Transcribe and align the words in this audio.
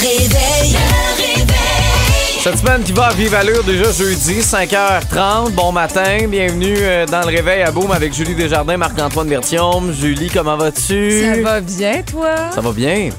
réveil. 0.00 0.72
Le 0.72 1.22
réveil. 1.22 2.40
Cette 2.42 2.58
semaine 2.58 2.82
qui 2.82 2.92
va 2.92 3.06
à 3.08 3.12
vive 3.12 3.34
allure 3.34 3.62
déjà 3.64 3.92
jeudi, 3.92 4.40
5h30. 4.40 5.50
Bon 5.52 5.72
matin, 5.72 6.26
bienvenue 6.26 6.74
euh, 6.78 7.04
dans 7.06 7.20
le 7.20 7.26
réveil 7.26 7.62
à 7.62 7.70
Boom 7.70 7.90
avec 7.92 8.14
Julie 8.14 8.34
Desjardins, 8.34 8.76
Marc-Antoine 8.78 9.28
Bertium. 9.28 9.92
Julie, 9.92 10.30
comment 10.30 10.56
vas-tu? 10.56 11.22
Ça 11.34 11.42
va 11.42 11.60
bien, 11.60 12.02
toi? 12.10 12.34
Ça 12.50 12.60
va 12.62 12.72
bien. 12.72 13.10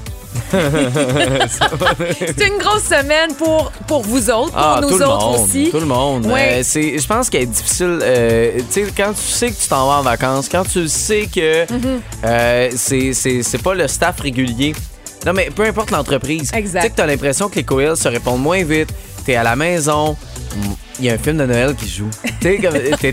C'est 2.19 2.47
une 2.47 2.57
grosse 2.57 2.83
semaine 2.83 3.33
pour, 3.37 3.71
pour 3.87 4.01
vous 4.01 4.29
autres, 4.29 4.51
pour 4.51 4.59
Ah, 4.61 4.79
nous 4.81 4.89
tout 4.89 4.97
le 4.97 5.05
autres 5.05 5.25
monde, 5.27 5.39
aussi. 5.47 5.69
Tout 5.71 5.79
le 5.79 5.85
monde. 5.85 6.25
Ouais. 6.25 6.59
Euh, 6.59 6.61
c'est, 6.63 6.97
je 6.97 7.07
pense 7.07 7.29
qu'elle 7.29 7.43
est 7.43 7.45
difficile. 7.45 7.99
euh, 8.01 8.57
tu 8.73 8.83
sais, 8.85 8.85
quand 8.95 9.11
tu 9.13 9.21
sais 9.31 9.51
que 9.51 9.61
tu 9.61 9.67
t'en 9.67 9.87
vas 9.87 9.99
en 9.99 10.01
vacances, 10.01 10.49
quand 10.49 10.63
tu 10.63 10.87
sais 10.87 11.27
que 11.33 11.65
Mm-hmm. 11.65 11.99
euh, 12.25 12.69
c'est, 12.75 13.13
c'est, 13.13 13.43
c'est 13.43 13.61
pas 13.61 13.73
le 13.75 13.87
staff 13.87 14.19
régulier. 14.19 14.73
Non, 15.25 15.33
mais 15.33 15.49
peu 15.55 15.63
importe 15.63 15.91
l'entreprise. 15.91 16.51
Exact. 16.53 16.79
Tu 16.81 16.85
sais 16.87 16.91
que 16.91 16.95
t'as 16.97 17.05
l'impression 17.05 17.47
que 17.49 17.55
les 17.55 17.63
courriels 17.63 17.97
se 17.97 18.07
répondent 18.07 18.41
moins 18.41 18.63
vite. 18.63 18.89
T'es 19.25 19.35
à 19.35 19.43
la 19.43 19.55
maison. 19.55 20.17
Il 20.99 21.05
y 21.05 21.09
a 21.09 21.13
un 21.13 21.17
film 21.17 21.37
de 21.37 21.45
Noël 21.45 21.75
qui 21.75 21.87
joue. 21.87 22.09
T'es 22.41 22.57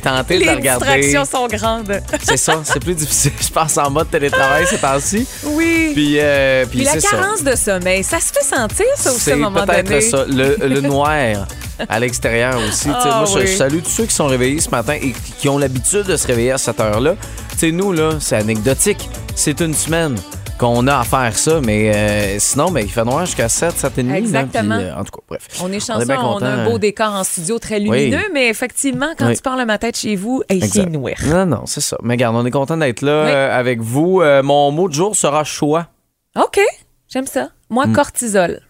tenté 0.01 0.35
de 0.35 0.41
Les 0.41 0.47
le 0.47 0.53
regarder. 0.57 0.85
distractions 1.01 1.25
sont 1.25 1.47
grandes. 1.47 2.01
C'est 2.23 2.37
ça, 2.37 2.61
c'est 2.65 2.81
plus 2.81 2.95
difficile. 2.95 3.33
Je 3.41 3.49
passe 3.49 3.77
en 3.79 3.91
mode 3.91 4.11
télétravail 4.11 4.67
ces 4.67 4.79
temps-ci. 4.79 5.27
Oui. 5.45 5.91
Puis, 5.95 6.17
euh, 6.19 6.65
puis 6.67 6.79
Puis 6.79 6.85
la 6.87 6.93
c'est 6.93 7.01
ça. 7.01 7.11
carence 7.11 7.45
de 7.45 7.55
sommeil, 7.55 8.03
ça 8.03 8.19
se 8.21 8.33
fait 8.33 8.43
sentir, 8.45 8.87
ça 8.97 9.11
aussi, 9.11 9.21
à 9.21 9.23
C'est 9.25 9.33
un 9.33 9.37
moment 9.37 9.65
peut-être 9.65 9.87
donné. 9.87 10.01
ça. 10.01 10.25
Le, 10.27 10.57
le 10.67 10.81
noir 10.83 11.47
à 11.89 12.01
l'extérieur 12.01 12.59
aussi. 12.69 12.89
Ah 12.93 13.19
moi, 13.21 13.25
je- 13.33 13.39
oui. 13.39 13.47
je 13.47 13.57
salue 13.57 13.79
tous 13.83 13.91
ceux 13.91 14.07
qui 14.07 14.15
sont 14.15 14.27
réveillés 14.27 14.61
ce 14.61 14.71
matin 14.71 14.95
et 15.01 15.13
qui- 15.39 15.49
ont 15.49 15.59
l'habitude 15.59 16.05
de 16.05 16.17
se 16.17 16.27
réveiller 16.27 16.53
à 16.53 16.59
cette 16.59 16.81
heure-là. 16.81 17.15
Tu 17.59 17.73
nous, 17.73 17.93
là, 17.93 18.13
c'est 18.21 18.37
anecdotique. 18.37 19.09
C'est 19.35 19.61
une 19.61 19.75
semaine 19.75 20.17
qu'on 20.59 20.87
a 20.87 20.99
à 20.99 21.05
faire 21.05 21.37
ça, 21.39 21.61
mais 21.65 21.93
euh, 21.95 22.37
sinon, 22.39 22.71
ben, 22.71 22.81
il 22.81 22.91
fait 22.91 23.05
noir 23.05 23.25
jusqu'à 23.25 23.49
7, 23.49 23.73
7 23.79 23.99
et 23.99 24.03
demi. 24.03 24.13
là, 24.13 24.19
Exactement. 24.19 24.77
puis, 24.77 24.85
euh, 24.87 24.95
en 24.97 25.05
tout 25.05 25.13
cas, 25.13 25.23
bref. 25.29 25.47
On 25.63 25.73
est 25.73 25.77
On 25.77 25.81
chanceux, 25.81 26.03
est 26.03 26.07
bien 26.07 26.21
on, 26.23 26.39
a 26.43 26.49
un 26.49 26.65
beau 26.69 26.79
décor 26.79 27.13
en 27.15 27.25
studio 27.25 27.59
très 27.59 27.79
lumineux, 27.81 28.25
mais 28.35 28.49
effectivement, 28.49 29.11
quand 29.19 29.29
Oui. 29.29 29.37
tu 29.37 29.43
pars 29.43 29.57
le 29.57 29.65
matin 29.65 29.91
de 29.91 29.95
chez 29.97 30.17
vous, 30.17 30.43
hey, 30.49 30.61
c'est 30.69 30.87
noir. 30.87 31.15
Non, 31.27 31.47
non, 31.47 31.63
c'est 31.67 31.81
ça. 31.81 31.97
Mais 32.03 32.15
regarde, 32.15 32.37
on 32.37 32.45
est 32.45 32.51
content 32.51 32.77
d'être 32.77 33.03
là 33.03 33.25
Oui. 33.25 33.31
euh, 33.31 33.59
avec 33.59 33.81
vous. 33.81 34.21
Euh, 34.21 34.43
mon 34.43 34.71
mot 34.71 34.89
de 34.89 34.95
jour 34.95 35.15
sera 35.17 35.45
choix. 35.45 35.87
OK, 36.37 36.61
j'aime 37.09 37.27
ça. 37.27 37.49
Moi, 37.71 37.87
Mm. 37.87 37.93
cortisol. 37.93 38.61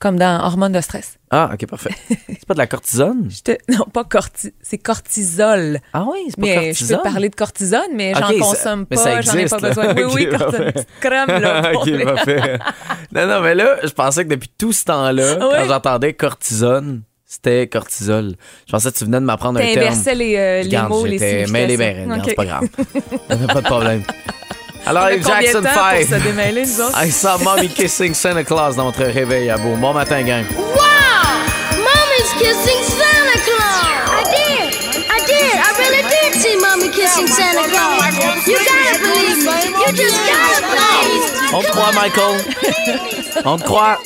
Comme 0.00 0.18
dans 0.18 0.42
hormones 0.46 0.72
de 0.72 0.80
stress. 0.80 1.18
Ah, 1.30 1.50
OK, 1.52 1.66
parfait. 1.66 1.90
c'est 2.08 2.46
pas 2.46 2.54
de 2.54 2.58
la 2.58 2.66
cortisone? 2.66 3.28
Je 3.30 3.42
te- 3.42 3.58
Non, 3.72 3.84
pas 3.84 4.02
corti... 4.04 4.52
c'est 4.62 4.78
cortisol. 4.78 5.78
Ah 5.92 6.06
oui, 6.10 6.20
c'est 6.28 6.36
pas 6.36 6.42
Mais 6.42 6.54
cortisone. 6.54 6.88
je 6.88 7.02
peux 7.02 7.02
parler 7.10 7.28
de 7.28 7.34
cortisone, 7.36 7.90
mais 7.94 8.14
j'en 8.14 8.38
consomme 8.38 8.86
mais 8.90 8.96
ça 8.96 9.04
pas, 9.04 9.20
j'en 9.20 9.34
ai 9.36 9.44
pas 9.46 9.58
là. 9.58 9.68
besoin. 9.68 9.94
Oui, 9.94 10.02
oui, 10.14 10.28
Ok, 10.32 10.38
cortisone, 10.38 10.72
crème, 11.00 11.26
là. 11.28 11.72
ok, 11.74 11.84
les- 11.86 12.04
parfait. 12.04 12.58
non, 13.14 13.26
non, 13.26 13.40
mais 13.42 13.54
là, 13.54 13.76
je 13.84 13.90
pensais 13.90 14.24
que 14.24 14.30
depuis 14.30 14.50
tout 14.56 14.72
ce 14.72 14.84
temps-là, 14.86 15.34
Ouais. 15.46 15.56
quand 15.58 15.68
j'entendais 15.68 16.14
cortisone, 16.14 17.02
c'était 17.26 17.68
cortisol. 17.68 18.36
Je 18.66 18.72
pensais 18.72 18.90
que 18.90 18.96
tu 18.96 19.04
venais 19.04 19.20
de 19.20 19.24
m'apprendre 19.26 19.60
un 19.60 19.62
terme. 19.62 19.74
T'inversais 19.74 20.14
les, 20.14 20.36
euh, 20.36 20.62
les 20.62 20.78
mots, 20.88 21.04
les 21.04 21.18
significations. 21.18 21.52
ben, 21.78 22.02
regarde, 22.06 22.20
OK. 22.20 22.24
c'est 22.26 22.34
pas 22.34 22.44
grave. 22.46 22.68
pas 23.28 23.60
de 23.60 23.66
problème. 23.66 24.02
Alors, 24.90 25.04
On 25.04 25.06
a 25.06 25.12
Eve 25.12 25.22
combien 25.22 25.38
de 25.38 25.44
Jackson 25.44 25.62
temps 25.62 25.68
pour 25.70 25.82
5. 25.82 26.02
se 26.02 26.14
démêler, 26.24 26.66
nous 26.66 26.80
autres? 26.80 26.98
I 27.04 27.10
saw 27.12 27.38
mommy 27.44 27.68
kissing 27.68 28.12
Santa 28.12 28.42
Claus 28.42 28.74
dans 28.74 28.86
notre 28.86 29.04
réveil 29.04 29.48
à 29.48 29.56
beau. 29.56 29.76
Bon 29.76 29.92
matin, 29.92 30.20
gang. 30.24 30.44
Mommy's 30.50 32.32
kissing 32.40 32.82
Santa 32.82 33.38
Claus! 33.46 33.86
I 34.10 34.24
did! 34.34 34.74
I 35.08 35.20
did! 35.26 35.54
I 35.54 35.70
really 35.78 36.02
did 36.02 36.40
see 36.40 36.56
Mommy 36.56 36.88
kissing 36.90 37.28
Santa 37.28 37.68
Claus! 37.70 38.18
You 38.48 38.58
gotta 38.58 38.98
believe 38.98 39.38
me! 39.46 39.70
You 39.78 39.92
just 39.94 40.18
gotta 40.26 40.60
believe! 40.66 41.54
On 41.54 41.62
te 41.62 41.70
croit, 41.70 41.92
Michael. 41.92 43.44
On 43.44 43.58
te 43.58 43.62
croit. 43.64 43.98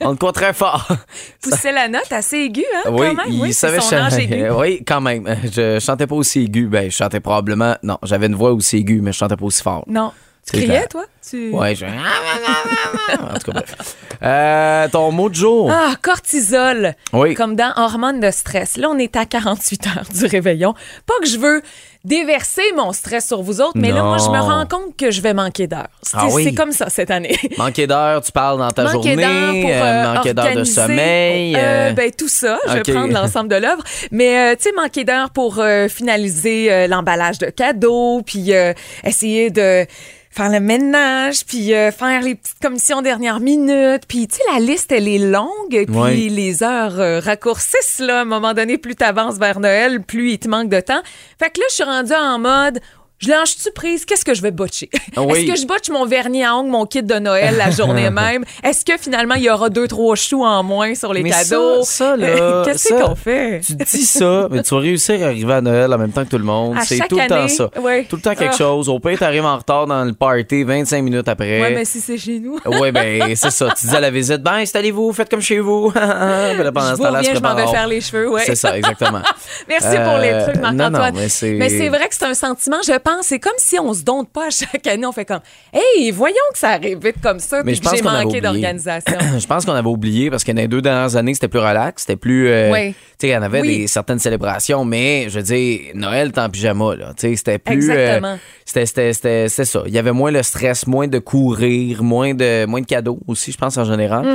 On 0.00 0.12
te 0.12 0.18
croit 0.18 0.32
très 0.32 0.52
fort? 0.52 0.88
Poussait 1.42 1.72
la 1.72 1.88
note 1.88 2.10
assez 2.10 2.36
aiguë, 2.36 2.64
hein, 2.76 2.90
Oui, 2.90 3.06
quand 3.08 3.14
même. 3.14 3.26
il 3.34 3.40
oui, 3.40 3.52
savait 3.52 3.80
son 3.80 3.96
aigu. 4.08 4.50
Oui, 4.56 4.82
quand 4.86 5.00
même. 5.00 5.26
Je 5.52 5.78
chantais 5.78 6.06
pas 6.06 6.14
aussi 6.14 6.42
aigu. 6.42 6.66
Ben, 6.66 6.90
je 6.90 6.96
chantais 6.96 7.20
probablement. 7.20 7.76
Non, 7.82 7.98
j'avais 8.02 8.26
une 8.26 8.34
voix 8.34 8.52
aussi 8.52 8.78
aiguë, 8.78 9.00
mais 9.00 9.12
je 9.12 9.18
chantais 9.18 9.36
pas 9.36 9.44
aussi 9.44 9.62
fort. 9.62 9.84
Non. 9.86 10.12
Tu 10.46 10.56
criais, 10.56 10.86
toi? 10.88 11.04
Tu... 11.28 11.50
Ouais, 11.50 11.74
je. 11.74 11.84
en 13.20 13.38
tout 13.38 13.52
cas, 13.52 13.60
bref. 13.60 13.96
Euh, 14.22 14.88
ton 14.88 15.12
mot 15.12 15.28
de 15.28 15.34
jour. 15.34 15.70
Ah, 15.70 15.94
cortisol. 16.00 16.94
Oui. 17.12 17.34
Comme 17.34 17.56
dans 17.56 17.72
hormones 17.76 18.20
de 18.20 18.30
stress. 18.30 18.76
Là, 18.76 18.88
on 18.90 18.98
est 18.98 19.16
à 19.16 19.26
48 19.26 19.86
heures 19.86 20.06
du 20.12 20.26
réveillon. 20.26 20.74
Pas 21.06 21.14
que 21.22 21.28
je 21.28 21.38
veux 21.38 21.62
déverser 22.04 22.62
mon 22.76 22.92
stress 22.92 23.26
sur 23.26 23.42
vous 23.42 23.60
autres, 23.60 23.72
mais 23.76 23.92
là, 23.92 24.02
moi, 24.02 24.16
je 24.18 24.28
me 24.30 24.38
rends 24.40 24.66
compte 24.66 24.96
que 24.96 25.10
je 25.10 25.20
vais 25.20 25.34
manquer 25.34 25.66
d'heures. 25.66 25.88
C'est 26.02 26.16
Ah 26.18 26.26
oui. 26.30 26.44
c'est 26.44 26.54
comme 26.54 26.72
ça 26.72 26.88
cette 26.88 27.10
année. 27.10 27.36
Manquer 27.58 27.86
d'heure, 27.86 28.22
tu 28.22 28.32
parles 28.32 28.58
dans 28.58 28.70
ta 28.70 28.84
Manquer 28.84 29.16
d'heures 29.16 29.30
journée. 29.46 29.60
pour 29.62 29.70
euh, 29.70 29.74
euh, 29.82 30.14
manquer 30.14 30.34
d'heure 30.34 30.54
de 30.54 30.64
sommeil. 30.64 31.54
euh, 31.56 31.92
ben, 31.92 32.10
tout 32.16 32.28
ça, 32.28 32.58
je 32.66 32.72
vais 32.74 32.82
prendre 32.92 33.12
l'ensemble 33.12 33.48
de 33.48 33.56
l'œuvre. 33.56 33.82
Mais 34.10 34.52
euh, 34.52 34.56
tu 34.56 34.62
sais, 34.64 34.72
manquer 34.74 35.04
d'heures 35.04 35.30
pour 35.30 35.62
finaliser 35.88 36.86
l'emballage 36.88 37.38
de 37.38 37.46
cadeaux, 37.46 38.22
puis 38.24 38.52
euh, 38.54 38.72
essayer 39.04 39.50
de 39.50 39.86
faire 40.30 40.48
le 40.50 40.60
ménage, 40.60 41.44
puis 41.44 41.74
euh, 41.74 41.90
faire 41.90 42.22
les 42.22 42.36
petites 42.36 42.60
commissions 42.62 43.02
dernière 43.02 43.40
minute. 43.40 44.02
Puis 44.08 44.28
tu 44.28 44.36
sais, 44.36 44.42
la 44.52 44.60
liste, 44.60 44.92
elle 44.92 45.08
est 45.08 45.18
longue, 45.18 45.48
puis 45.70 45.86
Ouais. 45.96 46.14
les 46.14 46.62
heures 46.62 46.98
euh, 47.00 47.18
raccourcissent. 47.20 47.98
Là, 47.98 48.18
à 48.18 48.22
un 48.22 48.24
moment 48.24 48.54
donné, 48.54 48.78
plus 48.78 48.94
tu 48.96 49.04
avances 49.04 49.38
vers 49.38 49.58
Noël, 49.60 50.00
plus 50.02 50.32
il 50.32 50.38
te 50.38 50.48
manque 50.48 50.68
de 50.68 50.80
temps. 50.80 51.02
Fait 51.38 51.50
que 51.50 51.58
là, 51.60 51.66
je 51.70 51.74
suis 51.74 51.84
rendue 51.84 52.14
en 52.14 52.38
mode... 52.38 52.80
Je 53.20 53.28
lâche-tu 53.28 53.70
prise? 53.72 54.06
Qu'est-ce 54.06 54.24
que 54.24 54.32
je 54.32 54.40
vais 54.40 54.50
botcher? 54.50 54.88
Ah 55.14 55.20
oui. 55.28 55.40
Est-ce 55.40 55.52
que 55.52 55.58
je 55.60 55.66
botche 55.66 55.90
mon 55.90 56.06
vernis 56.06 56.42
à 56.42 56.56
ongles, 56.56 56.70
mon 56.70 56.86
kit 56.86 57.02
de 57.02 57.14
Noël 57.18 57.54
la 57.58 57.70
journée 57.70 58.08
même? 58.10 58.44
Est-ce 58.64 58.82
que 58.82 58.96
finalement, 58.98 59.34
il 59.34 59.42
y 59.42 59.50
aura 59.50 59.68
deux, 59.68 59.86
trois 59.86 60.16
choux 60.16 60.42
en 60.42 60.62
moins 60.62 60.94
sur 60.94 61.12
les 61.12 61.22
Mais 61.22 61.28
cadeaux? 61.30 61.82
ça, 61.82 62.10
ça, 62.12 62.16
là, 62.16 62.62
Qu'est-ce 62.64 62.88
ça, 62.88 63.00
qu'on 63.00 63.14
fait? 63.14 63.60
Tu 63.66 63.74
dis 63.74 64.06
ça, 64.06 64.48
mais 64.50 64.62
tu 64.62 64.74
vas 64.74 64.80
réussir 64.80 65.22
à 65.22 65.26
arriver 65.26 65.52
à 65.52 65.60
Noël 65.60 65.92
en 65.92 65.98
même 65.98 66.12
temps 66.12 66.24
que 66.24 66.30
tout 66.30 66.38
le 66.38 66.44
monde. 66.44 66.78
À 66.78 66.82
C'est 66.82 66.98
tout 67.08 67.18
le 67.18 67.26
temps 67.26 67.34
année, 67.34 67.48
ça. 67.48 67.68
ouais. 67.82 68.04
Tout 68.08 68.16
le 68.16 68.22
temps 68.22 68.34
quelque 68.34 68.54
Ah. 68.54 68.58
chose. 68.58 68.88
Au 68.88 68.98
pire, 68.98 69.18
t'arrives 69.18 69.44
en 69.44 69.58
retard 69.58 69.86
dans 69.86 70.02
le 70.04 70.14
party 70.14 70.64
25 70.64 71.02
minutes 71.02 71.28
après. 71.28 71.60
Ouais, 71.60 71.74
mais 71.74 71.84
si 71.84 72.00
c'est 72.00 72.16
chez 72.16 72.40
nous. 72.40 72.58
Oui, 72.64 72.90
ben 72.90 73.34
c'est 73.36 73.50
ça. 73.50 73.68
Tu 73.78 73.86
dis 73.86 73.94
à 73.96 74.00
la 74.00 74.10
visite, 74.10 74.38
ben 74.42 74.54
installez-vous, 74.54 75.12
faites 75.12 75.28
comme 75.28 75.42
chez 75.42 75.58
vous. 75.58 75.90
Puis 75.90 76.00
là, 76.00 76.72
pendant 76.72 76.90
je 76.92 76.94
ce 76.96 77.02
temps-là, 77.02 77.22
je 77.22 77.38
m'en 77.38 77.54
vais 77.54 77.66
faire 77.66 77.86
les 77.86 78.00
cheveux, 78.00 78.30
ouais. 78.30 78.44
C'est 78.46 78.54
ça, 78.56 78.76
exactement. 78.78 79.20
Merci 79.68 79.96
pour 80.04 80.16
les 80.18 80.30
Euh, 80.30 80.44
trucs, 80.46 80.56
Marc-Antoine. 80.62 81.14
mais 81.16 81.28
c'est- 81.28 81.88
vrai 81.90 82.08
que 82.08 82.14
c'est 82.14 82.24
un 82.24 82.32
sentiment, 82.34 82.78
je 82.86 82.92
pense. 82.92 83.09
C'est 83.22 83.38
comme 83.38 83.52
si 83.58 83.78
on 83.78 83.92
se 83.94 84.02
donne 84.02 84.26
pas 84.26 84.46
à 84.46 84.50
chaque 84.50 84.86
année. 84.86 85.06
On 85.06 85.12
fait 85.12 85.24
comme, 85.24 85.40
hey, 85.72 86.10
voyons 86.10 86.36
que 86.52 86.58
ça 86.58 86.70
arrive 86.70 86.98
vite 87.04 87.16
comme 87.22 87.38
ça, 87.40 87.62
Mais 87.64 87.74
je 87.74 87.80
pense 87.82 87.96
j'ai 87.96 88.02
manqué 88.02 88.40
d'organisation. 88.40 89.18
Je 89.38 89.46
pense 89.46 89.64
qu'on 89.64 89.72
avait 89.72 89.88
oublié 89.88 90.30
parce 90.30 90.44
que 90.44 90.52
dans 90.52 90.62
les 90.62 90.68
deux 90.68 90.82
dernières 90.82 91.16
années, 91.16 91.34
c'était 91.34 91.48
plus 91.48 91.58
relax, 91.60 92.02
c'était 92.02 92.16
plus. 92.16 92.48
euh, 92.48 92.70
Oui. 92.72 92.92
Tu 93.18 93.26
sais, 93.26 93.28
il 93.28 93.30
y 93.32 93.36
en 93.36 93.42
avait 93.42 93.60
Oui. 93.60 93.78
des, 93.78 93.86
certaines 93.86 94.18
célébrations, 94.18 94.84
mais 94.84 95.26
je 95.28 95.38
veux 95.38 95.42
dire, 95.44 95.80
Noël, 95.94 96.32
t'es 96.32 96.40
en 96.40 96.48
pyjama, 96.48 96.96
là. 96.96 97.12
Tu 97.16 97.28
sais, 97.30 97.36
c'était 97.36 97.58
plus. 97.58 97.90
euh, 97.90 97.94
Exactement. 97.94 98.38
c'était, 98.64 98.86
c'était, 98.86 99.12
c'était, 99.12 99.48
c'était 99.48 99.64
ça. 99.64 99.82
Il 99.86 99.92
y 99.92 99.98
avait 99.98 100.12
moins 100.12 100.30
le 100.30 100.42
stress, 100.42 100.86
moins 100.86 101.06
de 101.08 101.18
courir, 101.18 102.02
moins 102.02 102.34
de, 102.34 102.64
moins 102.66 102.80
de 102.80 102.86
cadeaux 102.86 103.18
aussi, 103.26 103.52
je 103.52 103.58
pense, 103.58 103.76
en 103.78 103.84
général. 103.84 104.26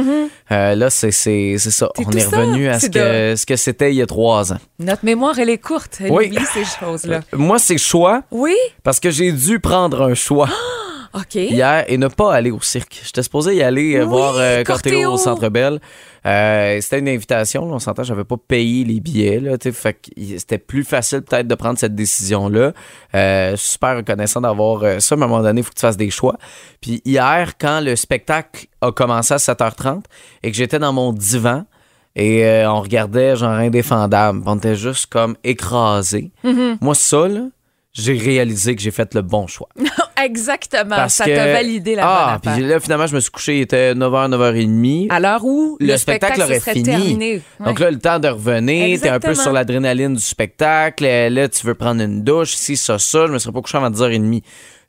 Euh, 0.51 0.75
là, 0.75 0.89
c'est, 0.89 1.11
c'est, 1.11 1.55
c'est 1.57 1.71
ça. 1.71 1.87
Mm-hmm. 1.87 1.91
C'est 1.97 2.05
On 2.07 2.11
est 2.11 2.19
ça. 2.19 2.37
revenu 2.37 2.67
à 2.69 2.79
ce 2.79 2.87
que, 2.89 3.35
ce 3.35 3.45
que 3.45 3.55
c'était 3.55 3.91
il 3.91 3.95
y 3.95 4.01
a 4.01 4.05
trois 4.05 4.53
ans. 4.53 4.57
Notre 4.79 5.05
mémoire, 5.05 5.37
elle 5.39 5.49
est 5.49 5.57
courte. 5.57 5.97
Elle 6.03 6.11
Oui. 6.11 6.27
oublie 6.27 6.45
ces 6.53 6.65
choses-là. 6.79 7.21
Moi, 7.33 7.57
c'est 7.59 7.77
choix 7.77 8.23
Oui? 8.31 8.53
Parce 8.83 8.99
que 8.99 9.09
j'ai 9.09 9.31
dû 9.31 9.59
prendre 9.59 10.01
un 10.01 10.13
choix. 10.13 10.49
Hier 11.33 11.85
et 11.87 11.97
ne 11.97 12.07
pas 12.07 12.33
aller 12.33 12.51
au 12.51 12.59
cirque. 12.61 12.99
J'étais 13.03 13.23
supposé 13.23 13.55
y 13.55 13.63
aller 13.63 13.95
euh, 13.95 14.03
Oui, 14.03 14.09
voir 14.09 14.35
euh, 14.37 14.63
Cortéo. 14.63 14.91
Cortéo 14.91 15.11
au 15.13 15.17
Centre 15.17 15.49
Bell. 15.49 15.79
Euh, 16.25 16.79
c'était 16.81 16.99
une 16.99 17.07
invitation, 17.07 17.65
là, 17.67 17.73
on 17.75 17.79
s'entend, 17.79 18.03
j'avais 18.03 18.23
pas 18.23 18.35
payé 18.35 18.83
les 18.83 18.99
billets, 18.99 19.39
là, 19.39 19.57
fait 19.59 19.97
c'était 20.37 20.57
plus 20.57 20.83
facile 20.83 21.21
peut-être 21.21 21.47
de 21.47 21.53
prendre 21.53 21.77
cette 21.77 21.93
décision-là. 21.93 22.73
Euh, 23.13 23.55
super 23.55 23.97
reconnaissant 23.97 24.41
d'avoir 24.41 24.99
ça, 25.01 25.15
mais 25.15 25.21
à 25.21 25.25
un 25.25 25.29
moment 25.29 25.43
donné, 25.43 25.61
il 25.61 25.63
faut 25.63 25.69
que 25.69 25.75
tu 25.75 25.81
fasses 25.81 25.97
des 25.97 26.09
choix. 26.09 26.35
Puis 26.81 27.01
hier, 27.05 27.57
quand 27.59 27.79
le 27.79 27.95
spectacle 27.95 28.65
a 28.81 28.91
commencé 28.91 29.35
à 29.35 29.37
7h30 29.37 30.01
et 30.41 30.51
que 30.51 30.57
j'étais 30.57 30.79
dans 30.79 30.93
mon 30.93 31.13
divan, 31.13 31.65
et 32.17 32.63
on 32.65 32.79
regardait 32.79 33.35
genre 33.35 33.51
indéfendable. 33.51 34.41
On 34.45 34.55
était 34.55 34.75
juste 34.75 35.07
comme 35.07 35.35
écrasés. 35.43 36.31
Mm-hmm. 36.45 36.77
Moi, 36.79 36.95
ça, 36.95 37.27
là, 37.27 37.41
j'ai 37.97 38.17
réalisé 38.17 38.75
que 38.75 38.81
j'ai 38.81 38.91
fait 38.91 39.13
le 39.15 39.21
bon 39.21 39.47
choix. 39.47 39.69
Exactement. 40.23 40.95
Parce 40.95 41.13
ça 41.15 41.25
que- 41.25 41.35
t'a 41.35 41.51
validé 41.53 41.95
la 41.95 42.03
Ah, 42.05 42.31
bonne 42.31 42.39
puis 42.41 42.49
affaire. 42.63 42.67
là, 42.75 42.79
finalement, 42.79 43.07
je 43.07 43.15
me 43.15 43.19
suis 43.19 43.31
couché, 43.31 43.57
il 43.57 43.61
était 43.61 43.93
9h, 43.93 44.29
9h30. 44.29 45.07
À 45.09 45.19
l'heure 45.19 45.43
où 45.45 45.77
le, 45.79 45.97
spectacle, 45.97 46.39
se 46.41 46.43
aurait 46.45 46.59
fini. 46.59 46.83
terminé. 46.83 47.41
Donc 47.59 47.79
là, 47.79 47.91
le 47.91 47.99
temps 47.99 48.19
de 48.19 48.27
revenir, 48.27 48.99
t'es 48.99 49.09
un 49.09 49.19
peu 49.19 49.33
sur 49.35 49.51
l'adrénaline 49.53 50.13
du 50.15 50.21
spectacle. 50.21 51.05
euh, 51.05 51.29
Là, 51.29 51.47
tu 51.49 51.65
veux 51.65 51.75
prendre 51.75 52.01
une 52.01 52.23
douche, 52.23 52.53
si 52.55 52.75
ça, 52.77 52.99
ça. 52.99 53.27
Je 53.27 53.31
me 53.31 53.37
serais 53.39 53.53
pas 53.53 53.61
couché 53.61 53.77
avant 53.77 53.89
10h30. 53.89 54.41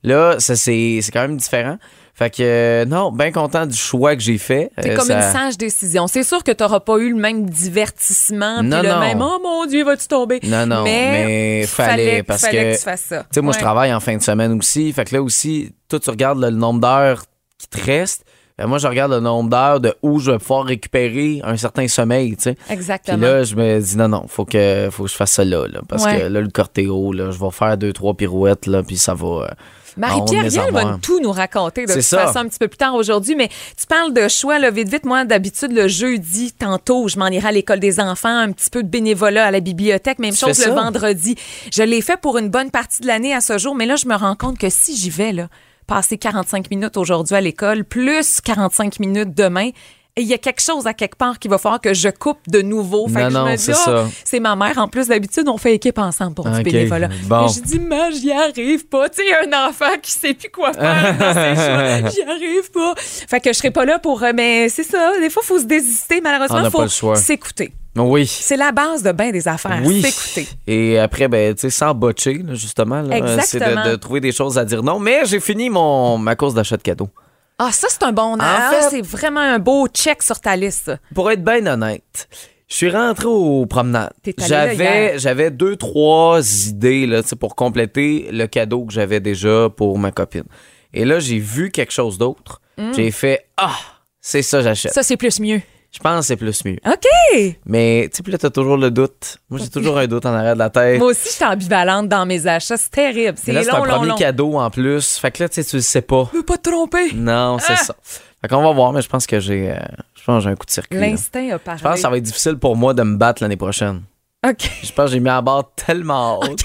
Là, 0.02 0.36
c'est 0.38 1.00
quand 1.12 1.22
même 1.22 1.36
différent. 1.36 1.78
Fait 2.18 2.30
que, 2.30 2.36
euh, 2.42 2.84
non, 2.86 3.12
bien 3.12 3.30
content 3.30 3.66
du 3.66 3.76
choix 3.76 4.16
que 4.16 4.22
j'ai 4.22 4.38
fait. 4.38 4.70
C'est 4.78 4.90
Euh, 4.92 4.96
comme 4.96 5.06
ça- 5.06 5.16
une 5.26 5.32
sage 5.34 5.58
décision. 5.58 6.06
C'est 6.06 6.22
sûr 6.22 6.42
que 6.42 6.50
tu 6.50 6.62
n'auras 6.62 6.80
pas 6.80 6.96
eu 6.96 7.10
le 7.10 7.16
même 7.20 7.48
divertissement, 7.50 8.60
puis 8.60 8.68
Non, 8.68 8.80
le 8.82 8.88
non. 8.88 9.00
même 9.00 9.20
oh 9.20 9.38
mon 9.42 9.66
Dieu, 9.66 9.84
vas-tu 9.84 10.06
tomber? 10.08 10.40
Non, 10.44 10.64
non, 10.66 10.82
mais 10.84 11.64
fallait, 11.66 12.22
parce 12.22 12.40
fallait 12.42 12.72
que- 12.72 12.76
tu 12.78 12.82
fasses 12.84 13.02
ça. 13.02 13.18
Tu 13.24 13.26
sais, 13.34 13.40
moi, 13.42 13.52
je 13.52 13.58
travaille 13.58 13.92
en 13.92 14.00
fin 14.00 14.16
de 14.16 14.22
semaine 14.22 14.52
aussi. 14.58 14.92
Fait 14.94 15.04
que 15.04 15.14
là 15.14 15.22
aussi, 15.22 15.72
toi, 15.90 16.00
tu 16.00 16.08
regardes 16.08 16.40
le 16.40 16.48
nombre 16.50 16.80
d'heures 16.80 17.24
qui 17.58 17.68
te 17.68 17.84
reste 17.84 18.24
ben 18.58 18.66
moi, 18.66 18.78
je 18.78 18.86
regarde 18.86 19.12
le 19.12 19.20
nombre 19.20 19.50
d'heures 19.50 19.80
de 19.80 19.94
où 20.00 20.18
je 20.18 20.30
vais 20.30 20.38
pouvoir 20.38 20.64
récupérer 20.64 21.42
un 21.44 21.58
certain 21.58 21.86
sommeil, 21.88 22.36
tu 22.38 22.44
sais. 22.44 22.54
Puis 22.54 22.72
Exactement. 22.72 23.18
là, 23.18 23.42
je 23.42 23.54
me 23.54 23.78
dis, 23.80 23.98
non, 23.98 24.08
non, 24.08 24.24
faut 24.28 24.46
que, 24.46 24.88
faut 24.90 25.04
que 25.04 25.10
je 25.10 25.14
fasse 25.14 25.32
ça 25.32 25.44
là, 25.44 25.66
là, 25.68 25.80
parce 25.86 26.06
Ouais. 26.06 26.20
que 26.20 26.24
là, 26.28 26.40
le 26.40 26.48
cortéo, 26.48 27.12
là, 27.12 27.30
je 27.32 27.38
vais 27.38 27.50
faire 27.50 27.76
deux, 27.76 27.92
trois 27.92 28.14
pirouettes, 28.14 28.66
là, 28.66 28.82
puis 28.82 28.96
ça 28.96 29.12
va... 29.12 29.26
euh, 29.26 29.48
Marie-Pierre 29.96 30.48
Vielle 30.48 30.72
va 30.72 30.98
tout 31.00 31.20
nous 31.20 31.32
raconter 31.32 31.86
de 31.86 31.92
toute 31.92 32.02
ça. 32.02 32.26
façon 32.26 32.40
un 32.40 32.48
petit 32.48 32.58
peu 32.58 32.68
plus 32.68 32.76
tard 32.76 32.94
aujourd'hui. 32.94 33.34
Mais 33.34 33.48
tu 33.78 33.86
parles 33.86 34.12
de 34.12 34.28
choix, 34.28 34.58
là, 34.58 34.70
vite, 34.70 34.88
vite. 34.88 35.04
Moi, 35.04 35.24
d'habitude, 35.24 35.72
le 35.72 35.88
jeudi, 35.88 36.52
tantôt, 36.52 37.08
je 37.08 37.18
m'en 37.18 37.28
irai 37.28 37.48
à 37.48 37.52
l'école 37.52 37.80
des 37.80 38.00
enfants, 38.00 38.36
un 38.36 38.52
petit 38.52 38.70
peu 38.70 38.82
de 38.82 38.88
bénévolat 38.88 39.46
à 39.46 39.50
la 39.50 39.60
bibliothèque. 39.60 40.18
Même 40.18 40.32
Tu 40.34 40.38
chose 40.38 40.64
le 40.64 40.72
vendredi. 40.72 41.36
Je 41.72 41.82
l'ai 41.82 42.00
fait 42.00 42.20
pour 42.20 42.38
une 42.38 42.48
bonne 42.48 42.70
partie 42.70 43.02
de 43.02 43.06
l'année 43.06 43.34
à 43.34 43.40
ce 43.40 43.58
jour. 43.58 43.74
Mais 43.74 43.86
là, 43.86 43.96
je 43.96 44.06
me 44.06 44.14
rends 44.14 44.36
compte 44.36 44.58
que 44.58 44.68
si 44.68 44.96
j'y 44.96 45.10
vais, 45.10 45.32
là, 45.32 45.48
passer 45.86 46.18
45 46.18 46.70
minutes 46.70 46.96
aujourd'hui 46.96 47.36
à 47.36 47.40
l'école, 47.40 47.84
plus 47.84 48.40
45 48.40 49.00
minutes 49.00 49.34
demain, 49.34 49.70
et 50.16 50.22
il 50.22 50.26
y 50.28 50.32
a 50.34 50.38
quelque 50.38 50.62
chose 50.62 50.86
à 50.86 50.94
quelque 50.94 51.16
part 51.16 51.38
qu'il 51.38 51.50
va 51.50 51.58
falloir 51.58 51.80
que 51.80 51.92
je 51.92 52.08
coupe 52.08 52.38
de 52.48 52.62
nouveau. 52.62 53.06
Fait 53.06 53.20
Non, 53.20 53.26
que 53.26 53.30
je 53.32 53.38
non, 53.38 53.44
me 53.44 53.56
dis, 53.56 53.62
c'est 53.62 53.74
ça. 53.74 54.06
c'est 54.24 54.40
ma 54.40 54.56
mère. 54.56 54.78
En 54.78 54.88
plus, 54.88 55.08
d'habitude, 55.08 55.46
on 55.48 55.58
fait 55.58 55.74
équipe 55.74 55.98
ensemble 55.98 56.34
pour 56.34 56.46
du 56.46 56.56
Ok, 56.56 56.62
bénévolat. 56.64 57.08
bon. 57.24 57.48
Je 57.48 57.60
dis, 57.60 57.78
mais 57.78 58.12
j'y 58.12 58.32
arrive 58.32 58.86
pas. 58.88 59.08
Tu 59.10 59.22
sais, 59.22 59.46
un 59.46 59.68
enfant 59.68 59.84
qui 60.02 60.10
sait 60.12 60.32
plus 60.34 60.48
quoi 60.50 60.72
faire 60.72 61.16
dans 61.18 61.34
ses. 61.34 62.14
J'y 62.16 62.22
arrive 62.22 62.70
pas. 62.72 62.94
Fait 62.96 63.40
que 63.40 63.52
je 63.52 63.58
serai 63.58 63.70
pas 63.70 63.84
là 63.84 63.98
pour. 63.98 64.22
euh, 64.22 64.32
Mais 64.34 64.68
c'est 64.70 64.84
ça. 64.84 65.12
Des 65.20 65.28
fois, 65.28 65.42
il 65.44 65.48
faut 65.48 65.58
se 65.58 65.64
désister. 65.66 66.20
Malheureusement, 66.22 66.64
il 66.82 66.88
faut 66.88 67.14
s'écouter. 67.14 67.72
Oui. 67.94 68.26
C'est 68.26 68.56
la 68.58 68.72
base 68.72 69.02
de 69.02 69.12
bien 69.12 69.30
des 69.32 69.48
affaires. 69.48 69.80
Oui. 69.84 70.02
S'écouter. 70.02 70.48
Et 70.66 70.98
après, 70.98 71.28
ben, 71.28 71.54
tu 71.54 71.60
sais, 71.62 71.70
sans 71.70 71.94
botcher, 71.94 72.42
là, 72.46 72.54
justement, 72.54 73.00
là, 73.02 73.42
c'est 73.42 73.58
de, 73.58 73.90
de 73.90 73.96
trouver 73.96 74.20
des 74.20 74.32
choses 74.32 74.58
à 74.58 74.64
dire 74.66 74.82
non. 74.82 74.98
Mais 74.98 75.24
j'ai 75.24 75.40
fini 75.40 75.70
mon, 75.70 76.18
ma 76.18 76.36
course 76.36 76.52
d'achat 76.54 76.76
de 76.76 76.82
cadeaux. 76.82 77.08
Ah, 77.58 77.72
ça, 77.72 77.88
c'est 77.90 78.02
un 78.02 78.12
bon. 78.12 78.36
ah, 78.40 78.70
fait- 78.72 78.90
c'est 78.90 79.02
vraiment 79.02 79.40
un 79.40 79.58
beau 79.58 79.88
check 79.88 80.22
sur 80.22 80.38
ta 80.40 80.56
liste. 80.56 80.92
Pour 81.14 81.30
être 81.30 81.42
bien 81.42 81.66
honnête, 81.66 82.28
je 82.68 82.74
suis 82.74 82.90
rentré 82.90 83.26
au 83.26 83.64
promenade. 83.66 84.12
T'es 84.22 84.34
allé 84.42 84.48
là 84.50 84.74
hier. 84.74 84.76
J'avais, 84.84 85.18
j'avais 85.18 85.50
deux, 85.50 85.76
trois 85.76 86.40
idées 86.68 87.06
là, 87.06 87.22
pour 87.38 87.54
compléter 87.56 88.28
le 88.30 88.46
cadeau 88.46 88.84
que 88.84 88.92
j'avais 88.92 89.20
déjà 89.20 89.68
pour 89.74 89.98
ma 89.98 90.12
copine. 90.12 90.44
Et 90.92 91.04
là, 91.04 91.18
j'ai 91.18 91.38
vu 91.38 91.70
quelque 91.70 91.92
chose 91.92 92.18
d'autre. 92.18 92.60
J'ai 92.94 93.10
fait 93.10 93.46
Ah, 93.56 93.74
c'est 94.20 94.42
ça, 94.42 94.60
j'achète. 94.60 94.92
Ça, 94.92 95.02
c'est 95.02 95.16
plus 95.16 95.40
mieux. 95.40 95.62
Je 95.96 96.00
pense 96.02 96.20
que 96.20 96.26
c'est 96.26 96.36
plus 96.36 96.62
mieux. 96.66 96.76
OK. 96.86 97.56
Mais 97.64 98.08
tu 98.12 98.18
sais, 98.18 98.22
puis 98.22 98.30
là, 98.30 98.36
t'as 98.36 98.50
toujours 98.50 98.76
le 98.76 98.90
doute. 98.90 99.38
Moi, 99.48 99.58
j'ai 99.62 99.70
toujours 99.70 99.96
un 99.96 100.06
doute 100.06 100.26
en 100.26 100.34
arrière 100.34 100.52
de 100.52 100.58
la 100.58 100.68
tête. 100.68 100.98
Moi 100.98 101.08
aussi, 101.08 101.28
je 101.30 101.34
suis 101.34 101.44
ambivalente 101.44 102.08
dans 102.08 102.26
mes 102.26 102.46
achats. 102.46 102.76
C'est 102.76 102.90
terrible. 102.90 103.38
C'est 103.42 103.52
là, 103.52 103.62
c'est 103.62 103.70
long, 103.70 103.76
un 103.82 103.86
long, 103.86 103.94
premier 103.94 104.08
long. 104.08 104.14
cadeau 104.16 104.58
en 104.58 104.68
plus. 104.70 105.16
Fait 105.16 105.30
que 105.30 105.42
là, 105.42 105.48
tu 105.48 105.54
sais, 105.54 105.64
tu 105.64 105.76
le 105.76 105.82
sais 105.82 106.02
pas. 106.02 106.28
Je 106.32 106.36
veux 106.38 106.42
pas 106.44 106.58
te 106.58 106.68
tromper. 106.68 107.12
Non, 107.14 107.56
c'est 107.58 107.72
Ah! 107.72 107.76
ça. 107.76 107.94
Fait 108.42 108.48
qu'on 108.48 108.62
va 108.62 108.72
voir, 108.72 108.92
mais 108.92 109.00
je 109.00 109.08
pense 109.08 109.26
que 109.26 109.40
j'ai, 109.40 109.70
euh, 109.70 109.76
je 110.14 110.22
pense 110.24 110.40
que 110.42 110.44
j'ai 110.44 110.52
un 110.52 110.56
coup 110.56 110.66
de 110.66 110.70
circuit. 110.70 110.98
L'instinct 111.00 111.48
a 111.54 111.58
parlé. 111.58 111.78
Je 111.78 111.82
pense 111.84 111.94
que 111.94 112.00
ça 112.00 112.10
va 112.10 112.18
être 112.18 112.22
difficile 112.24 112.56
pour 112.58 112.76
moi 112.76 112.92
de 112.92 113.02
me 113.02 113.16
battre 113.16 113.42
l'année 113.42 113.56
prochaine. 113.56 114.02
OK. 114.46 114.70
Je 114.82 114.92
pense 114.92 115.06
que 115.06 115.12
j'ai 115.12 115.20
mis 115.20 115.30
à 115.30 115.40
barre 115.40 115.70
tellement 115.74 116.40
haute 116.40 116.60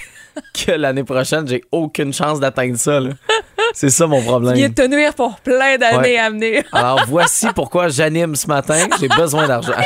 que 0.65 0.71
l'année 0.73 1.05
prochaine, 1.05 1.47
j'ai 1.47 1.63
aucune 1.71 2.13
chance 2.13 2.39
d'atteindre 2.41 2.77
ça. 2.77 2.99
là. 2.99 3.11
C'est 3.73 3.89
ça 3.89 4.07
mon 4.07 4.19
Il 4.19 4.25
problème. 4.25 4.56
est 4.56 4.69
de 4.69 4.73
te 4.73 4.88
nuire 4.88 5.13
pour 5.13 5.35
plein 5.39 5.77
d'années 5.77 5.97
Ouais. 6.13 6.18
à 6.19 6.29
venir. 6.29 6.63
Alors 6.73 7.01
voici 7.07 7.47
pourquoi 7.56 7.88
j'anime 7.89 8.35
ce 8.35 8.47
matin. 8.47 8.88
J'ai 9.00 9.07
besoin 9.07 9.47
d'argent. 9.47 9.73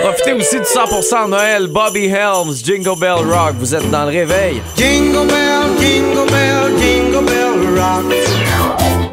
Profitez 0.00 0.32
aussi 0.32 0.56
du 0.56 0.62
100% 0.64 1.28
Noël, 1.28 1.66
Bobby 1.68 2.06
Helms, 2.06 2.54
Jingle 2.64 2.98
Bell 2.98 3.14
Rock. 3.30 3.54
Vous 3.58 3.74
êtes 3.74 3.90
dans 3.90 4.04
le 4.04 4.10
réveil. 4.10 4.62
Jingle 4.76 5.26
bell, 5.26 5.76
jingle 5.78 6.30
bell, 6.30 6.78
jingle 6.78 7.24
bell 7.24 7.78
rock. 7.78 8.04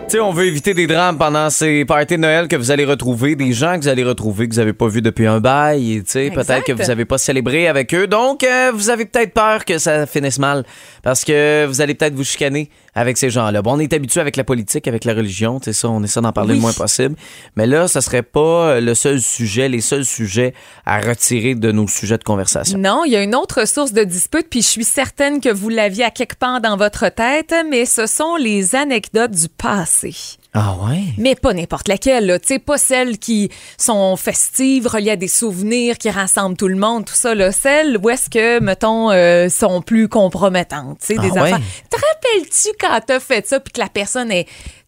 Sais, 0.07 0.19
on 0.19 0.31
veut 0.31 0.45
éviter 0.45 0.75
des 0.75 0.85
drames 0.85 1.17
pendant 1.17 1.49
ces 1.49 1.83
parties 1.83 2.15
de 2.15 2.21
Noël 2.21 2.47
que 2.47 2.55
vous 2.55 2.69
allez 2.69 2.85
retrouver, 2.85 3.35
des 3.35 3.53
gens 3.53 3.73
que 3.75 3.81
vous 3.81 3.87
allez 3.87 4.03
retrouver 4.03 4.47
que 4.47 4.53
vous 4.53 4.59
n'avez 4.59 4.73
pas 4.73 4.87
vus 4.87 5.01
depuis 5.01 5.25
un 5.25 5.39
bail, 5.39 5.93
et 5.93 6.03
tu 6.03 6.11
sais, 6.11 6.29
peut-être 6.29 6.63
que 6.63 6.73
vous 6.73 6.83
n'avez 6.83 7.05
pas 7.05 7.17
célébré 7.17 7.67
avec 7.67 7.91
eux. 7.95 8.05
Donc, 8.05 8.43
euh, 8.43 8.71
vous 8.73 8.91
avez 8.91 9.05
peut-être 9.05 9.33
peur 9.33 9.65
que 9.65 9.79
ça 9.79 10.05
finisse 10.05 10.37
mal 10.37 10.63
parce 11.01 11.23
que 11.23 11.65
vous 11.65 11.81
allez 11.81 11.95
peut-être 11.95 12.13
vous 12.13 12.23
chicaner 12.23 12.69
avec 12.95 13.17
ces 13.17 13.29
gens-là. 13.29 13.61
Bon, 13.61 13.73
on 13.75 13.79
est 13.79 13.91
habitué 13.93 14.21
avec 14.21 14.37
la 14.37 14.43
politique, 14.43 14.87
avec 14.87 15.03
la 15.05 15.13
religion, 15.13 15.59
tu 15.59 15.65
sais 15.65 15.73
ça, 15.73 15.89
on 15.89 16.01
essaie 16.03 16.21
d'en 16.21 16.31
parler 16.31 16.51
Oui. 16.51 16.55
le 16.57 16.61
moins 16.61 16.73
possible. 16.73 17.15
Mais 17.55 17.67
là, 17.67 17.87
ça 17.87 18.01
serait 18.01 18.23
pas 18.23 18.79
le 18.79 18.95
seul 18.95 19.21
sujet, 19.21 19.67
les 19.69 19.81
seuls 19.81 20.05
sujets 20.05 20.53
à 20.85 20.99
retirer 21.01 21.55
de 21.55 21.71
nos 21.71 21.87
sujets 21.87 22.17
de 22.17 22.23
conversation. 22.23 22.77
Non, 22.77 23.03
il 23.05 23.11
y 23.11 23.15
a 23.15 23.21
une 23.23 23.35
autre 23.35 23.67
source 23.67 23.91
de 23.93 24.03
dispute, 24.03 24.47
puis 24.49 24.61
je 24.61 24.67
suis 24.67 24.83
certaine 24.85 25.41
que 25.41 25.49
vous 25.49 25.69
l'aviez 25.69 26.05
à 26.05 26.11
quelque 26.11 26.35
part 26.35 26.61
dans 26.61 26.77
votre 26.77 27.09
tête, 27.09 27.53
mais 27.69 27.85
ce 27.85 28.07
sont 28.07 28.35
les 28.37 28.75
anecdotes 28.75 29.31
du 29.31 29.49
passé. 29.49 30.15
Ah 30.57 30.75
ouais? 30.87 31.01
Mais 31.17 31.35
pas 31.35 31.53
n'importe 31.53 31.87
laquelle, 31.89 32.25
là. 32.27 32.39
Tu 32.39 32.47
sais, 32.47 32.59
pas 32.59 32.77
celles 32.77 33.17
qui 33.19 33.49
sont 33.77 34.15
festives, 34.15 34.87
reliées 34.87 35.11
à 35.11 35.15
des 35.17 35.27
souvenirs, 35.27 35.97
qui 35.97 36.09
rassemblent 36.09 36.55
tout 36.55 36.69
le 36.69 36.77
monde, 36.77 37.03
tout 37.05 37.13
ça, 37.13 37.35
là. 37.35 37.51
Celles 37.51 37.97
où 38.01 38.09
est-ce 38.09 38.29
que, 38.29 38.59
mettons, 38.61 39.11
euh, 39.11 39.49
sont 39.49 39.81
plus 39.81 40.07
compromettantes, 40.07 40.99
tu 40.99 41.07
sais, 41.07 41.15
des 41.17 41.29
Ah 41.31 41.33
ouais? 41.43 41.51
affaires. 41.53 41.59
Te 41.89 41.97
rappelles-tu 41.97 42.69
quand 42.79 42.99
t'as 43.05 43.19
fait 43.19 43.45
ça, 43.45 43.59
puis 43.59 43.73
que 43.73 43.81
la 43.81 43.89
personne 43.89 44.31
est, 44.31 44.47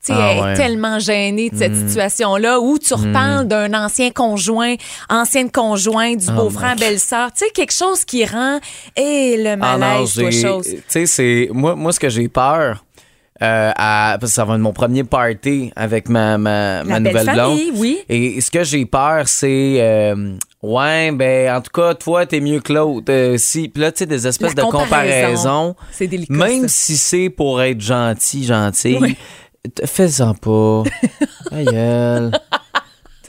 Ah 0.09 0.33
est 0.33 0.41
ouais. 0.41 0.53
Tellement 0.55 0.99
gênée 0.99 1.49
de 1.49 1.57
cette 1.57 1.75
situation-là, 1.75 2.61
où 2.61 2.79
tu 2.79 2.93
reparles 2.93 3.45
d'un 3.45 3.73
ancien 3.73 4.09
conjoint, 4.11 4.75
ancienne 5.09 5.51
conjointe, 5.51 6.19
du 6.19 6.31
beau-frère, 6.31 6.77
belle-sœur, 6.77 7.33
tu 7.33 7.43
sais, 7.45 7.51
quelque 7.51 7.73
chose 7.73 8.05
qui 8.05 8.23
rend, 8.25 8.59
et 8.95 9.35
le 9.37 9.49
Ah 9.49 9.55
non, 9.73 9.77
malaise, 9.79 10.13
j'ai- 10.15 10.31
chose. 10.31 10.65
Tu 10.65 10.81
sais, 10.87 11.05
c'est. 11.07 11.49
Moi, 11.51 11.75
moi, 11.75 11.91
ce 11.91 11.99
que 11.99 12.07
j'ai 12.07 12.29
peur. 12.29 12.85
Euh, 13.41 13.71
à- 13.75 14.17
parce 14.19 14.31
que 14.31 14.35
ça 14.35 14.45
va 14.45 14.55
être 14.55 14.61
mon 14.61 14.73
premier 14.73 15.03
party 15.03 15.71
avec 15.75 16.09
ma, 16.09 16.37
ma, 16.37 16.83
ma 16.83 16.99
nouvelle 16.99 17.29
blonde. 17.31 17.59
oui. 17.75 17.99
Et 18.09 18.41
ce 18.41 18.49
que 18.51 18.63
j'ai 18.63 18.85
peur, 18.85 19.27
c'est. 19.27 19.77
euh, 19.79 20.33
ouais, 20.63 21.11
ben, 21.11 21.55
en 21.55 21.61
tout 21.61 21.71
cas, 21.73 21.93
toi, 21.93 22.25
t'es 22.25 22.39
mieux 22.39 22.59
que 22.59 22.73
l'autre. 22.73 23.05
Euh, 23.11 23.35
si, 23.37 23.67
puis 23.69 23.81
là, 23.81 23.91
tu 23.91 23.99
sais, 23.99 24.05
des 24.05 24.25
espèces 24.27 24.55
La 24.55 24.63
de 24.63 24.69
comparaison. 24.69 24.85
comparaisons. 25.73 25.75
C'est 25.91 26.07
délicat, 26.07 26.33
Même 26.33 26.61
ça. 26.63 26.67
si 26.69 26.97
c'est 26.97 27.29
pour 27.29 27.61
être 27.61 27.81
gentil, 27.81 28.43
gentil, 28.45 28.97
Oui. 28.99 29.15
fais-en 29.85 30.33
pas. 30.33 30.83
Aïe. 31.51 31.67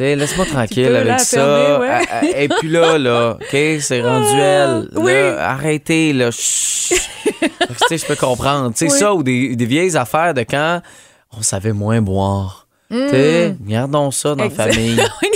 Laisse-moi 0.00 0.46
tranquille 0.46 0.94
avec 0.94 1.18
ça. 1.18 1.38
fermer, 1.44 1.80
ouais. 1.84 1.88
Ah, 2.08 2.20
ah, 2.22 2.40
Et 2.40 2.48
puis 2.48 2.68
là, 2.68 2.98
là, 2.98 3.30
OK, 3.40 3.56
c'est 3.80 4.00
rendu 4.06 4.28
elle. 4.38 4.88
oui. 4.94 5.12
Là, 5.12 5.50
arrêtez, 5.50 6.12
là. 6.12 6.30
Chut. 6.30 6.94
tu 7.40 7.74
sais, 7.88 7.98
je 7.98 8.06
peux 8.06 8.16
comprendre. 8.16 8.70
Tu 8.74 8.86
sais, 8.88 8.92
Oui. 8.92 8.98
ça, 8.98 9.14
ou 9.14 9.22
des, 9.22 9.56
des 9.56 9.66
vieilles 9.66 9.96
affaires 9.96 10.34
de 10.34 10.42
quand 10.42 10.80
on 11.36 11.42
savait 11.42 11.72
moins 11.72 12.00
boire. 12.00 12.66
Tu 12.90 12.96
sais, 13.10 13.54
gardons 13.66 14.10
ça 14.10 14.34
dans 14.34 14.44
la 14.44 14.50
famille. 14.50 14.96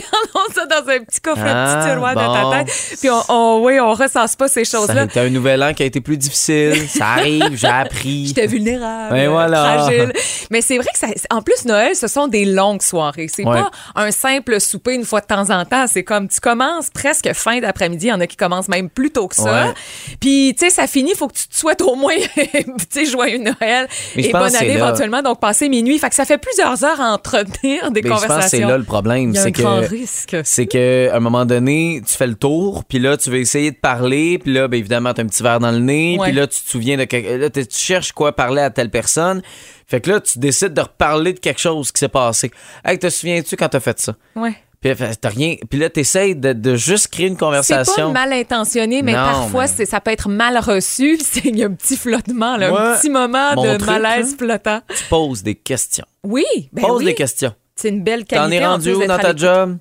Ça 0.70 0.80
dans 0.80 0.88
un 0.88 0.98
petit 1.00 1.20
coffret, 1.20 1.50
un 1.50 1.64
Ah, 1.66 1.76
petit 1.82 1.90
tiroir 1.92 2.14
bon. 2.14 2.20
de 2.20 2.56
ta 2.58 2.64
tête. 2.64 2.98
Puis 3.00 3.10
on, 3.10 3.22
on- 3.28 3.62
oui, 3.64 3.80
on 3.80 3.92
ressasse 3.94 4.36
pas 4.36 4.48
ces 4.48 4.64
choses-là. 4.64 5.04
été 5.04 5.20
un 5.20 5.30
nouvel 5.30 5.62
an 5.62 5.74
qui 5.74 5.82
a 5.82 5.86
été 5.86 6.00
plus 6.00 6.16
difficile. 6.16 6.88
Ça 6.88 7.06
arrive, 7.08 7.50
j'ai 7.56 7.66
appris. 7.68 8.26
J'étais 8.28 8.46
vulnérable, 8.46 9.14
Ben 9.14 9.28
voilà. 9.30 9.78
fragile. 9.78 10.12
Mais 10.50 10.60
c'est 10.60 10.76
vrai 10.78 10.88
que 10.92 10.98
ça, 10.98 11.06
en 11.30 11.42
plus 11.42 11.64
Noël, 11.64 11.94
ce 11.96 12.08
sont 12.08 12.28
des 12.28 12.44
longues 12.44 12.82
soirées. 12.82 13.28
C'est 13.32 13.44
Ouais. 13.44 13.60
pas 13.60 13.70
un 13.96 14.10
simple 14.10 14.60
souper 14.60 14.94
une 14.94 15.04
fois 15.04 15.20
de 15.20 15.26
temps 15.26 15.50
en 15.50 15.64
temps. 15.64 15.86
C'est 15.86 16.04
comme 16.04 16.28
tu 16.28 16.40
commences 16.40 16.90
presque 16.90 17.32
fin 17.32 17.60
d'après-midi. 17.60 18.06
Il 18.06 18.10
y 18.10 18.12
en 18.12 18.20
a 18.20 18.26
qui 18.26 18.36
commencent 18.36 18.68
même 18.68 18.88
plus 18.90 19.10
tôt 19.10 19.28
que 19.28 19.34
ça. 19.36 19.66
Ouais. 19.66 19.72
Puis 20.20 20.54
tu 20.58 20.64
sais, 20.66 20.70
ça 20.70 20.86
finit. 20.86 21.14
Faut 21.14 21.28
que 21.28 21.34
tu 21.34 21.48
te 21.48 21.56
souhaites 21.56 21.82
au 21.82 21.94
moins, 21.94 22.14
tu 22.36 22.64
sais, 22.90 23.04
joyeux 23.06 23.38
Noël 23.38 23.88
Mais 24.16 24.26
et 24.26 24.32
bonne 24.32 24.54
année 24.54 24.72
éventuellement. 24.74 25.22
Donc 25.22 25.40
passer 25.40 25.68
minuit. 25.68 25.98
Fait 25.98 26.08
que 26.08 26.14
ça 26.14 26.24
fait 26.24 26.38
plusieurs 26.38 26.84
heures 26.84 27.00
à 27.00 27.12
entretenir 27.12 27.90
des 27.90 28.02
Mais 28.02 28.08
je 28.08 28.12
pense 28.12 28.20
c'est 28.22 28.26
conversations. 28.28 28.68
là 28.68 28.78
le 28.78 28.84
problème. 28.84 29.30
Il 29.30 29.34
y 29.34 29.38
a 29.38 29.40
un 29.40 29.44
C'est 29.44 29.50
grand 29.52 29.80
que 29.80 29.86
risque. 29.86 30.36
C'est 30.54 30.66
que 30.66 31.08
à 31.10 31.16
un 31.16 31.20
moment 31.20 31.46
donné, 31.46 32.02
tu 32.06 32.14
fais 32.14 32.26
le 32.26 32.34
tour, 32.34 32.84
puis 32.84 32.98
là 32.98 33.16
tu 33.16 33.30
veux 33.30 33.38
essayer 33.38 33.70
de 33.70 33.76
parler, 33.76 34.38
puis 34.38 34.52
là 34.52 34.68
ben 34.68 34.76
évidemment 34.78 35.14
t'as 35.14 35.22
un 35.22 35.26
petit 35.26 35.42
verre 35.42 35.60
dans 35.60 35.70
le 35.70 35.78
nez, 35.78 36.18
puis 36.22 36.32
là 36.32 36.46
tu 36.46 36.60
te 36.60 36.68
souviens 36.68 36.96
de 36.98 37.04
quelque... 37.04 37.28
là 37.38 37.48
tu 37.48 37.64
cherches 37.70 38.12
quoi 38.12 38.32
parler 38.36 38.60
à 38.60 38.70
telle 38.70 38.90
personne. 38.90 39.40
Fait 39.86 40.00
que 40.00 40.10
là 40.10 40.20
tu 40.20 40.38
décides 40.38 40.74
de 40.74 40.80
reparler 40.82 41.32
de 41.32 41.38
quelque 41.38 41.60
chose 41.60 41.90
qui 41.90 41.98
s'est 42.00 42.08
passé. 42.08 42.50
Hey, 42.84 42.98
te 42.98 43.08
souviens-tu 43.08 43.56
quand 43.56 43.68
t'as 43.70 43.80
fait 43.80 43.98
ça? 43.98 44.14
Ouais. 44.36 44.54
Puis 44.82 44.94
fait, 44.96 45.14
t'as 45.14 45.28
rien, 45.28 45.54
puis 45.70 45.78
là 45.78 45.88
t'essayes 45.88 46.34
de, 46.34 46.52
de 46.52 46.74
juste 46.74 47.08
créer 47.08 47.28
une 47.28 47.34
C'est 47.34 47.38
pas 47.38 47.46
conversation. 47.46 48.12
mal 48.12 48.32
intentionné, 48.32 49.02
mais 49.02 49.12
Non, 49.12 49.18
parfois 49.18 49.66
mais- 49.78 49.86
ça 49.86 50.00
peut 50.00 50.10
être 50.10 50.28
mal 50.28 50.58
reçu. 50.58 51.18
C'est 51.22 51.44
il 51.46 51.56
y 51.56 51.62
a 51.62 51.66
un 51.68 51.72
petit 51.72 51.96
flottement, 51.96 52.56
là, 52.56 52.68
un 52.94 52.98
petit 52.98 53.08
moment 53.08 53.54
de 53.54 53.76
truc, 53.78 53.86
malaise 53.90 54.36
flottant. 54.36 54.80
Tu 54.88 55.04
poses 55.08 55.42
des 55.42 55.54
questions. 55.54 56.04
Oui, 56.24 56.44
ben 56.72 56.82
Pose 56.82 56.98
oui. 56.98 57.04
des 57.06 57.14
questions. 57.14 57.54
C'est 57.76 57.88
une 57.88 58.02
belle 58.02 58.24
qualité. 58.24 58.56
T'en 58.58 58.62
es 58.62 58.66
en 58.66 58.72
rendu 58.72 58.92
où 58.92 59.06
dans 59.06 59.18
ta 59.18 59.34
job? 59.34 59.78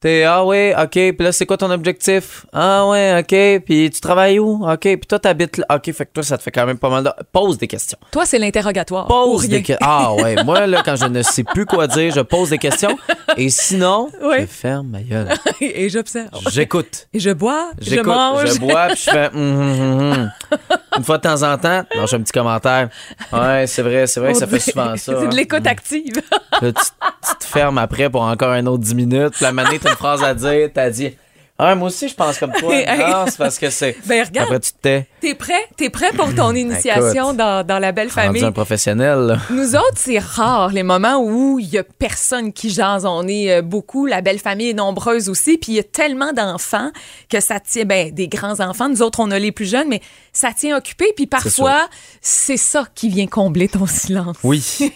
T'es, 0.00 0.22
ah 0.22 0.44
ouais, 0.44 0.76
ok, 0.80 0.90
puis 0.92 1.16
là, 1.18 1.32
c'est 1.32 1.44
quoi 1.44 1.56
ton 1.56 1.72
objectif? 1.72 2.46
Ah 2.52 2.86
ouais, 2.86 3.18
ok, 3.18 3.64
puis 3.64 3.90
tu 3.90 4.00
travailles 4.00 4.38
où? 4.38 4.64
Ok, 4.64 4.82
puis 4.82 5.00
toi, 5.08 5.18
t'habites 5.18 5.56
là. 5.56 5.64
Ok, 5.74 5.90
fait 5.92 6.06
que 6.06 6.12
toi, 6.14 6.22
ça 6.22 6.38
te 6.38 6.42
fait 6.44 6.52
quand 6.52 6.66
même 6.66 6.78
pas 6.78 6.88
mal 6.88 7.02
de... 7.02 7.10
Pose 7.32 7.58
des 7.58 7.66
questions. 7.66 7.98
Toi, 8.12 8.24
c'est 8.24 8.38
l'interrogatoire. 8.38 9.08
Pose 9.08 9.48
des 9.48 9.60
questions. 9.60 9.84
Ah 9.84 10.14
ouais, 10.14 10.36
moi, 10.44 10.68
là, 10.68 10.82
quand 10.84 10.94
je 10.94 11.06
ne 11.06 11.20
sais 11.22 11.42
plus 11.42 11.66
quoi 11.66 11.88
dire, 11.88 12.14
je 12.14 12.20
pose 12.20 12.50
des 12.50 12.58
questions 12.58 12.96
Et 13.36 13.50
sinon, 13.50 14.08
je 14.38 14.46
ferme 14.46 14.86
ma 14.86 15.00
gueule. 15.02 15.30
Et 15.60 15.88
j'observe. 15.88 16.28
J'écoute. 16.48 17.08
Et 17.12 17.18
je 17.18 17.30
bois, 17.30 17.70
je 17.80 17.90
J'écoute, 17.90 18.06
mange. 18.06 18.46
je 18.54 18.58
bois, 18.60 18.86
puis 18.90 19.02
je 19.04 19.10
fais. 19.10 19.30
hum, 19.34 19.70
hum, 19.70 20.12
hum. 20.12 20.30
Une 20.98 21.04
fois 21.04 21.18
de 21.18 21.22
temps 21.22 21.42
en 21.42 21.56
temps, 21.56 21.84
j'ai 22.06 22.16
un 22.16 22.20
petit 22.20 22.32
commentaire. 22.32 22.88
Ouais, 23.32 23.66
c'est 23.66 23.82
vrai, 23.82 24.06
c'est 24.06 24.20
vrai 24.20 24.32
que 24.32 24.38
ça 24.38 24.46
fait 24.46 24.58
souvent 24.58 24.96
ça. 24.96 24.98
C'est 24.98 25.12
de 25.12 25.26
hein. 25.26 25.30
l'écoute 25.32 25.66
active. 25.66 26.20
Là, 26.60 26.72
tu, 26.72 27.36
te 27.38 27.44
fermes 27.44 27.78
après 27.78 28.10
pour 28.10 28.22
encore 28.22 28.50
un 28.50 28.66
autre 28.66 28.82
10 28.82 28.94
minutes. 28.94 29.34
Puis 29.34 29.44
la 29.44 29.52
manée, 29.52 29.78
t'as 29.78 29.90
une 29.90 29.96
phrase 29.96 30.22
à 30.22 30.34
dire, 30.34 30.68
t'as 30.74 30.90
dit. 30.90 31.14
Ah, 31.60 31.74
moi 31.74 31.88
aussi, 31.88 32.08
je 32.08 32.14
pense 32.14 32.38
comme 32.38 32.52
toi. 32.52 32.72
Non, 32.98 33.24
c'est 33.26 33.36
parce 33.36 33.58
que 33.58 33.68
c'est. 33.68 33.96
Ben, 34.06 34.24
regarde. 34.24 34.46
Après, 34.46 34.60
tu 34.60 34.72
te 34.72 34.78
tais. 34.80 35.08
T'es 35.20 35.34
prêt? 35.34 35.66
T'es 35.76 35.90
prêt 35.90 36.12
pour 36.12 36.32
ton 36.32 36.54
initiation 36.54 37.34
dans, 37.34 37.66
dans 37.66 37.80
la 37.80 37.90
belle 37.90 38.10
famille? 38.10 38.44
un 38.44 38.52
professionnel, 38.52 39.18
là. 39.18 39.38
Nous 39.50 39.74
autres, 39.74 39.96
c'est 39.96 40.20
rare 40.20 40.68
les 40.68 40.84
moments 40.84 41.20
où 41.20 41.58
il 41.58 41.68
y 41.68 41.78
a 41.78 41.82
personne 41.82 42.52
qui 42.52 42.70
jase. 42.70 43.04
On 43.04 43.26
est 43.26 43.52
euh, 43.52 43.62
beaucoup, 43.62 44.06
la 44.06 44.20
belle 44.20 44.38
famille 44.38 44.70
est 44.70 44.74
nombreuse 44.74 45.28
aussi, 45.28 45.58
puis 45.58 45.72
il 45.72 45.74
y 45.74 45.80
a 45.80 45.84
tellement 45.84 46.32
d'enfants 46.32 46.92
que 47.28 47.40
ça 47.40 47.58
tient, 47.58 47.84
ben, 47.84 48.12
des 48.12 48.28
grands 48.28 48.60
enfants. 48.60 48.88
Nous 48.88 49.02
autres, 49.02 49.18
on 49.18 49.30
a 49.32 49.38
les 49.40 49.50
plus 49.50 49.68
jeunes, 49.68 49.88
mais 49.88 50.00
ça 50.40 50.52
tient 50.52 50.76
occupé, 50.76 51.06
puis 51.16 51.26
parfois, 51.26 51.88
c'est 52.20 52.56
ça 52.56 52.84
qui 52.94 53.08
vient 53.08 53.26
combler 53.26 53.66
ton 53.68 53.86
silence. 53.86 54.36
Oui. 54.44 54.62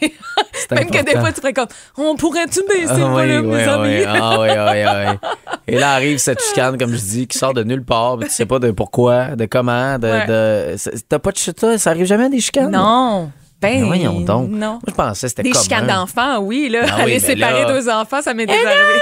Même 0.71 0.87
que 0.87 0.93
des 0.93 0.99
important. 1.01 1.21
fois, 1.21 1.33
tu 1.33 1.41
ferais 1.41 1.53
comme, 1.53 1.67
on 1.97 2.15
pourrait-tu 2.15 2.61
baisser 2.69 2.87
Ah 2.91 2.97
le 2.99 3.05
oui, 3.05 3.11
volume, 3.11 3.51
oui, 3.51 3.57
mes 3.57 3.63
amis? 3.65 3.89
oui. 3.99 4.05
Ah 4.07 4.41
oui, 4.41 4.49
oui, 4.51 5.09
oui. 5.11 5.29
Et 5.75 5.79
là 5.79 5.93
arrive 5.95 6.19
cette 6.19 6.41
chicane, 6.43 6.79
comme 6.79 6.93
je 6.93 7.01
dis, 7.01 7.27
qui 7.27 7.37
sort 7.39 7.55
de 7.55 7.65
nulle 7.65 7.85
part. 7.85 8.19
mais 8.19 8.27
Tu 8.27 8.33
sais 8.35 8.47
pas 8.47 8.61
de 8.61 8.71
pourquoi, 8.71 9.35
de 9.37 9.47
comment, 9.47 9.99
de. 9.99 10.07
Ouais. 10.09 10.27
de- 10.27 10.75
c'est- 10.77 11.09
T'as 11.09 11.19
pas 11.19 11.33
de 11.33 11.37
chita, 11.39 11.77
ça 11.79 11.91
arrive 11.91 12.07
jamais 12.07 12.31
des 12.31 12.41
chicanes? 12.41 12.71
Non. 12.71 13.33
Ben, 13.61 13.81
Mais 13.81 13.87
voyons 13.87 14.21
donc. 14.21 14.49
non. 14.51 14.73
Moi, 14.73 14.81
je 14.89 14.93
pensais 14.95 15.27
que 15.27 15.29
c'était 15.31 15.43
Des 15.45 15.51
commun. 15.51 15.63
chicanes 15.63 15.87
d'enfants, 15.87 16.39
oui, 16.41 16.69
là. 16.69 16.81
Ah 16.89 16.95
oui, 16.99 17.03
Aller 17.03 17.21
séparer 17.21 17.63
là- 17.63 17.73
deux 17.73 17.89
enfants, 17.89 18.21
ça 18.23 18.33
m'est 18.35 18.47
déjà 18.47 18.59
arrivé. 18.69 19.01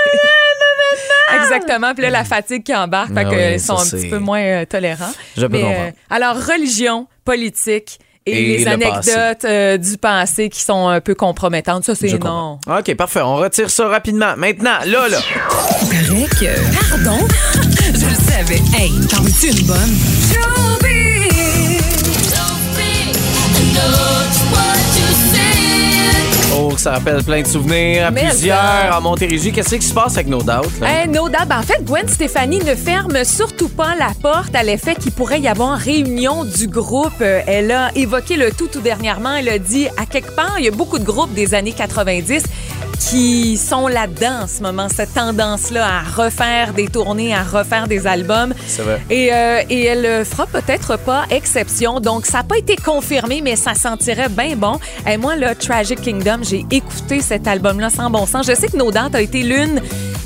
Exactement. 1.42 1.94
Puis 1.94 2.02
là, 2.02 2.10
la 2.10 2.24
fatigue 2.24 2.62
qui 2.62 2.74
embarque, 2.74 3.12
fait 3.14 3.20
Ah 3.20 3.24
qu'ils 3.24 3.52
oui, 3.54 3.60
sont 3.60 3.78
un 3.78 3.84
petit 3.84 4.08
peu 4.08 4.18
moins 4.18 4.40
euh, 4.42 4.64
tolérants. 4.64 5.12
Je 5.36 5.46
peux 5.46 5.52
Mais, 5.52 5.62
comprendre. 5.62 5.92
alors, 6.10 6.36
religion, 6.36 7.06
politique 7.24 7.98
et, 8.26 8.32
Et 8.54 8.58
les 8.58 8.64
le 8.64 8.70
anecdotes 8.70 9.44
euh, 9.44 9.78
du 9.78 9.96
passé 9.96 10.50
qui 10.50 10.60
sont 10.60 10.88
un 10.88 11.00
peu 11.00 11.14
compromettantes, 11.14 11.84
ça, 11.84 11.94
c'est 11.94 12.18
non. 12.22 12.58
OK, 12.66 12.94
parfait. 12.94 13.22
On 13.22 13.36
retire 13.36 13.70
ça 13.70 13.88
rapidement. 13.88 14.34
Maintenant, 14.36 14.78
là, 14.86 15.08
là. 15.08 15.18
Pardon? 16.90 17.18
Je 17.94 18.06
le 18.06 18.14
savais. 18.14 18.60
Hey, 18.78 18.92
t'en 19.08 19.22
veux-tu 19.22 19.48
une 19.58 19.66
bonne? 19.66 20.99
Ça 26.80 26.92
rappelle 26.92 27.22
plein 27.22 27.42
de 27.42 27.46
souvenirs 27.46 28.06
à 28.06 28.10
Mais 28.10 28.28
plusieurs 28.28 28.56
ça. 28.56 28.98
en 28.98 29.00
Montérégie. 29.00 29.52
Qu'est-ce 29.52 29.74
qui 29.76 29.86
se 29.86 29.92
passe 29.94 30.14
avec 30.14 30.28
nos 30.28 30.38
doutes? 30.42 30.80
là? 30.80 31.02
Hey, 31.02 31.08
no 31.08 31.28
doubt. 31.28 31.46
Ben, 31.48 31.58
en 31.58 31.62
fait, 31.62 31.84
Gwen 31.84 32.08
Stéphanie 32.08 32.58
ne 32.60 32.74
ferme 32.74 33.22
surtout 33.24 33.68
pas 33.68 33.94
la 33.98 34.10
porte 34.22 34.54
à 34.54 34.62
l'effet 34.62 34.94
qu'il 34.94 35.12
pourrait 35.12 35.40
y 35.40 35.48
avoir 35.48 35.76
réunion 35.78 36.44
du 36.44 36.66
groupe. 36.68 37.12
Euh, 37.20 37.40
Elle 37.46 37.70
a 37.70 37.90
évoqué 37.94 38.36
le 38.36 38.50
tout 38.50 38.66
tout 38.68 38.80
dernièrement. 38.80 39.34
Elle 39.36 39.48
a 39.48 39.58
dit, 39.58 39.88
à 39.96 40.06
quelque 40.06 40.34
part, 40.34 40.54
il 40.58 40.64
y 40.64 40.68
a 40.68 40.72
beaucoup 40.72 40.98
de 40.98 41.04
groupes 41.04 41.34
des 41.34 41.54
années 41.54 41.72
90 41.72 42.42
qui 43.00 43.56
sont 43.56 43.88
là-dedans 43.88 44.42
en 44.42 44.46
ce 44.46 44.62
moment, 44.62 44.88
cette 44.94 45.14
tendance-là 45.14 45.86
à 45.86 46.22
refaire 46.22 46.74
des 46.74 46.86
tournées, 46.86 47.34
à 47.34 47.42
refaire 47.42 47.88
des 47.88 48.06
albums. 48.06 48.54
C'est 48.66 48.82
vrai. 48.82 49.02
Et, 49.10 49.32
euh, 49.32 49.62
et 49.68 49.86
elle 49.86 50.24
fera 50.24 50.46
peut-être 50.46 50.98
pas 50.98 51.24
exception. 51.30 51.98
Donc, 52.00 52.26
ça 52.26 52.38
n'a 52.38 52.44
pas 52.44 52.58
été 52.58 52.76
confirmé, 52.76 53.40
mais 53.42 53.56
ça 53.56 53.74
sentirait 53.74 54.28
bien 54.28 54.54
bon. 54.54 54.78
Et 55.08 55.16
moi, 55.16 55.34
le 55.36 55.54
Tragic 55.54 56.00
Kingdom, 56.00 56.40
j'ai 56.42 56.64
écouté 56.70 57.20
cet 57.20 57.48
album-là 57.48 57.90
sans 57.90 58.10
bon 58.10 58.26
sens. 58.26 58.46
Je 58.46 58.54
sais 58.54 58.68
que 58.68 58.76
No 58.76 58.90
Doubt 58.90 59.14
a 59.14 59.20
été 59.20 59.42
l'une 59.42 59.80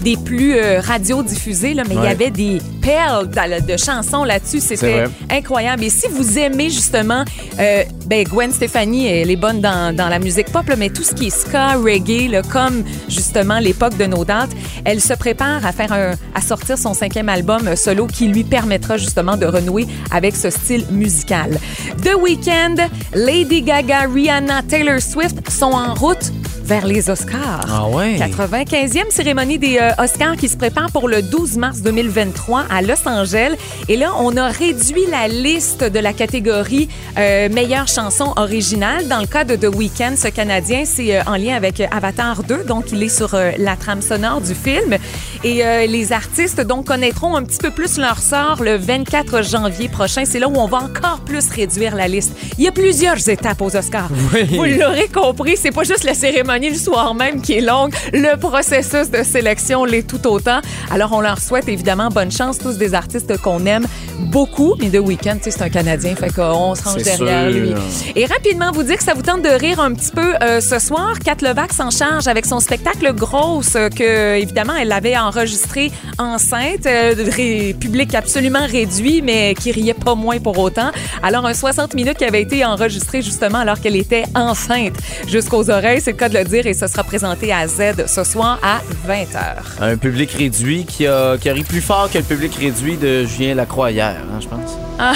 des 0.04 0.16
plus 0.18 0.54
euh, 0.56 0.80
radiodiffusées, 0.80 1.72
là, 1.72 1.82
mais 1.88 1.94
il 1.94 2.04
y 2.04 2.06
avait 2.06 2.30
des 2.30 2.58
perles 2.82 3.28
de, 3.28 3.72
de 3.72 3.76
chansons 3.78 4.22
là-dessus. 4.22 4.60
C'était 4.60 5.04
incroyable. 5.30 5.82
Et 5.82 5.90
si 5.90 6.06
vous 6.08 6.38
aimez 6.38 6.68
justement, 6.68 7.24
euh, 7.58 7.84
ben 8.06 8.24
Gwen 8.24 8.52
Stefani, 8.52 9.06
elle 9.06 9.30
est 9.30 9.36
bonne 9.36 9.60
dans, 9.62 9.96
dans 9.96 10.08
la 10.08 10.18
musique 10.18 10.52
pop, 10.52 10.68
là, 10.68 10.76
mais 10.76 10.90
tout 10.90 11.02
ce 11.02 11.14
qui 11.14 11.28
est 11.28 11.30
ska, 11.30 11.76
reggae, 11.76 12.28
là, 12.30 12.42
comme 12.42 12.84
justement 13.08 13.58
l'époque 13.58 13.96
de 13.96 14.04
No 14.04 14.24
Doubt, 14.24 14.50
elle 14.84 15.00
se 15.00 15.14
prépare 15.14 15.64
à 15.64 15.72
faire 15.72 15.92
un, 15.92 16.12
à 16.34 16.40
sortir 16.42 16.76
son 16.76 16.92
cinquième 16.92 17.30
album 17.30 17.66
euh, 17.66 17.74
solo 17.74 18.06
qui 18.06 18.28
lui 18.28 18.44
permettra 18.44 18.98
justement 18.98 19.38
de 19.38 19.46
renouer 19.46 19.86
avec 20.10 20.36
ce 20.36 20.50
style 20.50 20.84
musical. 20.90 21.58
The 22.02 22.14
Weeknd, 22.20 22.76
Lady 23.14 23.62
Gaga, 23.62 24.00
Rihanna, 24.12 24.62
Taylor 24.68 25.00
Swift 25.00 25.50
sont 25.50 25.72
en 25.72 25.94
route 25.94 26.30
vers 26.64 26.86
les 26.86 27.10
Oscars. 27.10 27.66
Ah 27.68 27.86
ouais? 27.88 28.16
95e 28.16 29.10
cérémonie 29.10 29.58
des 29.58 29.78
euh, 29.78 30.02
Oscars 30.02 30.36
qui 30.36 30.48
se 30.48 30.56
prépare 30.56 30.90
pour 30.90 31.08
le 31.08 31.20
12 31.20 31.58
mars 31.58 31.82
2023 31.82 32.64
à 32.70 32.80
Los 32.80 33.06
Angeles. 33.06 33.54
Et 33.88 33.96
là, 33.96 34.12
on 34.18 34.34
a 34.36 34.48
réduit 34.48 35.04
la 35.10 35.28
liste 35.28 35.84
de 35.84 35.98
la 35.98 36.14
catégorie 36.14 36.88
euh, 37.18 37.50
meilleure 37.50 37.86
chanson 37.86 38.32
originale. 38.36 39.08
Dans 39.08 39.20
le 39.20 39.26
cas 39.26 39.44
de 39.44 39.56
The 39.56 39.74
Weeknd, 39.74 40.14
ce 40.16 40.28
Canadien, 40.28 40.84
c'est 40.86 41.16
euh, 41.16 41.22
en 41.26 41.36
lien 41.36 41.54
avec 41.54 41.80
Avatar 41.80 42.42
2, 42.42 42.64
donc 42.64 42.92
il 42.92 43.02
est 43.02 43.08
sur 43.08 43.36
la 43.58 43.76
trame 43.76 44.00
sonore 44.00 44.40
du 44.40 44.54
film. 44.54 44.96
Et 45.42 45.62
les 45.86 46.12
artistes 46.12 46.60
donc 46.62 46.86
connaîtront 46.86 47.36
un 47.36 47.42
petit 47.42 47.58
peu 47.58 47.70
plus 47.70 47.98
leur 47.98 48.18
sort 48.18 48.62
le 48.62 48.76
24 48.76 49.42
janvier 49.42 49.88
prochain. 49.88 50.24
C'est 50.24 50.38
là 50.38 50.48
où 50.48 50.56
on 50.56 50.66
va 50.66 50.78
encore 50.78 51.20
plus 51.20 51.50
réduire 51.50 51.94
la 51.94 52.08
liste. 52.08 52.34
Il 52.56 52.64
y 52.64 52.68
a 52.68 52.72
plusieurs 52.72 53.28
étapes 53.28 53.60
aux 53.60 53.76
Oscars. 53.76 54.08
Vous 54.10 54.64
l'aurez 54.64 55.08
compris, 55.08 55.56
c'est 55.56 55.70
pas 55.70 55.84
juste 55.84 56.04
la 56.04 56.14
cérémonie 56.14 56.53
le 56.62 56.74
soir 56.74 57.14
même 57.14 57.42
qui 57.42 57.54
est 57.54 57.60
longue. 57.60 57.94
Le 58.12 58.36
processus 58.36 59.10
de 59.10 59.22
sélection 59.22 59.84
l'est 59.84 60.06
tout 60.06 60.26
autant. 60.26 60.60
Alors, 60.90 61.12
on 61.12 61.20
leur 61.20 61.40
souhaite 61.40 61.68
évidemment 61.68 62.08
bonne 62.08 62.30
chance, 62.30 62.58
tous 62.58 62.78
des 62.78 62.94
artistes 62.94 63.36
qu'on 63.38 63.66
aime 63.66 63.86
beaucoup. 64.18 64.74
Mais 64.80 64.90
The 64.90 64.98
Weeknd, 64.98 65.36
tu 65.36 65.44
sais, 65.44 65.50
c'est 65.50 65.62
un 65.62 65.68
Canadien, 65.68 66.14
fait 66.14 66.32
qu'on 66.32 66.74
se 66.74 66.82
range 66.82 67.02
derrière 67.02 67.50
sûr. 67.50 67.60
lui. 67.60 67.74
Et 68.16 68.26
rapidement, 68.26 68.70
vous 68.72 68.82
dire 68.82 68.96
que 68.96 69.04
ça 69.04 69.14
vous 69.14 69.22
tente 69.22 69.42
de 69.42 69.48
rire 69.48 69.80
un 69.80 69.92
petit 69.92 70.10
peu 70.10 70.34
euh, 70.42 70.60
ce 70.60 70.78
soir. 70.78 71.18
Kat 71.24 71.36
Levac 71.42 71.72
s'en 71.72 71.90
charge 71.90 72.28
avec 72.28 72.46
son 72.46 72.60
spectacle 72.60 73.12
Grosse, 73.14 73.76
euh, 73.76 73.88
que 73.88 74.36
évidemment, 74.36 74.74
elle 74.74 74.92
avait 74.92 75.16
enregistré 75.16 75.90
enceinte, 76.18 76.86
euh, 76.86 77.72
public 77.78 78.14
absolument 78.14 78.66
réduit, 78.66 79.22
mais 79.22 79.54
qui 79.54 79.72
riait 79.72 79.94
pas 79.94 80.14
moins 80.14 80.38
pour 80.38 80.58
autant. 80.58 80.90
Alors, 81.22 81.46
un 81.46 81.54
60 81.54 81.94
minutes 81.94 82.18
qui 82.18 82.24
avait 82.24 82.42
été 82.42 82.64
enregistré 82.64 83.22
justement 83.22 83.58
alors 83.58 83.80
qu'elle 83.80 83.96
était 83.96 84.24
enceinte 84.34 84.94
jusqu'aux 85.26 85.70
oreilles, 85.70 86.00
c'est 86.00 86.12
le 86.12 86.16
cas 86.16 86.28
de 86.28 86.38
le 86.38 86.44
dire, 86.44 86.66
et 86.66 86.74
ce 86.74 86.86
sera 86.86 87.04
présenté 87.04 87.52
à 87.52 87.66
Z 87.66 88.06
ce 88.06 88.24
soir 88.24 88.58
à 88.62 88.80
20h. 89.08 89.80
Un 89.80 89.96
public 89.96 90.32
réduit 90.32 90.84
qui 90.84 91.06
a, 91.06 91.36
qui 91.38 91.48
a 91.48 91.52
ri 91.52 91.64
plus 91.64 91.80
fort 91.80 92.10
que 92.10 92.18
le 92.18 92.24
public 92.24 92.54
réduit 92.54 92.96
de 92.96 93.24
Julien 93.24 93.54
Lacroix 93.54 93.90
hier, 93.90 94.03
hein, 94.10 94.40
je 94.40 94.48
pense. 94.48 94.78
Ah, 94.98 95.12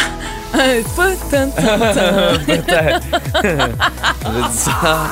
un 0.55 0.83
pas 0.97 1.13
tant. 1.31 1.51
Peut-être. 2.47 3.03
Ça. 4.53 5.07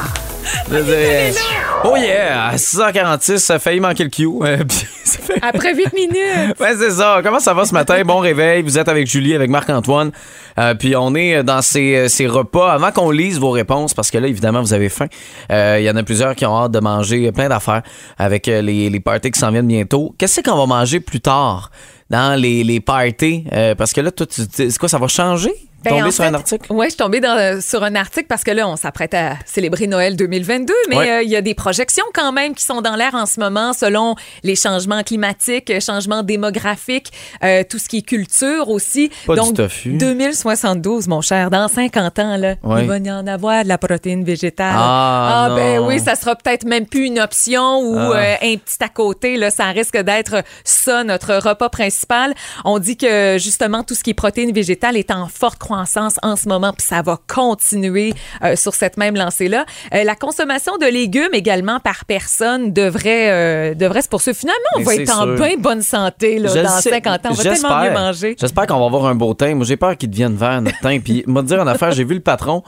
Oh 1.84 1.96
yeah! 1.96 2.46
À 2.48 2.56
6h46, 2.56 3.38
ça 3.38 3.54
a 3.54 3.58
failli 3.58 3.80
manquer 3.80 4.04
le 4.04 4.10
cue. 4.10 4.28
Euh, 4.42 4.58
puis 4.68 4.86
ça 5.04 5.18
fait- 5.18 5.40
Après 5.42 5.74
8 5.74 5.92
minutes. 5.92 6.58
Ouais, 6.60 6.74
c'est 6.78 6.90
ça. 6.92 7.20
Comment 7.22 7.40
ça 7.40 7.52
va 7.52 7.64
ce 7.64 7.72
matin? 7.74 8.00
Bon 8.04 8.18
réveil. 8.18 8.62
Vous 8.62 8.78
êtes 8.78 8.88
avec 8.88 9.06
Julie, 9.08 9.34
avec 9.34 9.50
Marc-Antoine. 9.50 10.12
Euh, 10.58 10.74
puis 10.74 10.94
on 10.96 11.14
est 11.14 11.42
dans 11.42 11.62
ces, 11.62 12.08
ces 12.08 12.26
repas. 12.28 12.72
Avant 12.72 12.92
qu'on 12.92 13.10
lise 13.10 13.38
vos 13.40 13.50
réponses, 13.50 13.92
parce 13.92 14.10
que 14.10 14.18
là, 14.18 14.28
évidemment, 14.28 14.60
vous 14.62 14.72
avez 14.72 14.88
faim. 14.88 15.06
Euh, 15.50 15.78
Il 15.80 15.84
y 15.84 15.90
en 15.90 15.96
a 15.96 16.02
plusieurs 16.02 16.34
qui 16.36 16.46
ont 16.46 16.56
hâte 16.56 16.72
de 16.72 16.80
manger 16.80 17.30
plein 17.32 17.48
d'affaires 17.48 17.82
avec 18.18 18.46
euh, 18.48 18.62
les, 18.62 18.88
les 18.88 19.00
parties 19.00 19.30
qui 19.32 19.40
s'en 19.40 19.50
viennent 19.50 19.66
bientôt. 19.66 20.14
Qu'est-ce 20.18 20.40
qu'on 20.40 20.56
va 20.56 20.66
manger 20.66 21.00
plus 21.00 21.20
tard? 21.20 21.70
Dans 22.10 22.40
les, 22.40 22.62
les 22.64 22.80
parties? 22.80 23.44
Euh, 23.52 23.74
parce 23.74 23.92
que 23.92 24.00
là, 24.00 24.10
toi, 24.10 24.26
tu- 24.26 24.42
c'est 24.50 24.76
quoi, 24.78 24.88
ça 24.88 24.98
va 24.98 25.08
changer? 25.08 25.52
Ben, 25.84 25.90
Tomber 25.90 26.02
en 26.04 26.10
sur 26.10 26.24
fait, 26.24 26.30
un 26.30 26.34
article? 26.34 26.66
Oui, 26.70 26.86
je 26.86 26.90
suis 26.90 26.96
tombée 26.96 27.20
dans- 27.20 27.60
sur 27.60 27.84
un 27.84 27.94
article 27.94 28.26
parce 28.28 28.42
que 28.42 28.50
là, 28.50 28.66
on 28.68 28.76
s'apprête 28.76 29.14
à 29.14 29.34
célébrer 29.44 29.86
Noël 29.86 30.16
2022, 30.16 30.74
mais 30.88 30.96
Ouais. 30.96 31.10
euh, 31.10 31.22
il 31.22 31.30
y 31.30 31.36
a 31.36 31.42
des 31.42 31.54
projections 31.54 32.04
quand 32.12 32.32
même 32.32 32.54
qui 32.54 32.64
sont 32.64 32.80
dans 32.82 32.96
l'air 32.96 33.14
en 33.14 33.26
ce 33.26 33.38
moment 33.38 33.72
selon 33.72 34.16
les 34.42 34.56
changements 34.56 35.02
climatiques, 35.04 35.72
changements 35.80 36.22
démographiques, 36.24 37.12
euh, 37.44 37.62
tout 37.68 37.78
ce 37.78 37.88
qui 37.88 37.98
est 37.98 38.02
culture 38.02 38.68
aussi. 38.68 39.10
Pas 39.26 39.34
du 39.34 39.40
Donc, 39.40 39.54
tofu. 39.56 39.92
2072, 39.98 41.06
mon 41.08 41.20
cher, 41.20 41.50
dans 41.50 41.68
50 41.68 42.18
ans, 42.18 42.36
là, 42.36 42.54
Ouais. 42.64 42.82
il 42.82 42.88
va 42.88 42.98
y 42.98 43.10
en 43.10 43.26
avoir 43.26 43.62
de 43.62 43.68
la 43.68 43.78
protéine 43.78 44.24
végétale. 44.24 44.74
Ah, 44.76 45.50
ben 45.54 45.76
non. 45.76 45.86
oui, 45.88 46.00
ça 46.00 46.14
sera 46.16 46.34
peut-être 46.36 46.64
même 46.64 46.86
plus 46.86 47.04
une 47.06 47.20
option 47.20 47.80
ou 47.80 47.96
Ah. 47.96 48.16
euh, 48.16 48.34
un 48.42 48.56
petit 48.56 48.82
à 48.82 48.88
côté. 48.88 49.36
Là, 49.36 49.50
ça 49.50 49.66
risque 49.66 49.96
d'être 49.98 50.42
ça, 50.64 51.04
notre 51.04 51.34
repas 51.36 51.68
principal. 51.68 52.34
On 52.64 52.78
dit 52.78 52.96
que 52.96 53.36
justement, 53.38 53.82
tout 53.84 53.94
ce 53.94 54.02
qui 54.02 54.10
est 54.10 54.14
protéines 54.14 54.52
végétales 54.52 54.96
est 54.96 55.10
en 55.10 55.28
forte 55.28 55.58
croissance 55.66 56.14
en 56.22 56.36
ce 56.36 56.48
moment, 56.48 56.72
puis 56.72 56.86
ça 56.86 57.02
va 57.02 57.18
continuer 57.26 58.14
euh, 58.44 58.54
sur 58.54 58.74
cette 58.74 58.96
même 58.96 59.16
lancée-là. 59.16 59.66
Euh, 59.94 60.04
la 60.04 60.14
consommation 60.14 60.76
de 60.78 60.86
légumes 60.86 61.32
également 61.34 61.80
par 61.80 62.04
personne 62.04 62.72
devrait, 62.72 63.30
euh, 63.32 63.74
devrait 63.74 64.02
se 64.02 64.08
poursuivre. 64.08 64.36
Finalement, 64.38 64.58
on 64.76 64.78
Mais 64.78 64.84
va 64.84 64.94
être 64.94 65.20
en 65.20 65.26
bien 65.34 65.56
bonne 65.58 65.82
santé 65.82 66.38
là, 66.38 66.54
dans 66.62 66.68
sais. 66.80 66.90
50 66.90 67.26
ans. 67.26 67.28
On 67.30 67.34
va 67.34 67.42
tellement 67.42 67.52
J'espère. 67.54 67.80
mieux 67.82 67.90
manger. 67.98 68.36
J'espère 68.40 68.66
qu'on 68.66 68.78
va 68.78 68.86
avoir 68.86 69.06
un 69.06 69.14
beau 69.16 69.34
teint. 69.34 69.54
Moi, 69.56 69.66
j'ai 69.66 69.76
peur 69.76 69.96
qu'il 69.96 70.08
devienne 70.10 70.36
vert, 70.36 70.62
notre 70.62 70.78
teint. 70.80 71.00
Puis, 71.00 71.24
moi, 71.26 71.42
dire 71.42 71.60
en 71.60 71.66
affaire, 71.66 71.90
j'ai 71.90 72.04
vu 72.04 72.14
le 72.14 72.20
patron, 72.20 72.62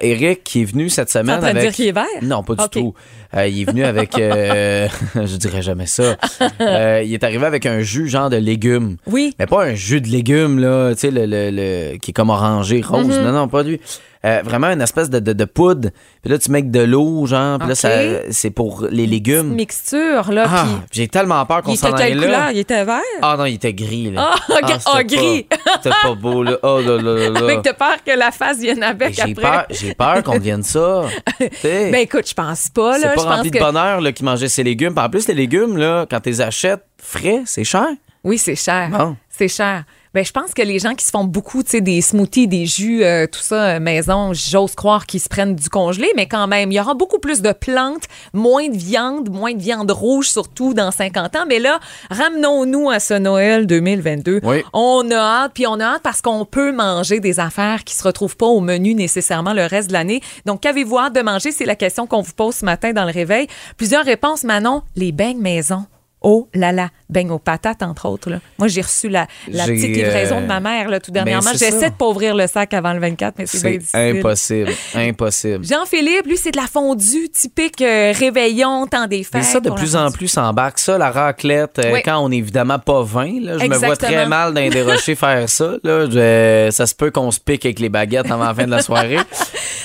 Eric, 0.00 0.42
qui 0.44 0.62
est 0.62 0.64
venu 0.64 0.88
cette 0.88 1.08
T'es 1.08 1.18
en 1.18 1.22
semaine 1.22 1.40
train 1.40 1.52
de 1.52 1.58
avec... 1.58 1.62
dire 1.64 1.72
qu'il 1.74 1.86
est 1.88 1.92
vert? 1.92 2.06
Non, 2.22 2.42
pas 2.42 2.54
du 2.54 2.68
tout. 2.70 2.94
Il 3.34 3.60
est 3.60 3.64
venu 3.64 3.84
avec... 3.84 4.12
je 4.16 5.36
dirais 5.36 5.62
jamais 5.62 5.86
ça. 5.86 6.16
Il 6.60 7.12
est 7.12 7.24
arrivé 7.24 7.44
avec 7.44 7.66
un 7.66 7.80
jus 7.80 8.08
genre 8.08 8.30
de 8.30 8.36
légumes. 8.36 8.96
Oui. 9.06 9.34
Mais 9.38 9.46
pas 9.46 9.64
un 9.64 9.74
jus 9.74 10.00
de 10.00 10.08
légumes, 10.08 10.58
là, 10.58 10.92
tu 10.94 11.00
sais, 11.00 11.10
le, 11.10 11.26
le- 11.26 11.50
le- 11.50 11.98
qui 11.98 12.10
est 12.10 12.14
comme 12.14 12.21
orangé, 12.30 12.80
rose. 12.82 13.06
Mm-hmm. 13.08 13.22
Non, 13.24 13.32
non, 13.32 13.48
pas 13.48 13.62
lui. 13.62 13.80
Euh, 14.24 14.40
vraiment 14.44 14.68
une 14.68 14.80
espèce 14.80 15.10
de, 15.10 15.18
de, 15.18 15.32
de 15.32 15.44
poudre. 15.44 15.88
Puis 16.22 16.30
là, 16.30 16.38
tu 16.38 16.48
mets 16.52 16.62
de 16.62 16.78
l'eau, 16.80 17.26
genre. 17.26 17.58
Puis 17.58 17.66
là, 17.66 17.72
Ok. 17.72 17.78
ça, 17.78 17.90
c'est 18.30 18.50
pour 18.50 18.86
les 18.88 19.04
légumes. 19.08 19.52
Mixture, 19.54 20.30
là. 20.30 20.44
Ah, 20.48 20.66
j'ai 20.92 21.08
tellement 21.08 21.44
peur 21.44 21.62
qu'on 21.62 21.72
il 21.72 21.76
s'en 21.76 21.88
était 21.92 22.04
aille 22.04 22.14
là. 22.14 22.22
couleur? 22.26 22.50
Il 22.52 22.58
était 22.60 22.84
vert? 22.84 23.00
Ah 23.20 23.34
non, 23.36 23.46
il 23.46 23.54
était 23.54 23.74
gris, 23.74 24.12
là. 24.12 24.30
Ah, 24.48 24.60
gris- 24.62 24.74
ah, 24.86 24.92
c'était 25.02 25.16
gris. 25.16 25.42
pas- 25.42 25.56
C'était 25.82 25.96
pas 26.04 26.14
beau, 26.14 26.44
là. 26.44 26.56
Oh 26.62 26.80
là 26.80 27.02
là 27.02 27.14
là 27.14 27.30
là. 27.30 27.40
Avec 27.40 27.62
t'as 27.62 27.72
peur 27.72 27.96
que 28.06 28.16
la 28.16 28.30
face 28.30 28.58
vienne 28.60 28.82
avec 28.84 29.12
J'ai 29.14 29.22
après? 29.22 29.34
peur, 29.42 29.64
j'ai 29.70 29.92
peur 29.94 30.22
qu'on 30.22 30.34
devienne 30.38 30.62
ça. 30.62 31.02
Ben 31.64 31.94
écoute, 31.96 32.28
je 32.28 32.34
pense 32.34 32.68
pas. 32.70 32.94
c'est 33.00 33.06
Là. 33.06 33.14
pas 33.14 33.20
je 33.22 33.26
pense 33.26 33.36
rempli 33.36 33.50
que... 33.50 33.58
de 33.58 33.62
bonheur 33.64 34.00
là, 34.00 34.12
qui 34.12 34.22
mangeait 34.22 34.48
ses 34.48 34.62
légumes. 34.62 34.94
Puis 34.94 35.04
en 35.04 35.10
plus, 35.10 35.26
les 35.26 35.34
légumes, 35.34 35.76
là, 35.76 36.06
quand 36.08 36.20
tu 36.20 36.28
les 36.28 36.40
achètes 36.40 36.84
frais, 36.96 37.42
c'est 37.44 37.64
cher. 37.64 37.88
Oui, 38.22 38.38
c'est 38.38 38.54
cher. 38.54 38.88
Bon. 38.90 39.16
C'est 39.28 39.48
cher. 39.48 39.82
Ben, 40.14 40.22
je 40.22 40.30
pense 40.30 40.52
que 40.52 40.60
les 40.60 40.78
gens 40.78 40.94
qui 40.94 41.06
se 41.06 41.10
font 41.10 41.24
beaucoup, 41.24 41.62
tu 41.62 41.70
sais, 41.70 41.80
des 41.80 42.02
smoothies, 42.02 42.46
des 42.46 42.66
jus, 42.66 43.02
euh, 43.02 43.26
tout 43.26 43.40
ça, 43.40 43.76
euh, 43.76 43.80
maison, 43.80 44.34
j'ose 44.34 44.74
croire 44.74 45.06
qu'ils 45.06 45.20
se 45.20 45.28
prennent 45.28 45.56
du 45.56 45.70
congelé, 45.70 46.08
mais 46.16 46.26
quand 46.26 46.46
même, 46.46 46.70
il 46.70 46.74
y 46.74 46.80
aura 46.80 46.92
beaucoup 46.92 47.18
plus 47.18 47.40
de 47.40 47.52
plantes, 47.52 48.04
moins 48.34 48.68
de 48.68 48.76
viande, 48.76 49.30
moins 49.30 49.54
de 49.54 49.62
viande 49.62 49.90
rouge, 49.90 50.28
surtout 50.28 50.74
dans 50.74 50.90
50 50.90 51.36
ans. 51.36 51.44
Mais 51.48 51.58
là, 51.58 51.80
ramenons-nous 52.10 52.90
à 52.90 53.00
ce 53.00 53.14
Noël 53.14 53.66
2022. 53.66 54.40
Oui. 54.42 54.62
On 54.74 55.10
a 55.10 55.16
hâte, 55.16 55.52
puis 55.54 55.66
on 55.66 55.80
a 55.80 55.84
hâte 55.94 56.02
parce 56.02 56.20
qu'on 56.20 56.44
peut 56.44 56.72
manger 56.72 57.18
des 57.18 57.40
affaires 57.40 57.82
qui 57.82 57.94
se 57.94 58.02
retrouvent 58.04 58.36
pas 58.36 58.46
au 58.46 58.60
menu 58.60 58.94
nécessairement 58.94 59.54
le 59.54 59.64
reste 59.64 59.88
de 59.88 59.94
l'année. 59.94 60.20
Donc, 60.44 60.60
qu'avez-vous 60.60 60.98
hâte 60.98 61.14
de 61.14 61.22
manger? 61.22 61.52
C'est 61.52 61.64
la 61.64 61.76
question 61.76 62.06
qu'on 62.06 62.20
vous 62.20 62.34
pose 62.34 62.56
ce 62.56 62.66
matin 62.66 62.92
dans 62.92 63.04
le 63.06 63.12
réveil. 63.12 63.46
Plusieurs 63.78 64.04
réponses, 64.04 64.44
Manon. 64.44 64.82
Les 64.94 65.10
beignes 65.12 65.40
maison. 65.40 65.86
Oh 66.22 66.48
là 66.54 66.72
là, 66.72 66.88
beignes 67.10 67.30
aux 67.30 67.38
patates, 67.38 67.82
entre 67.82 68.06
autres. 68.08 68.30
là. 68.30 68.38
Moi, 68.58 68.68
j'ai 68.68 68.80
reçu 68.80 69.08
la, 69.08 69.26
la 69.48 69.64
petite 69.66 69.94
livraison 69.96 70.36
euh, 70.38 70.40
de 70.42 70.46
ma 70.46 70.60
mère 70.60 70.88
là, 70.88 71.00
tout 71.00 71.10
ben, 71.12 71.24
dernièrement. 71.24 71.50
J'essaie 71.52 71.90
de 71.90 71.94
pas 71.94 72.06
ouvrir 72.06 72.34
le 72.34 72.46
sac 72.46 72.72
avant 72.74 72.92
le 72.92 73.00
24, 73.00 73.34
mais 73.38 73.46
c'est 73.46 73.60
bien 73.62 73.70
C'est 73.72 73.78
difficile. 73.78 74.18
impossible. 74.18 74.72
Impossible. 74.94 75.64
Jean-Philippe, 75.64 76.26
lui, 76.26 76.36
c'est 76.36 76.50
de 76.52 76.56
la 76.58 76.66
fondue 76.66 77.28
typique 77.28 77.80
euh, 77.82 78.12
réveillon, 78.16 78.86
temps 78.86 79.06
des 79.06 79.22
fêtes. 79.24 79.34
Mais 79.34 79.42
ça, 79.42 79.60
de 79.60 79.70
plus 79.70 79.96
en 79.96 80.10
plus, 80.10 80.28
s'embarque 80.28 80.78
ça, 80.78 80.98
la 80.98 81.10
raclette, 81.10 81.78
euh, 81.78 81.92
Oui. 81.92 82.00
quand 82.04 82.18
on 82.18 82.30
est 82.30 82.36
évidemment 82.36 82.78
pas 82.78 83.02
20. 83.02 83.40
Là, 83.42 83.58
je 83.58 83.66
me 83.66 83.76
vois 83.76 83.96
très 83.96 84.26
mal 84.26 84.54
dans 84.54 84.68
des 84.68 84.82
rochers 84.82 85.14
faire 85.16 85.48
ça. 85.48 85.72
Là, 85.82 86.06
Je- 86.08 86.68
ça 86.70 86.86
se 86.86 86.94
peut 86.94 87.10
qu'on 87.10 87.30
se 87.30 87.40
pique 87.40 87.64
avec 87.66 87.80
les 87.80 87.88
baguettes 87.88 88.30
avant 88.30 88.46
la 88.46 88.54
fin 88.54 88.64
de 88.66 88.70
la 88.70 88.82
soirée. 88.82 89.18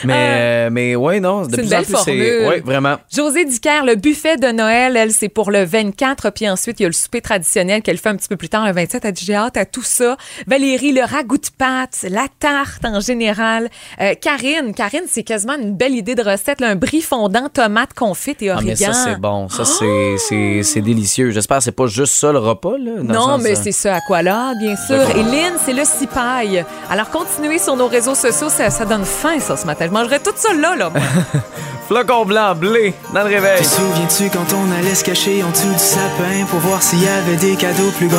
Mais, 0.04 0.14
euh, 0.16 0.70
mais 0.72 0.96
ouais, 0.96 1.20
non, 1.20 1.42
de 1.42 1.60
une 1.60 1.68
plus 1.68 1.74
en 1.74 1.82
plus, 1.82 1.96
c'est. 2.06 2.48
Oui, 2.48 2.60
vraiment. 2.64 2.98
José 3.12 3.46
Dicker, 3.46 3.84
le 3.84 3.96
buffet 3.96 4.38
de 4.38 4.50
Noël, 4.52 4.96
elle, 4.96 5.12
c'est 5.12 5.28
pour 5.28 5.50
le 5.50 5.64
24. 5.66 6.27
Puis 6.32 6.50
ensuite, 6.50 6.80
il 6.80 6.84
y 6.84 6.86
a 6.86 6.90
le 6.90 6.94
souper 6.94 7.22
traditionnel 7.22 7.82
qu'elle 7.82 7.98
fait 7.98 8.10
un 8.10 8.16
petit 8.16 8.28
peu 8.28 8.36
plus 8.38 8.50
tard, 8.50 8.66
le 8.66 8.72
27. 8.74 9.06
Elle 9.06 9.12
dit, 9.14 9.26
j'ai 9.26 9.36
hâte 9.36 9.58
à 9.58 9.66
tout 9.66 9.84
ça. 9.84 10.18
Valérie, 10.48 10.92
le 10.94 11.04
ragoût 11.04 11.38
de 11.38 11.48
pâtes, 11.58 12.06
la 12.10 12.26
tarte 12.40 12.86
en 12.86 13.00
général. 13.00 13.70
Euh, 14.02 14.14
Karine, 14.20 14.74
Karine, 14.74 15.04
c'est 15.08 15.24
quasiment 15.24 15.56
une 15.56 15.76
belle 15.76 15.96
idée 15.96 16.16
de 16.16 16.24
recette. 16.24 16.62
là, 16.62 16.70
un 16.70 16.76
brie 16.76 17.02
fondant, 17.02 17.50
tomate 17.50 17.94
confite 17.94 18.42
et 18.42 18.50
Ah, 18.50 18.56
origan. 18.56 18.70
mais 18.70 18.76
ça, 18.76 18.94
c'est 18.94 19.20
bon. 19.20 19.50
Ça, 19.50 19.66
c'est, 19.66 20.16
c'est, 20.18 20.64
c'est 20.64 20.82
délicieux. 20.82 21.32
J'espère 21.32 21.58
que 21.58 21.64
c'est 21.64 21.72
pas 21.72 21.88
juste 21.88 22.14
ça 22.14 22.32
le 22.32 22.40
repas. 22.40 22.78
Là, 22.78 22.92
dans 23.02 23.14
Non, 23.14 23.22
sens, 23.22 23.42
mais 23.44 23.58
euh, 23.58 23.62
c'est 23.64 23.72
ça, 23.72 23.96
Aqualade, 23.96 24.58
bien 24.60 24.76
sûr. 24.76 25.02
Et 25.16 25.24
Lynn, 25.24 25.54
c'est 25.64 25.74
le 25.74 25.84
cipaille. 25.86 26.64
Alors, 26.90 27.10
continuez 27.10 27.60
sur 27.60 27.76
nos 27.76 27.88
réseaux 27.88 28.16
sociaux, 28.16 28.50
ça, 28.50 28.70
ça 28.70 28.86
donne 28.86 29.06
faim, 29.06 29.40
ça, 29.40 29.58
ce 29.58 29.66
matin. 29.66 29.86
Je 29.88 29.92
mangerai 29.92 30.20
tout 30.20 30.32
ça 30.36 30.54
là, 30.54 30.76
là. 30.76 30.92
Flocon 31.88 32.26
blanc, 32.26 32.54
blé, 32.54 32.94
dans 33.14 33.22
le 33.24 33.28
réveil. 33.30 33.60
Te 33.62 33.66
souviens-tu 33.66 34.30
quand 34.30 34.46
on 34.54 34.72
allait 34.78 34.94
se 34.96 35.06
cacher 35.06 35.42
en 35.42 35.50
dessous 35.52 35.72
du 35.72 35.80
sapin 35.80 36.17
pour 36.50 36.60
voir 36.60 36.82
s'il 36.82 37.04
y 37.04 37.08
avait 37.08 37.36
des 37.36 37.56
cadeaux 37.56 37.92
plus 37.92 38.08
gros? 38.08 38.18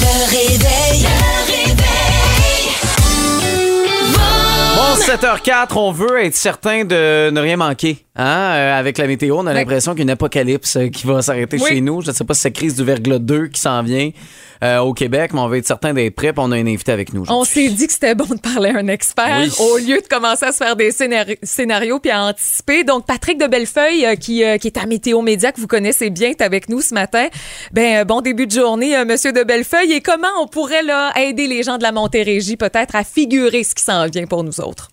Le 0.00 0.14
réveil. 0.28 1.02
Le 1.02 1.08
réveil. 1.50 2.68
Bon, 4.76 4.94
7h04, 4.94 5.76
on 5.76 5.92
veut 5.92 6.22
être 6.24 6.34
certain 6.34 6.84
de 6.84 7.30
ne 7.30 7.40
rien 7.40 7.56
manquer. 7.56 8.04
Hein? 8.14 8.24
Euh, 8.26 8.78
avec 8.78 8.98
la 8.98 9.06
météo, 9.06 9.36
on 9.38 9.46
a 9.46 9.54
l'impression 9.54 9.92
qu'il 9.92 10.00
y 10.00 10.02
a 10.02 10.04
une 10.04 10.10
apocalypse 10.10 10.76
euh, 10.76 10.88
qui 10.88 11.06
va 11.06 11.22
s'arrêter 11.22 11.56
Oui. 11.58 11.66
chez 11.66 11.80
nous. 11.80 12.02
Je 12.02 12.10
ne 12.10 12.14
sais 12.14 12.24
pas 12.24 12.34
si 12.34 12.42
c'est 12.42 12.48
la 12.50 12.52
crise 12.54 12.74
du 12.76 12.84
verglas 12.84 13.18
2 13.18 13.46
qui 13.46 13.58
s'en 13.58 13.82
vient 13.82 14.10
euh, 14.62 14.80
au 14.80 14.92
Québec, 14.92 15.30
mais 15.32 15.40
on 15.40 15.48
veut 15.48 15.56
être 15.56 15.66
certain 15.66 15.94
d'être 15.94 16.14
prêt. 16.14 16.34
puis 16.34 16.42
on 16.44 16.52
a 16.52 16.56
un 16.56 16.66
invité 16.66 16.92
avec 16.92 17.14
nous. 17.14 17.24
On 17.30 17.44
s'est 17.44 17.70
dit 17.70 17.86
que 17.86 17.92
c'était 17.94 18.14
bon 18.14 18.26
de 18.26 18.38
parler 18.38 18.68
à 18.68 18.76
un 18.80 18.88
expert 18.88 19.40
Oui. 19.40 19.50
au 19.60 19.78
lieu 19.78 19.98
de 20.02 20.06
commencer 20.08 20.44
à 20.44 20.52
se 20.52 20.58
faire 20.58 20.76
des 20.76 20.90
scénari- 20.92 21.38
scénarios 21.42 22.00
puis 22.00 22.10
à 22.10 22.22
anticiper. 22.24 22.84
Donc, 22.84 23.06
Patrick 23.06 23.38
de 23.40 23.46
Bellefeuille, 23.46 24.06
qui, 24.20 24.42
qui 24.60 24.66
est 24.66 24.76
à 24.76 24.84
Météo 24.84 25.22
Média, 25.22 25.50
que 25.50 25.60
vous 25.60 25.66
connaissez 25.66 26.10
bien, 26.10 26.28
est 26.30 26.42
avec 26.42 26.68
nous 26.68 26.82
ce 26.82 26.92
matin. 26.92 27.28
Ben, 27.72 28.04
bon 28.04 28.20
début 28.20 28.46
de 28.46 28.52
journée, 28.52 29.02
Monsieur 29.06 29.32
de 29.32 29.42
Bellefeuille. 29.42 29.92
Et 29.92 30.02
comment 30.02 30.28
on 30.42 30.46
pourrait 30.48 30.82
là, 30.82 31.12
aider 31.18 31.46
les 31.46 31.62
gens 31.62 31.78
de 31.78 31.82
la 31.82 31.92
Montérégie 31.92 32.58
peut-être 32.58 32.94
à 32.94 33.04
figurer 33.04 33.64
ce 33.64 33.74
qui 33.74 33.82
s'en 33.82 34.06
vient 34.06 34.26
pour 34.26 34.44
nous 34.44 34.60
autres? 34.60 34.90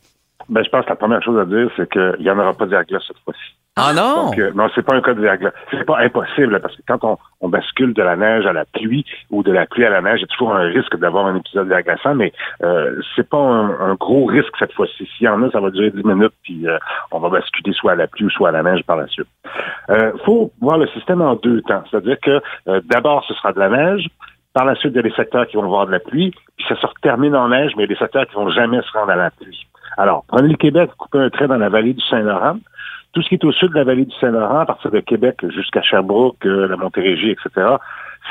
Ben, 0.50 0.64
je 0.64 0.70
pense 0.70 0.86
que 0.86 0.90
la 0.90 0.96
première 0.96 1.22
chose 1.24 1.40
à 1.40 1.46
dire, 1.46 1.70
c'est 1.78 1.90
qu'il 1.90 2.18
n'y 2.20 2.30
en 2.30 2.40
aura 2.40 2.54
pas 2.54 2.66
de 2.66 2.72
verglas 2.72 3.00
cette 3.08 3.20
fois-ci. 3.24 3.56
Ah 3.76 3.94
non? 3.94 4.26
Donc, 4.26 4.40
euh, 4.40 4.52
non, 4.56 4.68
c'est 4.76 4.82
pas 4.82 4.96
un 4.96 5.02
cas 5.02 5.14
de 5.14 5.22
verglas. 5.22 5.52
C'est 5.72 5.86
pas 5.86 6.00
impossible, 6.00 6.60
parce 6.60 6.76
que 6.76 6.82
quand 6.88 7.04
on, 7.04 7.18
on 7.40 7.50
bascule 7.50 7.94
de 7.94 8.02
la 8.02 8.16
neige 8.16 8.46
à 8.46 8.52
la 8.52 8.66
pluie 8.66 9.06
ou 9.30 9.44
de 9.44 9.52
la 9.52 9.66
pluie 9.68 9.86
à 9.86 9.90
la 9.90 10.02
neige, 10.02 10.20
il 10.20 10.22
y 10.22 10.24
a 10.24 10.28
toujours 10.28 10.54
un 10.54 10.64
risque 10.64 10.98
d'avoir 10.98 11.28
un 11.28 11.36
épisode 11.36 11.68
verglaçant, 11.68 12.16
mais 12.16 12.34
euh, 12.64 13.00
c'est 13.16 13.30
pas 13.30 13.38
un, 13.38 13.92
un 13.92 13.94
gros 13.94 14.26
risque 14.26 14.54
cette 14.58 14.74
fois-ci. 14.74 15.08
S'il 15.16 15.26
y 15.26 15.30
en 15.30 15.42
a, 15.44 15.52
ça 15.52 15.62
va 15.62 15.70
durer 15.70 15.92
10 15.92 16.04
minutes, 16.04 16.34
puis 16.44 16.68
euh, 16.68 16.78
on 17.12 17.20
va 17.20 17.30
basculer 17.30 17.72
soit 17.74 17.94
à 17.94 17.96
la 17.96 18.08
pluie 18.08 18.26
ou 18.26 18.30
soit 18.30 18.50
à 18.50 18.52
la 18.52 18.64
neige 18.64 18.84
par 18.84 18.98
la 18.98 19.08
suite. 19.08 19.28
Euh, 19.90 20.12
faut 20.26 20.52
voir 20.60 20.78
le 20.78 20.88
système 20.88 21.22
en 21.22 21.36
deux 21.36 21.62
temps. 21.62 21.84
C'est-à-dire 21.90 22.20
que 22.22 22.42
euh, 22.68 22.82
d'abord, 22.86 23.24
ce 23.28 23.34
sera 23.36 23.54
de 23.54 23.60
la 23.60 23.70
neige. 23.70 24.08
Par 24.54 24.66
la 24.66 24.76
suite, 24.76 24.94
il 24.94 24.98
y 24.98 25.00
a 25.00 25.04
des 25.04 25.16
secteurs 25.16 25.48
qui 25.48 25.58
vont 25.58 25.64
avoir 25.64 25.86
de 25.86 25.92
la 25.92 26.00
pluie, 26.00 26.34
puis 26.58 26.66
ça 26.68 26.76
se 26.76 26.88
termine 27.02 27.36
en 27.36 27.50
neige, 27.50 27.74
mais 27.78 27.84
il 27.84 27.90
y 27.90 27.94
a 27.94 27.96
des 27.96 28.00
secteurs 28.00 28.26
qui 28.28 28.36
vont 28.36 28.50
jamais 28.50 28.82
se 28.82 28.92
rendre 28.98 29.12
à 29.12 29.16
la 29.16 29.30
pluie. 29.30 29.68
Alors, 29.98 30.24
prenez 30.28 30.50
le 30.50 30.56
Québec, 30.58 30.90
coupez 30.98 31.20
un 31.20 31.30
trait 31.30 31.48
dans 31.48 31.58
la 31.58 31.70
vallée 31.70 31.94
du 31.94 32.04
Saint-Laurent. 32.06 32.58
Tout 33.14 33.22
ce 33.24 33.30
qui 33.30 33.36
est 33.36 33.44
au 33.44 33.52
sud 33.52 33.70
de 33.70 33.76
la 33.76 33.84
vallée 33.84 34.06
du 34.06 34.16
Saint-Laurent, 34.20 34.60
à 34.60 34.66
partir 34.66 34.92
de 34.92 35.00
Québec 35.00 35.38
jusqu'à 35.50 35.82
Sherbrooke, 35.82 36.46
euh, 36.46 36.68
la 36.68 36.78
Montérégie, 36.78 37.32
etc., 37.32 37.68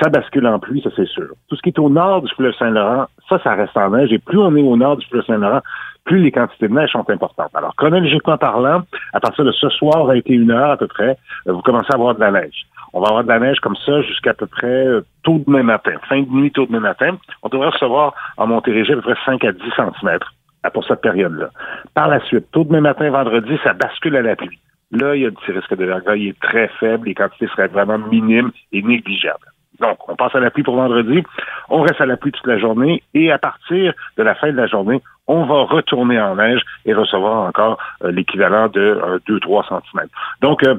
ça 0.00 0.08
bascule 0.10 0.46
en 0.46 0.58
pluie, 0.60 0.80
ça 0.82 0.90
c'est 0.94 1.08
sûr. 1.08 1.26
Tout 1.48 1.56
ce 1.56 1.62
qui 1.62 1.70
est 1.70 1.78
au 1.80 1.88
nord 1.90 2.22
du 2.22 2.32
fleuve 2.34 2.54
Saint-Laurent, 2.54 3.06
ça, 3.28 3.40
ça 3.42 3.54
reste 3.54 3.76
en 3.76 3.90
neige. 3.90 4.12
Et 4.12 4.18
plus 4.18 4.38
on 4.38 4.54
est 4.54 4.62
au 4.62 4.76
nord 4.76 4.96
du 4.98 5.06
fleuve 5.06 5.24
Saint-Laurent, 5.24 5.60
plus 6.04 6.20
les 6.20 6.30
quantités 6.30 6.68
de 6.68 6.74
neige 6.74 6.90
sont 6.92 7.08
importantes. 7.10 7.50
Alors, 7.54 7.74
chronologiquement 7.76 8.38
parlant, 8.38 8.82
à 9.12 9.20
partir 9.20 9.44
de 9.44 9.52
ce 9.52 9.68
soir, 9.70 10.08
à 10.08 10.16
été 10.16 10.32
une 10.34 10.50
heure 10.52 10.70
à 10.70 10.76
peu 10.76 10.86
près, 10.86 11.18
euh, 11.48 11.52
vous 11.52 11.62
commencez 11.62 11.88
à 11.90 11.96
avoir 11.96 12.14
de 12.14 12.20
la 12.20 12.30
neige. 12.30 12.66
On 12.92 13.00
va 13.00 13.08
avoir 13.08 13.24
de 13.24 13.28
la 13.28 13.40
neige 13.40 13.58
comme 13.60 13.76
ça 13.84 14.00
jusqu'à 14.02 14.32
peu 14.32 14.46
près 14.46 14.66
euh, 14.86 15.04
tôt 15.24 15.42
demain 15.46 15.62
matin. 15.64 15.92
Fin 16.08 16.22
de 16.22 16.30
nuit, 16.30 16.52
tôt 16.52 16.66
demain 16.66 16.80
matin. 16.80 17.16
On 17.42 17.48
devrait 17.48 17.68
recevoir 17.70 18.14
en 18.36 18.46
Montérégie 18.46 18.92
à 18.92 18.96
peu 18.96 19.02
près 19.02 19.16
5 19.26 19.42
à 19.44 19.52
10 19.52 19.60
centimètres 19.76 20.32
à- 20.32 20.37
pour 20.72 20.84
cette 20.84 21.00
période-là. 21.00 21.50
Par 21.94 22.08
la 22.08 22.20
suite, 22.26 22.50
tôt 22.52 22.64
demain 22.64 22.80
matin, 22.80 23.10
vendredi, 23.10 23.58
ça 23.64 23.72
bascule 23.72 24.16
à 24.16 24.22
la 24.22 24.36
pluie. 24.36 24.58
Là, 24.90 25.14
il 25.14 25.22
y 25.22 25.24
a 25.24 25.28
un 25.28 25.32
petit 25.32 25.52
risque 25.52 25.76
de 25.76 25.84
verglas. 25.84 26.16
Il 26.16 26.28
est 26.28 26.40
très 26.40 26.68
faible. 26.80 27.08
Les 27.08 27.14
quantités 27.14 27.48
seraient 27.48 27.68
vraiment 27.68 27.98
minimes 27.98 28.50
et 28.72 28.82
négligeables. 28.82 29.52
Donc, 29.80 30.08
on 30.08 30.16
passe 30.16 30.34
à 30.34 30.40
la 30.40 30.50
pluie 30.50 30.62
pour 30.62 30.76
vendredi. 30.76 31.22
On 31.68 31.82
reste 31.82 32.00
à 32.00 32.06
la 32.06 32.16
pluie 32.16 32.32
toute 32.32 32.46
la 32.46 32.58
journée. 32.58 33.02
Et 33.14 33.30
à 33.30 33.38
partir 33.38 33.92
de 34.16 34.22
la 34.22 34.34
fin 34.34 34.50
de 34.50 34.56
la 34.56 34.66
journée, 34.66 35.00
on 35.26 35.44
va 35.44 35.62
retourner 35.62 36.20
en 36.20 36.36
neige 36.36 36.62
et 36.84 36.94
recevoir 36.94 37.46
encore 37.46 37.78
euh, 38.02 38.10
l'équivalent 38.10 38.68
de 38.68 39.20
2-3 39.28 39.68
centimètres. 39.68 40.10
Donc, 40.40 40.64
euh, 40.64 40.76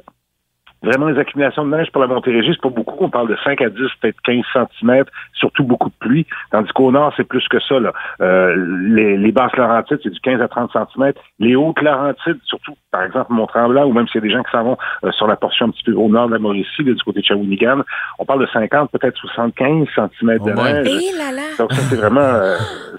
Vraiment, 0.82 1.08
les 1.08 1.20
accumulations 1.20 1.66
de 1.66 1.76
neige 1.76 1.92
pour 1.92 2.02
la 2.02 2.08
Montérégie, 2.08 2.52
c'est 2.54 2.62
pas 2.62 2.70
beaucoup. 2.70 3.04
On 3.04 3.10
parle 3.10 3.28
de 3.28 3.38
5 3.44 3.62
à 3.62 3.70
10, 3.70 3.78
peut-être 4.02 4.22
15 4.24 4.44
centimètres, 4.54 5.12
surtout 5.34 5.64
beaucoup 5.64 5.90
de 5.90 5.96
pluie. 6.00 6.26
Tandis 6.52 6.72
qu'au 6.72 6.92
nord, 6.92 7.14
c'est 7.18 7.26
plus 7.28 7.46
que 7.50 7.60
ça. 7.60 7.80
Là. 7.80 7.92
Euh, 8.22 8.56
les, 8.88 9.18
les 9.18 9.32
basses 9.32 9.56
Laurentides, 9.58 10.00
c'est 10.04 10.10
du 10.10 10.20
15 10.22 10.42
à 10.42 10.48
30 10.48 10.72
centimètres. 10.72 11.22
Les 11.40 11.56
hautes 11.56 11.82
Laurentides, 11.82 12.40
surtout, 12.46 12.76
par 12.92 13.04
exemple, 13.04 13.34
Mont-Tremblant, 13.34 13.86
ou 13.86 13.94
même 13.94 14.08
s'il 14.08 14.22
y 14.22 14.24
a 14.24 14.28
des 14.28 14.34
gens 14.34 14.44
qui 14.44 14.52
s'en 14.52 14.64
vont 14.64 14.78
euh, 15.04 15.12
sur 15.12 15.28
la 15.28 15.36
portion 15.36 15.66
un 15.68 15.72
petit 15.72 15.84
peu 15.84 15.94
au 15.94 16.08
nord 16.08 16.28
de 16.28 16.34
la 16.34 16.40
Mauricie, 16.40 16.84
là, 16.84 16.94
du 16.94 17.04
côté 17.04 17.20
de 17.20 17.26
Shawinigan, 17.26 17.82
on 18.18 18.26
parle 18.26 18.42
de 18.42 18.48
50, 18.48 18.92
peut-être 18.92 19.18
75 19.18 19.88
centimètres 19.94 20.46
de 20.46 20.54
moins. 20.54 20.72
neige. 20.74 20.88
Et 20.88 21.18
là 21.18 21.32
là! 21.34 21.42
Donc 21.58 21.74
ça, 21.74 21.82
c'est 21.82 21.98
vraiment, 21.98 22.22
euh, 22.22 22.56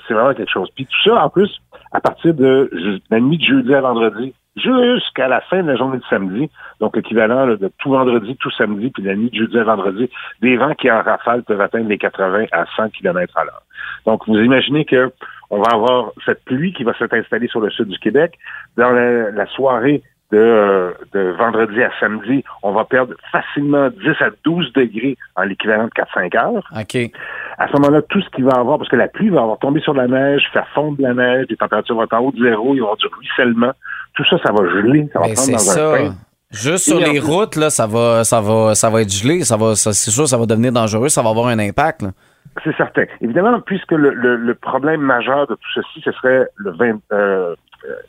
c'est 0.06 0.14
vraiment 0.14 0.34
quelque 0.34 0.50
chose. 0.52 0.68
Puis 0.74 0.84
tout 0.84 1.10
ça, 1.10 1.24
en 1.24 1.30
plus, 1.30 1.50
à 1.92 2.00
partir 2.00 2.34
de 2.34 3.00
la 3.10 3.20
nuit 3.20 3.38
de 3.38 3.44
jeudi 3.44 3.74
à 3.74 3.80
vendredi 3.80 4.34
jusqu'à 4.60 5.28
la 5.28 5.40
fin 5.40 5.62
de 5.62 5.68
la 5.68 5.76
journée 5.76 5.98
de 5.98 6.04
samedi, 6.08 6.50
donc 6.80 6.96
l'équivalent 6.96 7.46
de 7.46 7.70
tout 7.78 7.90
vendredi, 7.90 8.36
tout 8.36 8.50
samedi, 8.50 8.90
puis 8.90 9.02
la 9.02 9.14
nuit 9.14 9.30
de 9.30 9.36
jeudi 9.36 9.58
à 9.58 9.64
vendredi, 9.64 10.10
des 10.40 10.56
vents 10.56 10.74
qui 10.74 10.90
en 10.90 11.02
rafale 11.02 11.42
peuvent 11.42 11.60
atteindre 11.60 11.88
les 11.88 11.98
80 11.98 12.46
à 12.52 12.64
100 12.76 12.90
km 12.90 13.36
à 13.36 13.44
l'heure. 13.44 13.62
Donc, 14.06 14.26
vous 14.26 14.38
imaginez 14.38 14.84
que 14.84 15.12
on 15.50 15.60
va 15.60 15.72
avoir 15.72 16.12
cette 16.24 16.44
pluie 16.44 16.72
qui 16.72 16.84
va 16.84 16.94
s'être 16.94 17.14
installée 17.14 17.48
sur 17.48 17.60
le 17.60 17.70
sud 17.70 17.88
du 17.88 17.98
Québec. 17.98 18.38
Dans 18.76 18.90
la, 18.90 19.32
la 19.32 19.46
soirée 19.46 20.02
de, 20.30 20.38
euh, 20.38 20.92
de 21.12 21.34
vendredi 21.36 21.82
à 21.82 21.90
samedi, 21.98 22.44
on 22.62 22.72
va 22.72 22.84
perdre 22.84 23.14
facilement 23.32 23.88
10 23.90 24.22
à 24.22 24.30
12 24.44 24.72
degrés 24.74 25.16
en 25.36 25.42
l'équivalent 25.42 25.84
de 25.86 25.90
4-5 25.90 26.36
heures. 26.38 26.70
OK. 26.76 27.10
À 27.58 27.68
ce 27.68 27.72
moment-là, 27.74 28.02
tout 28.02 28.22
ce 28.22 28.30
qui 28.30 28.42
va 28.42 28.52
avoir, 28.52 28.78
parce 28.78 28.88
que 28.88 28.96
la 28.96 29.08
pluie 29.08 29.28
va 29.28 29.42
avoir 29.42 29.58
tombé 29.58 29.80
sur 29.80 29.92
la 29.92 30.06
neige, 30.06 30.48
faire 30.52 30.68
fondre 30.68 30.96
la 31.00 31.14
neige, 31.14 31.46
les 31.50 31.56
températures 31.56 31.96
vont 31.96 32.04
être 32.04 32.14
en 32.14 32.20
haut 32.20 32.32
de 32.32 32.42
zéro, 32.42 32.74
il 32.74 32.78
va 32.80 32.86
y 32.86 32.86
avoir 32.86 32.96
du 32.96 33.06
ruissellement. 33.08 33.72
Tout 34.14 34.24
ça, 34.28 34.36
ça 34.44 34.52
va 34.52 34.68
geler, 34.68 35.08
ça 35.12 35.20
va 35.20 35.26
Ben, 35.26 35.34
prendre 35.34 35.46
c'est 35.46 35.52
dans 35.52 35.58
ça. 35.58 35.90
un 35.92 35.96
pain. 36.08 36.14
Juste 36.50 36.84
sur 36.84 37.00
Et 37.00 37.12
les 37.12 37.20
plus- 37.20 37.28
routes, 37.30 37.56
là, 37.56 37.70
ça 37.70 37.86
va, 37.86 38.24
ça 38.24 38.40
va, 38.40 38.74
ça 38.74 38.90
va 38.90 39.02
être 39.02 39.12
gelé. 39.12 39.44
Ça 39.44 39.56
va, 39.56 39.76
ça- 39.76 39.92
c'est 39.92 40.10
sûr, 40.10 40.26
ça 40.26 40.36
va 40.36 40.46
devenir 40.46 40.72
dangereux. 40.72 41.08
Ça 41.08 41.22
va 41.22 41.30
avoir 41.30 41.46
un 41.46 41.58
impact. 41.60 42.02
là. 42.02 42.10
C'est 42.64 42.76
certain. 42.76 43.04
Évidemment, 43.20 43.60
puisque 43.60 43.92
le, 43.92 44.10
le- 44.12 44.36
le 44.36 44.54
problème 44.56 45.00
majeur 45.00 45.46
de 45.46 45.54
tout 45.54 45.70
ceci, 45.74 46.00
ce 46.04 46.10
serait 46.12 46.48
le 46.56 46.72
20, 46.72 46.86
euh, 46.90 46.94
euh, 47.12 47.54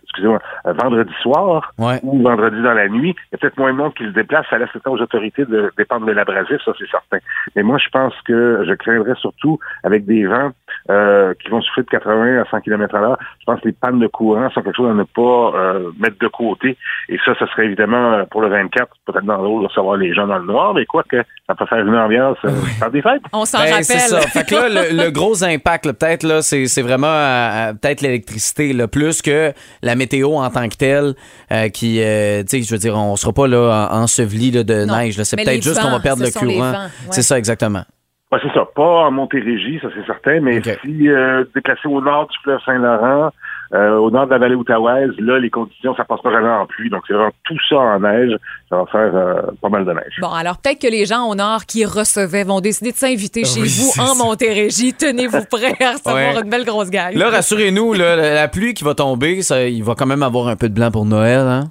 excusez-moi, 0.04 0.40
euh, 0.66 0.74
vendredi 0.74 1.14
soir 1.22 1.74
Ouais. 1.78 2.00
ou 2.04 2.22
vendredi 2.22 2.62
dans 2.62 2.74
la 2.74 2.88
nuit. 2.90 3.16
Il 3.18 3.34
y 3.34 3.36
a 3.36 3.38
peut-être 3.38 3.58
moins 3.58 3.72
de 3.72 3.78
monde 3.78 3.94
qui 3.94 4.04
se 4.04 4.10
déplace. 4.10 4.46
Ça 4.50 4.58
laisse 4.58 4.70
le 4.74 4.82
temps 4.82 4.92
aux 4.94 5.02
autorités 5.02 5.46
de 5.46 5.72
dépendre 5.78 6.06
de 6.06 6.12
l'abrasif, 6.12 6.58
ça 6.66 6.72
c'est 6.78 6.90
certain. 6.90 7.18
Mais 7.56 7.64
moi, 7.64 7.78
je 7.78 7.90
pense 7.90 8.14
que 8.26 8.64
je 8.68 8.74
craindrais 8.74 9.16
surtout 9.16 9.60
avec 9.84 10.06
des 10.06 10.26
vents 10.26 10.52
euh, 10.90 11.34
qui 11.42 11.50
vont 11.50 11.62
souffler 11.62 11.84
de 11.84 11.90
80 11.90 12.42
à 12.42 12.46
100 12.50 12.62
km 12.62 12.96
à 12.96 13.00
l'heure. 13.00 13.18
Je 13.40 13.46
pense 13.46 13.60
que 13.62 13.68
les 13.68 13.74
pannes 13.74 14.00
de 14.00 14.08
courant 14.08 14.50
sont 14.52 14.62
quelque 14.62 14.76
chose 14.78 14.90
à 14.92 14.94
ne 14.94 15.04
pas 15.04 15.52
euh, 15.58 15.92
mettre 16.00 16.18
de 16.20 16.28
côté. 16.28 16.78
Et 17.10 17.18
ça, 17.26 17.34
ce 17.40 17.46
serait 17.48 17.66
évidemment 17.66 18.14
euh, 18.14 18.24
pour 18.30 18.42
le 18.42 18.50
24, 18.50 18.88
peut-être 19.06 19.26
dans 19.26 19.38
l'autre, 19.42 19.62
de 19.64 19.68
recevoir 19.68 19.98
les 19.98 20.14
gens 20.14 20.28
dans 20.28 20.38
le 20.40 20.46
noir, 20.46 20.74
mais 20.74 20.86
quoi 20.86 21.04
que 21.04 21.24
ça 21.48 21.56
peut 21.56 21.66
faire 21.66 21.86
une 21.86 21.96
ambiance 21.96 22.38
euh, 22.46 22.50
faire 22.80 22.92
des 22.92 23.02
fêtes. 23.02 23.22
On 23.34 23.46
s'en 23.46 23.60
Ben, 23.60 23.66
rappelle. 23.72 23.84
c'est 23.86 24.00
ça. 24.00 24.22
Fait 24.22 24.48
que 24.48 24.56
là, 24.56 24.70
le, 24.70 25.04
le 25.06 25.12
gros 25.12 25.44
impact, 25.44 25.86
là, 25.86 25.94
peut-être, 25.94 26.24
là, 26.24 26.42
c'est, 26.42 26.66
c'est 26.68 26.82
vraiment 26.82 27.08
euh, 27.08 27.70
euh, 27.70 27.74
peut-être 27.74 28.02
l'électricité, 28.02 28.74
là, 28.74 28.88
plus 28.88 29.22
que 29.22 29.52
la 29.82 29.96
météo 29.96 30.34
en 30.36 30.50
tant 30.50 30.68
que 30.70 30.76
telle, 30.76 31.14
euh, 31.52 31.70
qui, 31.70 32.02
euh, 32.02 32.42
tu 32.44 32.58
sais, 32.58 32.62
je 32.64 32.72
veux 32.74 32.80
dire, 32.80 32.96
on 32.96 33.16
sera 33.16 33.34
pas 33.34 33.48
là 33.48 33.90
en- 33.92 34.02
enseveli 34.04 34.52
là, 34.52 34.64
de 34.64 34.86
Non. 34.86 34.98
neige. 34.98 35.22
C'est 35.24 35.36
peut-être 35.36 35.62
juste 35.64 35.82
qu'on 35.82 35.92
va 35.92 36.00
perdre 36.00 36.26
ce 36.26 36.46
le 36.46 36.52
courant. 36.54 36.72
ouais. 36.72 36.78
C'est 37.12 37.22
ça, 37.24 37.38
exactement. 37.38 37.84
Ouais, 38.32 38.40
c'est 38.42 38.54
ça. 38.54 38.66
Pas 38.74 38.82
en 39.08 39.12
Montérégie, 39.12 39.80
ça 39.82 39.90
c'est 39.94 40.06
certain, 40.06 40.40
mais 40.40 40.58
Ok. 40.60 40.80
si 40.86 41.10
euh, 41.10 41.44
déplacé 41.54 41.88
au 41.88 42.00
nord 42.02 42.28
du 42.28 42.38
fleuve 42.44 42.60
Saint-Laurent, 42.66 43.32
euh, 43.74 43.96
au 43.98 44.12
nord 44.12 44.26
de 44.26 44.32
la 44.32 44.38
vallée 44.38 44.56
outaouaise, 44.56 45.12
là, 45.20 45.40
les 45.40 45.50
conditions, 45.50 45.96
ça 45.96 46.04
passe 46.04 46.22
pas 46.22 46.32
jamais 46.32 46.50
en 46.50 46.66
pluie. 46.66 46.90
Donc, 46.90 47.04
c'est 47.08 47.14
vraiment 47.14 47.32
tout 47.46 47.58
ça 47.70 47.78
en 47.78 48.00
neige. 48.02 48.36
Ça 48.70 48.78
va 48.78 48.86
faire 48.88 49.16
euh, 49.16 49.42
pas 49.62 49.70
mal 49.70 49.86
de 49.86 49.94
neige. 49.94 50.18
Bon, 50.22 50.30
alors 50.32 50.58
peut-être 50.58 50.82
que 50.82 50.88
les 50.92 51.06
gens 51.06 51.24
au 51.30 51.36
Nord 51.36 51.66
qui 51.66 51.86
recevaient 51.86 52.44
vont 52.44 52.60
décider 52.60 52.92
de 52.92 52.98
s'inviter 52.98 53.44
chez 53.46 53.62
Oui, 53.62 53.68
vous 53.70 54.02
en 54.02 54.08
ça. 54.08 54.24
Montérégie. 54.24 54.94
Tenez-vous 54.94 55.46
prêts 55.50 55.76
à 55.84 55.92
recevoir 55.94 56.16
Ouais. 56.16 56.42
une 56.44 56.50
belle 56.50 56.66
grosse 56.66 56.90
gagne. 56.90 57.18
Là, 57.18 57.30
rassurez-nous, 57.30 57.94
là, 57.94 58.16
la, 58.16 58.48
pluie 58.48 58.74
qui 58.74 58.84
va 58.84 58.94
tomber, 58.94 59.42
ça, 59.42 59.64
il 59.66 59.84
va 59.84 59.96
quand 59.96 60.06
même 60.06 60.24
avoir 60.24 60.48
un 60.50 60.56
peu 60.56 60.68
de 60.68 60.74
blanc 60.74 60.92
pour 60.92 61.06
Noël. 61.06 61.40
Hein? 61.48 61.64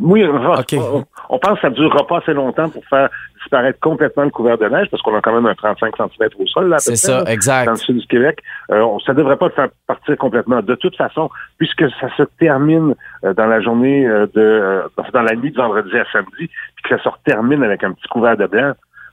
Oui, 0.00 0.22
on, 0.24 0.52
Ok. 0.58 0.74
on- 0.74 1.04
on 1.30 1.38
pense 1.38 1.54
que 1.54 1.60
ça 1.62 1.70
ne 1.70 1.74
durera 1.74 2.06
pas 2.06 2.18
assez 2.18 2.34
longtemps 2.34 2.68
pour 2.68 2.84
faire 2.90 3.08
disparaître 3.40 3.80
complètement 3.80 4.24
le 4.24 4.30
couvert 4.30 4.58
de 4.58 4.66
neige, 4.66 4.88
parce 4.90 5.02
qu'on 5.02 5.16
a 5.16 5.20
quand 5.20 5.32
même 5.32 5.46
un 5.46 5.54
35 5.54 5.96
cm 5.96 6.28
au 6.38 6.46
sol, 6.46 6.68
là, 6.68 6.78
C'est 6.78 6.96
ça, 6.96 7.22
là, 7.24 7.30
exact. 7.32 7.66
dans 7.66 7.72
le 7.72 7.76
sud 7.78 7.98
du 7.98 8.06
Québec. 8.06 8.40
Euh, 8.70 8.84
ça 9.04 9.12
ne 9.12 9.18
devrait 9.18 9.36
pas 9.36 9.46
le 9.46 9.52
faire 9.52 9.68
partir 9.86 10.16
complètement. 10.16 10.62
De 10.62 10.74
toute 10.74 10.96
façon, 10.96 11.30
puisque 11.58 11.84
ça 12.00 12.08
se 12.16 12.22
termine 12.38 12.94
euh, 13.24 13.34
dans 13.34 13.46
la 13.46 13.60
journée 13.60 14.06
euh, 14.06 14.26
de, 14.34 14.40
euh, 14.40 14.82
dans 15.12 15.22
la 15.22 15.34
nuit 15.34 15.50
de 15.50 15.56
vendredi 15.56 15.96
à 15.96 16.04
samedi, 16.12 16.48
puis 16.48 16.84
que 16.84 16.98
ça 17.02 17.10
se 17.10 17.22
termine 17.24 17.62
avec 17.62 17.82
un 17.84 17.92
petit 17.92 18.08
couvert 18.08 18.36
de 18.36 18.46
blanc, 18.46 18.72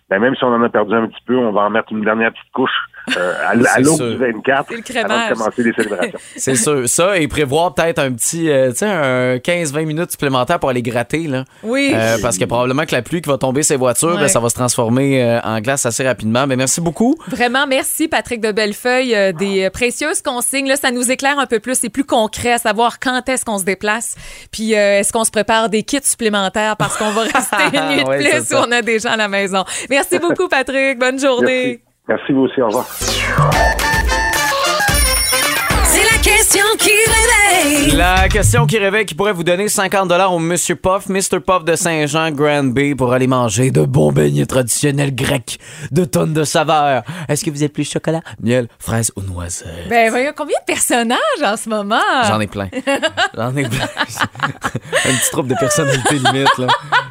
ben 0.09 0.19
même 0.19 0.35
si 0.35 0.43
on 0.43 0.53
en 0.53 0.63
a 0.63 0.69
perdu 0.69 0.93
un 0.93 1.07
petit 1.07 1.23
peu, 1.25 1.37
on 1.37 1.51
va 1.51 1.61
en 1.61 1.69
mettre 1.69 1.91
une 1.91 2.01
dernière 2.01 2.31
petite 2.31 2.51
couche 2.53 2.87
euh, 3.15 3.33
à, 3.47 3.79
l'aube 3.79 4.01
du 4.11 4.17
24 4.17 4.65
C'est 4.85 4.93
le 4.93 4.99
avant 5.05 5.29
de 5.29 5.33
commencer 5.33 5.63
les 5.63 5.73
célébrations. 5.73 6.19
C'est 6.35 6.55
sûr. 6.55 6.89
Ça, 6.89 7.17
et 7.17 7.27
prévoir 7.27 7.73
peut-être 7.73 7.99
un 7.99 8.11
petit, 8.11 8.49
euh, 8.49 8.71
tu 8.71 8.77
sais, 8.79 8.85
un 8.85 9.37
15-20 9.37 9.85
minutes 9.85 10.11
supplémentaires 10.11 10.59
pour 10.59 10.69
aller 10.69 10.81
gratter, 10.81 11.27
là. 11.27 11.45
Oui. 11.63 11.91
Euh, 11.93 12.17
parce 12.21 12.37
que 12.37 12.45
probablement 12.45 12.85
que 12.85 12.93
la 12.95 13.01
pluie 13.01 13.21
qui 13.21 13.29
va 13.29 13.37
tomber 13.37 13.63
ces 13.63 13.75
voitures, 13.75 14.15
Ouais. 14.15 14.21
ben, 14.21 14.27
ça 14.27 14.39
va 14.39 14.49
se 14.49 14.55
transformer 14.55 15.23
euh, 15.23 15.39
en 15.43 15.59
glace 15.61 15.85
assez 15.85 16.05
rapidement. 16.05 16.47
Ben, 16.47 16.55
merci 16.57 16.81
beaucoup. 16.81 17.15
Vraiment, 17.27 17.67
merci 17.67 18.07
Patrick 18.07 18.41
de 18.41 18.51
Bellefeuille. 18.51 19.15
euh, 19.15 19.31
des 19.31 19.65
euh, 19.65 19.69
précieuses 19.69 20.21
consignes. 20.21 20.67
Là, 20.67 20.75
ça 20.75 20.91
nous 20.91 21.11
éclaire 21.11 21.39
un 21.39 21.45
peu 21.45 21.59
plus. 21.59 21.75
C'est 21.75 21.89
plus 21.89 22.03
concret 22.05 22.53
à 22.53 22.57
savoir 22.57 22.99
quand 22.99 23.27
est-ce 23.29 23.45
qu'on 23.45 23.57
se 23.59 23.63
déplace. 23.65 24.15
Puis 24.51 24.75
euh, 24.75 24.99
est-ce 24.99 25.11
qu'on 25.13 25.23
se 25.23 25.31
prépare 25.31 25.69
des 25.69 25.83
kits 25.83 25.99
supplémentaires 26.03 26.77
parce 26.77 26.97
qu'on 26.97 27.11
va 27.11 27.21
rester 27.33 27.55
une 27.73 27.89
nuit 27.95 28.03
de 28.03 28.07
Ouais, 28.09 28.17
plus 28.19 28.53
ou 28.53 28.57
on 28.57 28.71
a 28.71 28.81
des 28.81 28.99
gens 28.99 29.11
à 29.11 29.17
la 29.17 29.27
maison. 29.27 29.63
Merci 29.89 30.19
beaucoup 30.19 30.47
Patrick. 30.47 30.97
Bonne 30.99 31.19
journée. 31.19 31.65
Merci. 31.67 31.86
Merci 32.07 32.31
vous 32.31 32.41
aussi. 32.41 32.61
Au 32.61 32.67
revoir. 32.67 32.87
Question 36.47 36.63
qui 36.77 36.91
réveille. 36.91 37.91
La 37.97 38.29
question 38.29 38.65
qui 38.65 38.77
réveille 38.77 39.05
qui 39.05 39.15
pourrait 39.15 39.33
vous 39.33 39.43
donner 39.43 39.67
50 39.67 40.09
au 40.31 40.39
Monsieur 40.39 40.77
Puff, 40.77 41.09
Mr. 41.09 41.41
Puff 41.45 41.65
de 41.65 41.75
Saint-Jean, 41.75 42.31
Grand 42.31 42.63
Bay, 42.63 42.95
pour 42.95 43.11
aller 43.11 43.27
manger 43.27 43.69
de 43.69 43.81
bons 43.81 44.13
beignets 44.13 44.45
traditionnels 44.45 45.13
grecs 45.13 45.59
de 45.91 46.05
tonnes 46.05 46.31
de 46.31 46.45
saveurs. 46.45 47.03
Est-ce 47.27 47.43
que 47.43 47.51
vous 47.51 47.65
êtes 47.65 47.73
plus 47.73 47.83
chocolat, 47.91 48.21
miel, 48.41 48.69
fraise 48.79 49.11
ou 49.17 49.23
noisettes? 49.23 49.89
Ben 49.89 50.09
voyons 50.09 50.31
combien 50.37 50.55
de 50.57 50.65
personnages 50.73 51.17
en 51.43 51.57
ce 51.57 51.67
moment? 51.67 51.99
J'en 52.25 52.39
ai 52.39 52.47
plein. 52.47 52.69
J'en 53.35 53.53
ai 53.53 53.67
plein. 53.67 53.85
Un 55.05 55.15
petit 55.17 55.29
troupe 55.29 55.47
de 55.47 55.55
personnalité 55.55 56.15
limite, 56.15 56.57
là. 56.59 56.67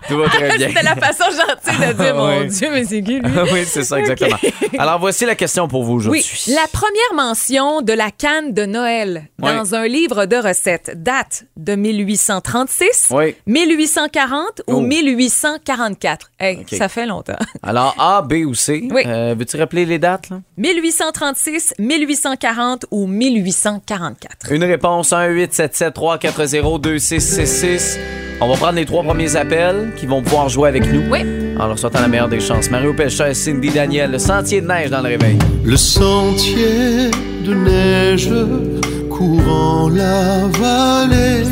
Tout 0.08 0.16
va 0.16 0.28
très 0.30 0.56
bien. 0.56 0.68
C'était 0.68 0.82
la 0.82 0.94
façon 0.96 1.24
gentille 1.24 1.86
de 1.88 1.92
dire 1.92 2.14
mon 2.14 2.26
Ouais. 2.26 2.46
Dieu 2.46 2.68
mais 2.72 2.84
c'est 2.84 3.02
qui 3.02 3.18
lui? 3.18 3.30
oui, 3.52 3.64
c'est 3.66 3.84
ça, 3.84 3.98
exactement. 3.98 4.36
Alors, 4.78 4.98
voici 4.98 5.26
la 5.26 5.34
question 5.34 5.68
pour 5.68 5.84
vous 5.84 5.94
aujourd'hui. 5.94 6.24
Oui, 6.46 6.54
la 6.54 6.66
première 6.72 7.26
mention 7.26 7.82
de 7.82 7.92
la 7.92 8.10
canne 8.10 8.54
de 8.54 8.64
Noël 8.64 9.24
Dans 9.38 9.74
un 9.74 9.86
livre 9.86 10.24
de 10.24 10.36
recettes 10.36 10.92
date 11.02 11.44
de 11.58 11.74
1836, 11.74 13.08
Oui. 13.10 13.34
1840 13.46 14.62
ou 14.66 14.76
Oh. 14.76 14.80
1844. 14.80 16.30
Hey, 16.40 16.58
OK. 16.60 16.74
Ça 16.78 16.88
fait 16.88 17.04
longtemps. 17.06 17.36
Alors, 17.62 17.94
A, 17.98 18.22
B 18.22 18.44
ou 18.46 18.54
C? 18.54 18.88
Oui. 18.90 19.02
Euh, 19.06 19.34
Veux-tu 19.38 19.56
rappeler 19.58 19.84
les 19.84 19.98
dates, 19.98 20.30
là? 20.30 20.40
1836, 20.56 21.74
1840 21.78 22.86
ou 22.90 23.06
1844. 23.06 24.52
Une 24.52 24.64
réponse 24.64 25.12
1 25.12 25.26
877 25.26 25.92
340 25.94 26.80
2666. 26.80 27.98
On 28.40 28.48
va 28.48 28.54
prendre 28.56 28.74
les 28.74 28.84
trois 28.86 29.02
premiers 29.02 29.34
appels 29.36 29.92
qui 29.96 30.06
vont 30.06 30.22
pouvoir 30.22 30.48
jouer 30.48 30.68
avec 30.68 30.90
nous. 30.92 31.10
Oui. 31.10 31.20
Alors, 31.60 31.78
souhaitant 31.78 32.00
la 32.00 32.08
meilleure 32.08 32.28
des 32.28 32.40
chances. 32.40 32.70
Mario 32.70 32.92
Pelcha, 32.94 33.32
Cindy 33.34 33.70
Daniel, 33.70 34.10
le 34.12 34.18
sentier 34.18 34.60
de 34.60 34.66
neige 34.66 34.90
dans 34.90 35.00
le 35.00 35.08
réveil. 35.08 35.38
Le 35.64 35.76
sentier 35.76 37.10
de 37.44 37.54
neige 37.54 38.28
courant 39.16 39.88
la 39.88 40.46
vallée. 40.58 41.44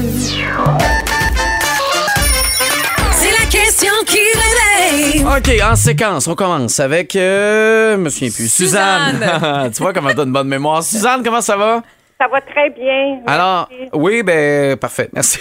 C'est 3.12 3.30
la 3.30 3.46
question 3.50 3.92
qui 4.06 4.18
réveille. 4.18 5.24
OK, 5.24 5.62
en 5.62 5.76
séquence, 5.76 6.26
on 6.26 6.34
commence 6.34 6.78
avec. 6.80 7.16
Euh, 7.16 7.92
je 7.92 7.96
me 8.00 8.08
souviens 8.10 8.30
plus. 8.30 8.52
Suzanne. 8.52 9.14
Suzanne. 9.14 9.70
tu 9.74 9.82
vois 9.82 9.92
comment 9.92 10.10
t'as 10.14 10.24
une 10.24 10.32
bonne 10.32 10.48
mémoire. 10.48 10.82
Suzanne, 10.82 11.22
comment 11.24 11.40
ça 11.40 11.56
va? 11.56 11.82
Ça 12.20 12.28
va 12.28 12.40
très 12.42 12.70
bien. 12.70 13.20
Alors, 13.26 13.68
oui, 13.92 14.22
ben, 14.22 14.76
parfait. 14.76 15.08
Merci. 15.12 15.38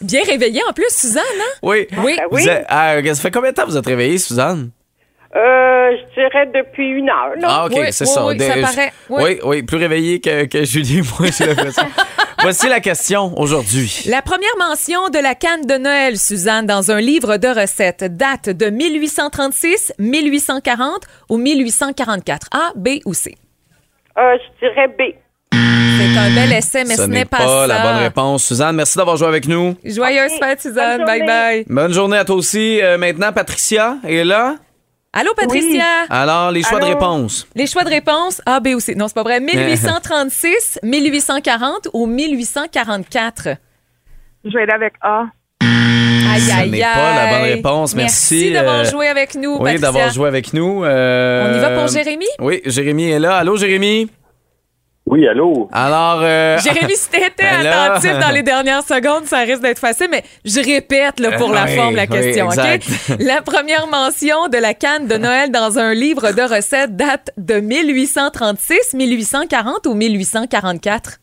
Bien 0.00 0.22
réveillée 0.24 0.60
en 0.68 0.72
plus, 0.72 0.90
Suzanne, 0.90 1.22
hein? 1.40 1.58
Oui. 1.62 1.86
Oui. 1.98 2.16
Ben 2.18 2.24
Vous 2.30 2.36
oui. 2.36 2.48
êtes- 2.48 2.66
ah, 2.68 2.94
ça 3.02 3.14
fait 3.14 3.30
combien 3.30 3.50
de 3.50 3.54
temps 3.54 3.64
que 3.64 3.70
vous 3.70 3.76
êtes 3.78 3.86
réveillée, 3.86 4.18
Suzanne? 4.18 4.70
Euh, 5.36 5.90
je 5.96 6.14
dirais 6.14 6.46
depuis 6.54 6.86
une 6.90 7.08
heure. 7.10 7.32
Là. 7.40 7.48
Ah, 7.50 7.64
OK, 7.66 7.72
Oui, 7.74 7.86
c'est 7.90 8.04
oui, 8.04 8.10
ça. 8.10 8.26
oui, 8.26 8.38
ça 8.38 8.54
paraît. 8.54 8.92
Oui. 9.10 9.22
Oui, 9.24 9.38
oui, 9.44 9.62
plus 9.64 9.78
réveillée 9.78 10.20
que, 10.20 10.44
que 10.44 10.64
Julie, 10.64 11.00
moi, 11.18 11.28
j'ai 11.36 11.46
l'impression. 11.46 11.82
Voici 12.42 12.68
la 12.68 12.78
question 12.80 13.36
aujourd'hui. 13.38 14.04
La 14.06 14.22
première 14.22 14.56
mention 14.58 15.08
de 15.08 15.18
la 15.18 15.34
canne 15.34 15.62
de 15.66 15.74
Noël, 15.76 16.18
Suzanne, 16.18 16.66
dans 16.66 16.90
un 16.92 17.00
livre 17.00 17.36
de 17.38 17.48
recettes 17.48 18.04
date 18.04 18.48
de 18.50 18.66
1836, 18.70 19.94
1840 19.98 21.00
ou 21.30 21.38
1844. 21.38 22.48
A, 22.52 22.72
B 22.76 22.88
ou 23.04 23.14
C? 23.14 23.34
Euh, 24.18 24.36
je 24.60 24.66
dirais 24.68 24.88
B. 24.88 25.14
C'est 25.52 26.18
un 26.18 26.30
bel 26.34 26.52
essai, 26.52 26.84
mais 26.84 26.94
ce, 26.96 27.02
Ce 27.02 27.06
n'est 27.08 27.24
pas, 27.24 27.38
pas 27.38 27.46
ça. 27.46 27.66
la 27.66 27.82
bonne 27.82 28.02
réponse. 28.02 28.44
Suzanne, 28.44 28.76
merci 28.76 28.98
d'avoir 28.98 29.16
joué 29.16 29.28
avec 29.28 29.46
nous. 29.48 29.74
Joyeuse 29.84 30.32
fête, 30.38 30.60
Suzanne. 30.60 30.98
Bonne 30.98 31.06
Bye 31.06 31.18
journée. 31.20 31.32
bye. 31.32 31.64
Bonne 31.68 31.92
journée 31.92 32.16
à 32.18 32.24
toi 32.24 32.36
aussi. 32.36 32.80
Euh, 32.82 32.98
maintenant, 32.98 33.32
Patricia 33.32 33.96
est 34.06 34.24
là. 34.24 34.56
Allô, 35.16 35.32
Patricia? 35.34 35.84
Alors, 36.10 36.50
les 36.50 36.64
choix 36.64 36.80
de 36.80 36.86
réponse. 36.86 37.46
Les 37.54 37.68
choix 37.68 37.84
de 37.84 37.90
réponse, 37.90 38.42
A, 38.46 38.58
B 38.58 38.68
ou 38.74 38.80
C. 38.80 38.96
Non, 38.96 39.06
c'est 39.06 39.14
pas 39.14 39.22
vrai. 39.22 39.38
1836, 39.40 40.80
1840 40.82 41.88
ou 41.92 42.06
1844? 42.06 43.48
Je 44.44 44.50
vais 44.50 44.62
aller 44.62 44.72
avec 44.72 44.94
A. 45.00 45.26
Aïe, 45.60 46.40
Ce 46.40 46.52
aïe, 46.52 46.70
n'est 46.70 46.80
pas 46.80 47.14
la 47.14 47.30
bonne 47.30 47.48
réponse. 47.48 47.94
Merci, 47.94 48.50
d'avoir 48.50 48.80
euh, 48.80 48.84
joué 48.84 49.06
avec 49.06 49.36
nous, 49.36 49.56
Oui, 49.60 49.78
d'avoir 49.78 50.10
joué 50.10 50.26
avec 50.26 50.52
nous. 50.52 50.84
Euh, 50.84 51.48
On 51.48 51.56
y 51.56 51.60
va 51.60 51.70
pour 51.70 51.86
Jérémy? 51.86 52.26
Oui, 52.40 52.60
Jérémy 52.64 53.10
est 53.10 53.20
là. 53.20 53.36
Allô, 53.36 53.56
Jérémy? 53.56 54.10
Oui, 55.06 55.28
allô? 55.28 55.68
Alors, 55.72 56.20
euh, 56.22 56.56
Jérémy, 56.64 56.94
si 56.96 57.10
t'étais 57.10 57.32
Ben 57.38 57.62
là- 57.62 57.92
attentif 57.92 58.18
dans 58.18 58.30
les 58.30 58.42
dernières 58.42 58.82
secondes, 58.82 59.24
ça 59.26 59.40
risque 59.40 59.60
d'être 59.60 59.78
facile, 59.78 60.08
mais 60.10 60.24
je 60.44 60.60
répète 60.64 61.20
là, 61.20 61.32
pour 61.32 61.52
la 61.52 61.64
Oui, 61.64 61.76
forme 61.76 61.94
la 61.94 62.04
oui, 62.04 62.08
question. 62.08 62.46
OK? 62.48 63.18
La 63.20 63.42
première 63.42 63.86
mention 63.86 64.48
de 64.48 64.56
la 64.56 64.72
canne 64.72 65.06
de 65.06 65.16
Noël 65.16 65.50
dans 65.50 65.78
un 65.78 65.92
livre 65.92 66.32
de 66.32 66.42
recettes 66.42 66.96
date 66.96 67.30
de 67.36 67.60
1836, 67.60 68.94
1840 68.94 69.86
ou 69.86 69.94
1844? 69.94 71.18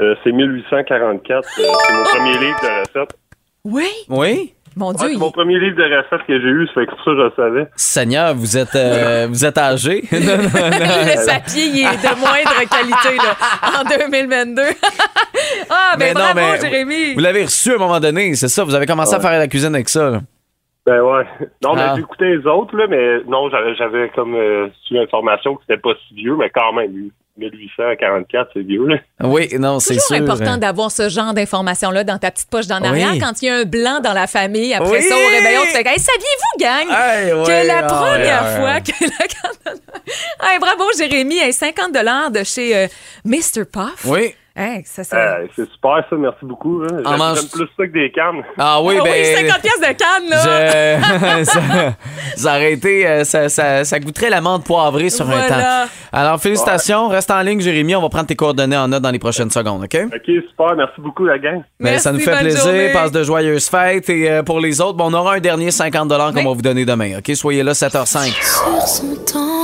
Euh, 0.00 0.14
c'est 0.24 0.32
1844. 0.32 1.46
euh, 1.58 1.62
c'est 1.86 1.92
mon 1.92 2.04
premier 2.04 2.38
livre 2.38 2.60
de 2.62 2.80
recettes. 3.00 3.16
Oui? 3.64 3.88
oui? 4.08 4.54
Mon 4.76 4.88
Ouais, 4.88 4.94
Dieu, 4.96 5.06
c'est 5.08 5.12
il- 5.14 5.18
mon 5.18 5.30
premier 5.30 5.58
livre 5.60 5.76
de 5.76 5.82
recettes 5.84 6.26
que 6.26 6.40
j'ai 6.40 6.48
eu, 6.48 6.66
ça 6.68 6.72
fait 6.74 6.86
que 6.86 6.90
pour 6.90 6.98
ça 7.04 7.10
je 7.12 7.22
le 7.22 7.32
savais. 7.36 7.66
Seigneur, 7.76 8.34
vous 8.34 8.56
êtes, 8.56 8.74
euh, 8.74 9.26
vous 9.30 9.44
êtes 9.44 9.56
âgé? 9.58 10.02
Non, 10.10 10.18
non, 10.18 10.36
non. 10.36 10.38
le 10.42 11.26
papier 11.26 11.64
il 11.66 11.80
est 11.86 11.96
de 12.02 12.14
moindre 12.20 12.68
qualité 12.68 13.16
là, 13.16 13.80
en 13.80 13.84
2022. 13.84 14.62
ah, 15.70 15.94
ben 15.98 15.98
Mais 15.98 16.14
non, 16.14 16.20
bravo, 16.20 16.34
mais 16.40 16.60
Jérémy. 16.60 17.14
Vous 17.14 17.20
l'avez 17.20 17.44
reçu 17.44 17.72
à 17.72 17.74
un 17.74 17.78
moment 17.78 18.00
donné, 18.00 18.34
c'est 18.34 18.48
ça? 18.48 18.64
Vous 18.64 18.74
avez 18.74 18.86
commencé 18.86 19.14
à 19.14 19.20
faire 19.20 19.30
la 19.38 19.48
cuisine 19.48 19.74
avec 19.74 19.88
ça, 19.88 20.10
là. 20.10 20.20
Ben 20.86 21.00
ouais. 21.00 21.24
Non, 21.62 21.74
mais 21.74 21.80
Ah. 21.82 21.92
j'ai 21.96 22.02
écouté 22.02 22.24
les 22.36 22.46
autres, 22.46 22.76
là, 22.76 22.86
mais 22.88 23.20
non, 23.26 23.48
j'avais, 23.48 23.74
j'avais 23.74 24.10
comme 24.10 24.34
euh, 24.34 24.68
su 24.82 24.92
l'information 24.94 25.54
que 25.54 25.62
c'était 25.66 25.80
pas 25.80 25.94
si 26.08 26.14
vieux, 26.14 26.36
mais 26.36 26.50
quand 26.50 26.74
même, 26.74 26.90
1844, 27.36 28.50
c'est 28.54 28.60
vieux, 28.60 28.86
là. 28.86 28.96
Oui, 29.22 29.48
non, 29.58 29.80
c'est 29.80 29.94
toujours 29.94 30.06
sûr. 30.06 30.16
important 30.16 30.52
hein. 30.52 30.58
d'avoir 30.58 30.90
ce 30.90 31.08
genre 31.08 31.34
d'informations-là 31.34 32.04
dans 32.04 32.18
ta 32.18 32.30
petite 32.30 32.48
poche 32.48 32.66
d'en 32.66 32.82
arrière. 32.82 33.10
Oui. 33.12 33.18
Quand 33.18 33.42
il 33.42 33.46
y 33.46 33.48
a 33.48 33.56
un 33.56 33.64
blanc 33.64 34.00
dans 34.00 34.12
la 34.12 34.26
famille, 34.26 34.72
après 34.72 34.98
Oui. 34.98 35.02
ça, 35.02 35.16
au 35.16 35.28
réveillon, 35.28 35.62
tu 35.62 35.70
fais 35.70 35.84
hey, 35.84 35.98
Saviez-vous, 35.98 36.58
gang, 36.60 36.86
Hey, 36.90 37.32
ouais, 37.32 37.44
que 37.44 37.66
la 37.66 37.82
première 37.82 38.56
fois 38.56 38.80
que 38.80 39.04
la 39.04 40.52
hey, 40.52 40.58
Bravo, 40.60 40.84
Jérémy. 40.96 41.38
Hey, 41.38 41.52
50 41.52 41.92
de 42.32 42.44
chez 42.44 42.76
euh, 42.76 42.86
Mr. 43.24 43.64
Puff. 43.64 44.04
Oui. 44.06 44.34
Hey. 44.56 44.78
Euh, 44.78 45.46
c'est 45.56 45.68
super, 45.72 46.04
ça, 46.08 46.14
merci 46.16 46.38
beaucoup. 46.44 46.82
Hein. 46.84 46.98
J'aime, 47.04 47.18
mange- 47.18 47.50
plus 47.50 47.66
ça 47.76 47.86
que 47.88 47.92
des 47.92 48.12
cannes. 48.12 48.40
Ah 48.56 48.80
oui, 48.80 48.94
Ah 49.00 49.02
ben. 49.02 49.12
oui, 49.12 49.48
50 49.48 49.60
pièces 49.62 49.80
de 49.80 49.94
canne, 49.98 50.28
là. 50.30 51.38
Je... 51.40 51.44
ça, 51.50 51.60
ça 52.36 52.50
aurait 52.50 52.72
été. 52.74 53.04
euh, 53.04 53.24
Ça, 53.24 53.48
ça, 53.48 53.84
ça 53.84 53.98
goûterait 53.98 54.30
l'amande 54.30 54.62
poivrée 54.62 55.10
sur 55.10 55.28
un 55.28 55.48
temps. 55.48 55.88
Alors, 56.12 56.40
félicitations. 56.40 57.08
Reste 57.08 57.32
en 57.32 57.40
ligne, 57.40 57.60
Jérémy. 57.60 57.96
On 57.96 58.02
va 58.02 58.08
prendre 58.08 58.26
tes 58.28 58.36
coordonnées 58.36 58.76
en 58.76 58.86
note 58.86 59.02
dans 59.02 59.10
les 59.10 59.18
prochaines 59.18 59.50
secondes, 59.50 59.82
OK? 59.82 59.98
OK, 60.06 60.30
super, 60.48 60.76
merci 60.76 61.00
beaucoup, 61.00 61.24
la 61.24 61.38
gang. 61.40 61.64
Ben, 61.80 61.98
ça 61.98 62.12
nous 62.12 62.20
fait 62.20 62.38
plaisir. 62.38 62.62
journée. 62.62 62.92
Passe 62.92 63.10
de 63.10 63.24
joyeuses 63.24 63.68
fêtes. 63.68 64.08
Et 64.08 64.30
euh, 64.30 64.44
pour 64.44 64.60
les 64.60 64.80
autres, 64.80 64.96
bon, 64.96 65.10
on 65.10 65.14
aura 65.14 65.34
un 65.34 65.40
dernier 65.40 65.72
50 65.72 66.08
qu'on 66.08 66.16
va 66.16 66.42
vous 66.42 66.62
donner 66.62 66.84
demain. 66.84 67.18
OK? 67.18 67.34
Soyez 67.34 67.64
là, 67.64 67.72
7h05. 67.72 69.63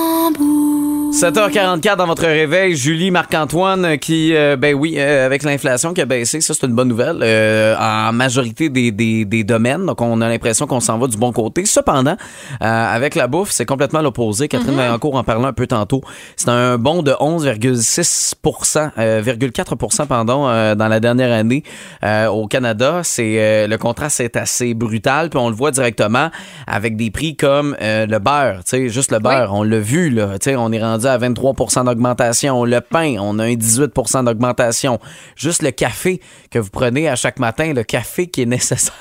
7h44 1.20 1.96
dans 1.96 2.06
votre 2.06 2.24
réveil, 2.24 2.74
Julie, 2.74 3.10
Marc-Antoine, 3.10 3.84
euh, 3.84 3.96
qui, 3.98 4.34
euh, 4.34 4.56
ben 4.56 4.74
oui, 4.74 4.94
euh, 4.96 5.26
avec 5.26 5.42
l'inflation 5.42 5.92
qui 5.92 6.00
a 6.00 6.06
baissé, 6.06 6.40
ça 6.40 6.54
c'est 6.54 6.66
une 6.66 6.72
bonne 6.72 6.88
nouvelle, 6.88 7.18
euh, 7.20 7.76
en 7.78 8.10
majorité 8.14 8.70
des, 8.70 8.90
des, 8.90 9.26
des 9.26 9.44
domaines, 9.44 9.84
donc 9.84 10.00
on 10.00 10.22
a 10.22 10.28
l'impression 10.30 10.66
qu'on 10.66 10.80
s'en 10.80 10.96
va 10.96 11.08
du 11.08 11.18
bon 11.18 11.30
côté. 11.30 11.66
Cependant, 11.66 12.16
avec 12.58 13.16
la 13.16 13.26
bouffe, 13.26 13.50
c'est 13.50 13.66
complètement 13.66 14.00
l'opposé. 14.00 14.48
Catherine 14.48 14.74
Vaillancourt 14.74 15.14
en 15.14 15.22
parlait 15.22 15.44
un 15.44 15.52
peu 15.52 15.66
tantôt. 15.66 16.00
C'est 16.36 16.48
un 16.48 16.78
bond 16.78 17.02
de 17.02 17.12
11,6% 17.12 18.90
euh, 18.96 19.22
0,4% 19.22 20.06
pardon, 20.06 20.44
dans 20.74 20.88
la 20.88 21.00
dernière 21.00 21.32
année 21.32 21.64
au 22.02 22.46
Canada. 22.46 23.02
C'est 23.04 23.66
le 23.66 23.76
contraste 23.76 24.20
est 24.20 24.38
assez 24.38 24.72
brutal, 24.72 25.28
puis 25.28 25.38
on 25.38 25.50
le 25.50 25.54
voit 25.54 25.70
directement 25.70 26.30
avec 26.66 26.96
des 26.96 27.10
prix 27.10 27.36
comme 27.36 27.76
le 27.78 28.18
beurre, 28.18 28.64
tu 28.64 28.70
sais, 28.70 28.88
juste 28.88 29.12
le 29.12 29.18
beurre, 29.18 29.52
on 29.52 29.62
l'a 29.64 29.80
vu 29.80 30.08
là, 30.08 30.38
tu 30.38 30.48
sais, 30.50 30.56
on 30.56 30.72
est 30.72 30.82
rendu 30.82 31.09
à 31.10 31.18
23% 31.18 31.84
d'augmentation, 31.84 32.64
le 32.64 32.80
pain, 32.80 33.16
on 33.20 33.38
a 33.38 33.44
un 33.44 33.54
18% 33.54 34.24
d'augmentation, 34.24 34.98
juste 35.36 35.62
le 35.62 35.70
café 35.70 36.20
que 36.50 36.58
vous 36.58 36.70
prenez 36.70 37.08
à 37.08 37.16
chaque 37.16 37.38
matin, 37.38 37.72
le 37.72 37.82
café 37.82 38.26
qui 38.28 38.42
est 38.42 38.46
nécessaire 38.46 38.94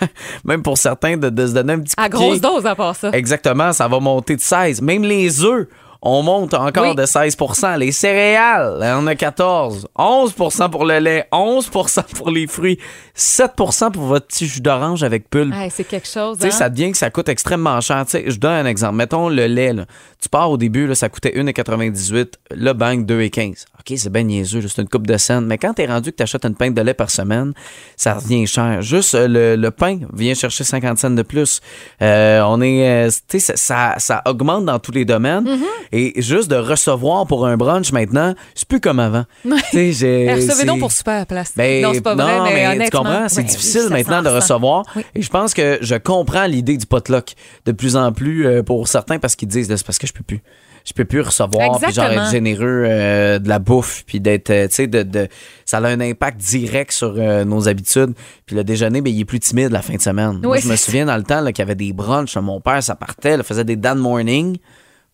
même 0.43 0.61
pour 0.61 0.77
certains 0.77 1.17
de, 1.17 1.29
de 1.29 1.47
se 1.47 1.53
donner 1.53 1.73
un 1.73 1.79
petit 1.79 1.93
À 1.97 2.09
coup 2.09 2.17
de 2.17 2.17
pied. 2.17 2.27
grosse 2.27 2.41
dose 2.41 2.65
à 2.65 2.75
part 2.75 2.95
ça. 2.95 3.09
Exactement, 3.11 3.71
ça 3.73 3.87
va 3.87 3.99
monter 3.99 4.35
de 4.35 4.41
16. 4.41 4.81
Même 4.81 5.03
les 5.03 5.43
œufs, 5.43 5.67
on 6.01 6.23
monte 6.23 6.53
encore 6.53 6.89
Oui. 6.89 6.95
de 6.95 7.05
16% 7.05 7.77
Les 7.77 7.91
céréales, 7.91 8.79
on 8.97 9.05
a 9.07 9.15
14. 9.15 9.87
11% 9.97 10.69
pour 10.69 10.85
le 10.85 10.99
lait, 10.99 11.27
11% 11.31 12.03
pour 12.15 12.31
les 12.31 12.47
fruits, 12.47 12.79
7% 13.15 13.91
pour 13.91 14.03
votre 14.03 14.27
petit 14.27 14.47
jus 14.47 14.61
d'orange 14.61 15.03
avec 15.03 15.29
pulpe. 15.29 15.53
Hey, 15.53 15.69
c'est 15.69 15.83
quelque 15.83 16.07
chose. 16.07 16.37
Tu 16.37 16.43
sais, 16.43 16.47
hein? 16.47 16.51
ça 16.57 16.69
devient 16.69 16.91
que 16.91 16.97
ça 16.97 17.09
coûte 17.09 17.27
extrêmement 17.29 17.81
cher. 17.81 18.05
Je 18.11 18.37
donne 18.37 18.51
un 18.53 18.65
exemple. 18.65 18.95
Mettons 18.95 19.29
le 19.29 19.47
lait. 19.47 19.73
Là. 19.73 19.85
Tu 20.21 20.29
pars 20.29 20.49
au 20.49 20.57
début, 20.57 20.87
là, 20.87 20.95
ça 20.95 21.09
coûtait 21.09 21.31
1,98. 21.35 22.33
Le 22.51 22.73
bang, 22.73 23.05
2,15. 23.05 23.65
OK, 23.89 23.97
c'est 23.97 24.11
bien 24.11 24.23
niaiseux. 24.23 24.61
C'est 24.67 24.81
une 24.81 24.87
coupe 24.89 25.07
de 25.07 25.17
scène. 25.17 25.45
Mais 25.45 25.57
quand 25.57 25.73
t'es 25.73 25.85
rendu 25.85 26.11
que 26.11 26.17
tu 26.17 26.23
achètes 26.23 26.45
une 26.45 26.55
pinte 26.55 26.73
de 26.73 26.81
lait 26.81 26.93
par 26.93 27.09
semaine, 27.09 27.53
ça 27.95 28.15
revient 28.15 28.45
cher. 28.45 28.81
Juste 28.81 29.15
euh, 29.15 29.27
le, 29.27 29.55
le 29.55 29.71
pain 29.71 29.99
vient 30.13 30.33
chercher 30.33 30.63
50 30.63 30.97
cents 30.97 31.09
de 31.09 31.21
plus. 31.21 31.61
Euh, 32.01 32.41
on 32.45 32.61
est, 32.61 33.07
euh, 33.07 33.09
tu 33.27 33.39
sais, 33.39 33.53
ça, 33.55 33.95
ça, 33.97 34.21
augmente 34.25 34.65
dans 34.65 34.79
tous 34.79 34.91
les 34.91 35.05
domaines. 35.05 35.47
Et 35.91 36.21
juste 36.21 36.49
de 36.49 36.55
recevoir 36.55 37.25
pour 37.25 37.45
un 37.45 37.57
brunch 37.57 37.91
maintenant, 37.91 38.33
c'est 38.55 38.67
plus 38.67 38.79
comme 38.79 38.99
avant. 38.99 39.25
Tu 39.71 39.77
Eh, 40.03 40.33
recevez 40.33 40.65
donc 40.65 40.79
pour 40.79 40.91
super 40.91 41.21
à 41.21 41.25
place. 41.25 41.53
ben, 41.55 41.81
non, 41.83 41.93
c'est 41.93 42.01
pas 42.01 42.15
vrai, 42.15 42.37
non, 42.37 42.43
mais, 42.43 42.63
tu 42.65 42.75
honnêtement. 42.75 42.99
comprends, 43.03 43.29
c'est 43.29 43.37
ouais, 43.41 43.43
difficile 43.47 43.81
ça 43.83 43.89
maintenant 43.89 44.21
de 44.21 44.29
recevoir. 44.29 44.83
Oui. 44.95 45.03
Et 45.15 45.21
je 45.21 45.29
pense 45.29 45.53
que 45.53 45.77
je 45.81 45.95
comprends 45.95 46.45
l'idée 46.45 46.77
du 46.77 46.85
potluck 46.85 47.33
de 47.65 47.71
plus 47.71 47.95
en 47.95 48.11
plus 48.11 48.63
pour 48.63 48.87
certains 48.87 49.19
parce 49.19 49.35
qu'ils 49.35 49.47
disent, 49.47 49.67
c'est 49.67 49.85
parce 49.85 49.97
que 49.97 50.07
je 50.07 50.13
peux 50.13 50.23
plus. 50.23 50.41
Je 50.85 50.93
peux 50.93 51.05
plus 51.05 51.21
recevoir, 51.21 51.71
puis 51.87 51.93
genre 51.93 52.05
être 52.25 52.31
généreux 52.31 52.83
euh, 52.87 53.39
de 53.39 53.47
la 53.49 53.59
bouffe, 53.59 54.03
puis 54.05 54.19
d'être, 54.19 54.49
euh, 54.49 54.67
tu 54.67 54.75
sais, 54.75 54.87
de, 54.87 55.03
de- 55.03 55.27
ça 55.65 55.77
a 55.77 55.87
un 55.87 55.99
impact 56.01 56.37
direct 56.39 56.91
sur 56.91 57.13
euh, 57.17 57.43
nos 57.45 57.67
habitudes. 57.67 58.13
Puis 58.45 58.55
le 58.55 58.63
déjeuner, 58.63 59.01
ben, 59.01 59.13
il 59.13 59.19
est 59.21 59.25
plus 59.25 59.39
timide 59.39 59.71
la 59.71 59.81
fin 59.81 59.95
de 59.95 60.01
semaine. 60.01 60.39
Moi, 60.41 60.57
je 60.57 60.67
me 60.67 60.75
souviens 60.75 61.05
dans 61.05 61.17
le 61.17 61.23
temps 61.23 61.45
qu'il 61.47 61.59
y 61.59 61.61
avait 61.61 61.75
des 61.75 61.93
brunchs. 61.93 62.35
Mon 62.37 62.59
père, 62.61 62.81
ça 62.81 62.95
partait, 62.95 63.37
là, 63.37 63.43
faisait 63.43 63.63
des 63.63 63.75
Dan 63.75 63.97
morning 63.99 64.57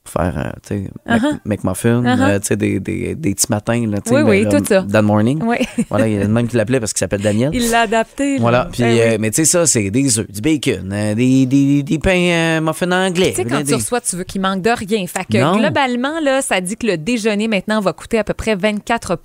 faire, 0.09 0.37
euh, 0.37 0.51
tu 0.67 0.83
sais, 0.85 0.89
Mac- 1.05 1.21
Uh-huh. 1.21 1.37
McMuffin, 1.45 2.01
Uh-huh. 2.03 2.21
euh, 2.21 2.39
tu 2.39 2.47
sais, 2.47 2.55
des, 2.55 2.79
des, 2.79 3.15
des 3.15 3.33
petits 3.33 3.47
matins, 3.49 3.85
là, 3.87 3.97
tu 4.01 4.09
sais, 4.09 4.21
Oui, 4.21 4.43
oui, 4.45 4.49
tout 4.49 4.63
ça. 4.65 4.81
Dan 4.81 5.05
morning. 5.05 5.41
Oui. 5.43 5.57
Voilà, 5.89 6.07
il 6.07 6.13
y 6.13 6.17
a 6.17 6.21
le 6.23 6.27
même 6.27 6.47
qui 6.47 6.55
l'appelait 6.57 6.79
parce 6.79 6.93
qu'il 6.93 6.99
s'appelle 6.99 7.21
Daniel. 7.21 7.51
Il 7.53 7.69
l'a 7.69 7.81
adapté. 7.81 8.35
là. 8.35 8.41
Voilà, 8.41 8.67
puis 8.71 8.83
Ben 8.83 8.93
oui. 8.93 9.01
euh, 9.01 9.17
mais 9.19 9.29
tu 9.31 9.37
sais 9.37 9.45
ça 9.45 9.65
c'est 9.65 9.89
des 9.91 10.19
œufs, 10.19 10.29
du 10.31 10.41
bacon, 10.41 10.89
des, 11.15 11.45
des, 11.45 11.83
des 11.83 11.99
pains 11.99 12.59
muffins 12.61 12.91
anglais. 12.91 13.29
Tu 13.31 13.35
sais, 13.37 13.45
quand 13.45 13.63
tu 13.63 13.73
reçois, 13.75 14.01
tu 14.01 14.15
veux 14.15 14.23
qu'il 14.23 14.41
manque 14.41 14.61
de 14.61 14.69
rien. 14.69 15.05
Fait 15.07 15.25
que 15.25 15.37
Non. 15.41 15.57
globalement, 15.57 16.19
là, 16.21 16.41
ça 16.41 16.61
dit 16.61 16.75
que 16.77 16.87
le 16.87 16.97
déjeuner 16.97 17.47
maintenant 17.47 17.79
va 17.81 17.93
coûter 17.93 18.19
à 18.19 18.23
peu 18.23 18.33
près 18.33 18.55
24 18.55 19.15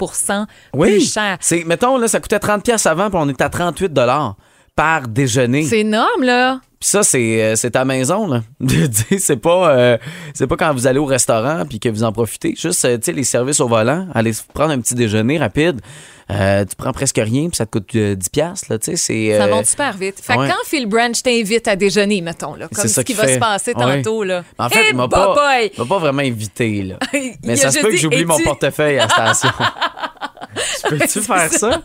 oui, 0.75 0.90
plus 0.99 1.12
cher. 1.12 1.37
C'est 1.40 1.64
mettons 1.64 1.97
là 1.99 2.09
ça 2.09 2.21
coûtait 2.21 2.38
30 2.38 2.62
pièces 2.64 2.87
avant 2.87 3.09
puis 3.11 3.19
on 3.21 3.29
est 3.29 3.40
à 3.40 3.49
38 3.49 3.93
dollars 3.93 4.37
par 4.77 5.09
déjeuner. 5.09 5.65
C'est 5.65 5.81
énorme, 5.81 6.23
là. 6.23 6.61
Puis 6.81 6.89
ça 6.89 7.03
c'est 7.03 7.43
euh, 7.43 7.57
c'est 7.57 7.73
ta 7.73 7.85
maison 7.85 8.27
là. 8.27 8.43
C'est 9.19 9.37
pas 9.37 9.71
euh, 9.71 9.99
c'est 10.33 10.47
pas 10.47 10.57
quand 10.57 10.73
vous 10.73 10.87
allez 10.87 10.99
au 10.99 11.05
restaurant 11.05 11.67
puis 11.69 11.79
que 11.79 11.91
vous 11.91 12.05
en 12.05 12.13
profitez, 12.13 12.55
juste 12.57 12.83
euh, 12.87 12.97
tu 12.97 13.05
sais 13.05 13.13
les 13.13 13.25
services 13.25 13.61
au 13.61 13.69
volant, 13.69 14.09
aller 14.15 14.33
se 14.33 14.43
prendre 14.55 14.71
un 14.71 14.81
petit 14.81 14.95
déjeuner 14.95 15.37
rapide. 15.37 15.83
Euh, 16.31 16.64
tu 16.64 16.77
prends 16.77 16.93
presque 16.93 17.16
rien 17.16 17.49
puis 17.49 17.57
ça 17.57 17.66
te 17.66 17.71
coûte 17.73 17.95
euh, 17.97 18.14
10 18.14 18.29
pièces 18.29 18.69
là, 18.69 18.79
tu 18.79 18.93
sais, 18.93 18.97
c'est 18.97 19.37
Ça 19.37 19.45
euh, 19.45 19.51
monte 19.51 19.66
super 19.66 19.97
vite. 19.97 20.21
Fait 20.23 20.35
que 20.35 20.38
ouais. 20.38 20.49
quand 20.49 20.64
Phil 20.64 20.87
Branch 20.87 21.21
t'invite 21.23 21.66
à 21.66 21.77
déjeuner, 21.77 22.21
mettons, 22.21 22.55
là, 22.55 22.69
comme 22.73 22.87
ce 22.87 23.01
qui 23.01 23.14
va 23.14 23.25
fait. 23.27 23.35
se 23.35 23.38
passer 23.38 23.73
Ouais. 23.75 24.03
tantôt, 24.03 24.23
là. 24.23 24.45
En 24.59 24.69
fait, 24.69 24.90
il 24.90 24.97
m'a 24.97 25.09
pas, 25.09 25.35
m'a 25.79 25.85
pas 25.85 25.99
vraiment 25.99 26.23
invité 26.23 26.83
là. 26.83 26.97
Mais 27.45 27.57
ça 27.57 27.71
se 27.71 27.81
peut 27.81 27.90
que 27.90 27.97
j'oublie 27.97 28.25
mon 28.25 28.38
portefeuille 28.40 28.99
à 28.99 29.07
la 29.07 29.35
station. 29.35 29.51
Peux-tu 30.88 31.21
faire 31.21 31.51
ça? 31.53 31.83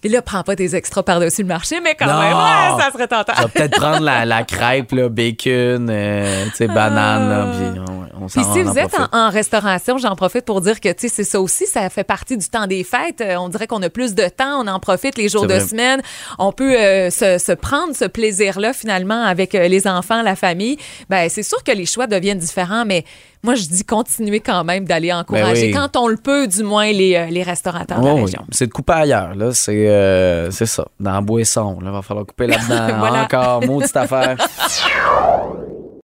Puis 0.00 0.10
là, 0.10 0.22
prends 0.22 0.42
pas 0.42 0.56
tes 0.56 0.74
extras 0.74 1.02
par-dessus 1.02 1.42
le 1.42 1.48
marché, 1.48 1.80
mais 1.80 1.94
quand 1.94 2.06
Non. 2.06 2.20
même, 2.20 2.32
ouais, 2.32 2.82
ça 2.82 2.90
serait 2.92 3.06
tentant. 3.08 3.32
Je 3.36 3.42
vais 3.42 3.48
peut-être 3.48 3.76
prendre 3.76 4.00
la, 4.00 4.24
la 4.24 4.42
crêpe, 4.44 4.92
là, 4.92 5.08
bacon, 5.08 5.88
euh, 5.90 6.44
tu 6.46 6.56
sais, 6.56 6.66
banane, 6.66 7.28
là, 7.28 7.52
puis 7.52 7.80
on, 8.18 8.24
on 8.24 8.28
s'en 8.28 8.42
Puis 8.42 8.50
si 8.52 8.66
en 8.66 8.72
vous 8.72 8.78
êtes 8.78 8.94
en, 9.12 9.30
restauration, 9.30 9.98
j'en 9.98 10.16
profite 10.16 10.44
pour 10.44 10.60
dire 10.60 10.80
que 10.80 10.88
tu 10.88 11.08
sais, 11.08 11.08
c'est 11.08 11.24
ça 11.24 11.40
aussi, 11.40 11.66
ça 11.66 11.88
fait 11.90 12.04
partie 12.04 12.36
du 12.36 12.48
temps 12.48 12.66
des 12.66 12.82
fêtes. 12.84 13.20
Euh, 13.20 13.36
on 13.48 13.50
dirait 13.50 13.66
qu'on 13.66 13.82
a 13.82 13.88
plus 13.88 14.14
de 14.14 14.28
temps, 14.28 14.62
on 14.62 14.66
en 14.68 14.78
profite 14.78 15.16
les 15.16 15.28
jours 15.30 15.46
de 15.46 15.58
semaine. 15.58 16.02
On 16.38 16.52
peut 16.52 16.78
euh, 16.78 17.08
se, 17.10 17.38
se 17.38 17.52
prendre 17.52 17.96
ce 17.96 18.04
plaisir-là 18.04 18.74
finalement 18.74 19.24
avec 19.24 19.54
euh, 19.54 19.68
les 19.68 19.86
enfants, 19.88 20.20
la 20.22 20.36
famille. 20.36 20.76
Ben 21.08 21.28
c'est 21.30 21.42
sûr 21.42 21.64
que 21.64 21.72
les 21.72 21.86
choix 21.86 22.06
deviennent 22.06 22.38
différents, 22.38 22.84
mais 22.84 23.04
moi 23.42 23.54
je 23.54 23.62
dis 23.66 23.84
continuer 23.84 24.40
quand 24.40 24.64
même 24.64 24.84
d'aller 24.84 25.12
encourager 25.12 25.72
Ben 25.72 25.78
oui. 25.80 25.88
quand 25.92 25.98
on 25.98 26.08
le 26.08 26.16
peut, 26.18 26.46
du 26.46 26.62
moins 26.62 26.92
les, 26.92 27.14
euh, 27.16 27.26
les 27.26 27.42
restaurateurs 27.42 28.00
de 28.00 28.04
la 28.06 28.12
Oh, 28.14 28.24
région. 28.24 28.44
C'est 28.50 28.66
de 28.66 28.72
couper 28.72 28.92
ailleurs, 28.92 29.34
là. 29.34 29.52
C'est 29.54 29.88
euh, 29.88 30.50
c'est 30.50 30.66
ça. 30.66 30.86
Dans 31.00 31.12
la 31.12 31.20
boisson, 31.22 31.78
là. 31.80 31.90
Va 31.90 32.02
falloir 32.02 32.26
couper 32.26 32.46
là-dedans. 32.48 32.98
Voilà. 32.98 33.22
Encore, 33.24 33.64
maudite 33.64 33.96
affaire. 33.96 34.36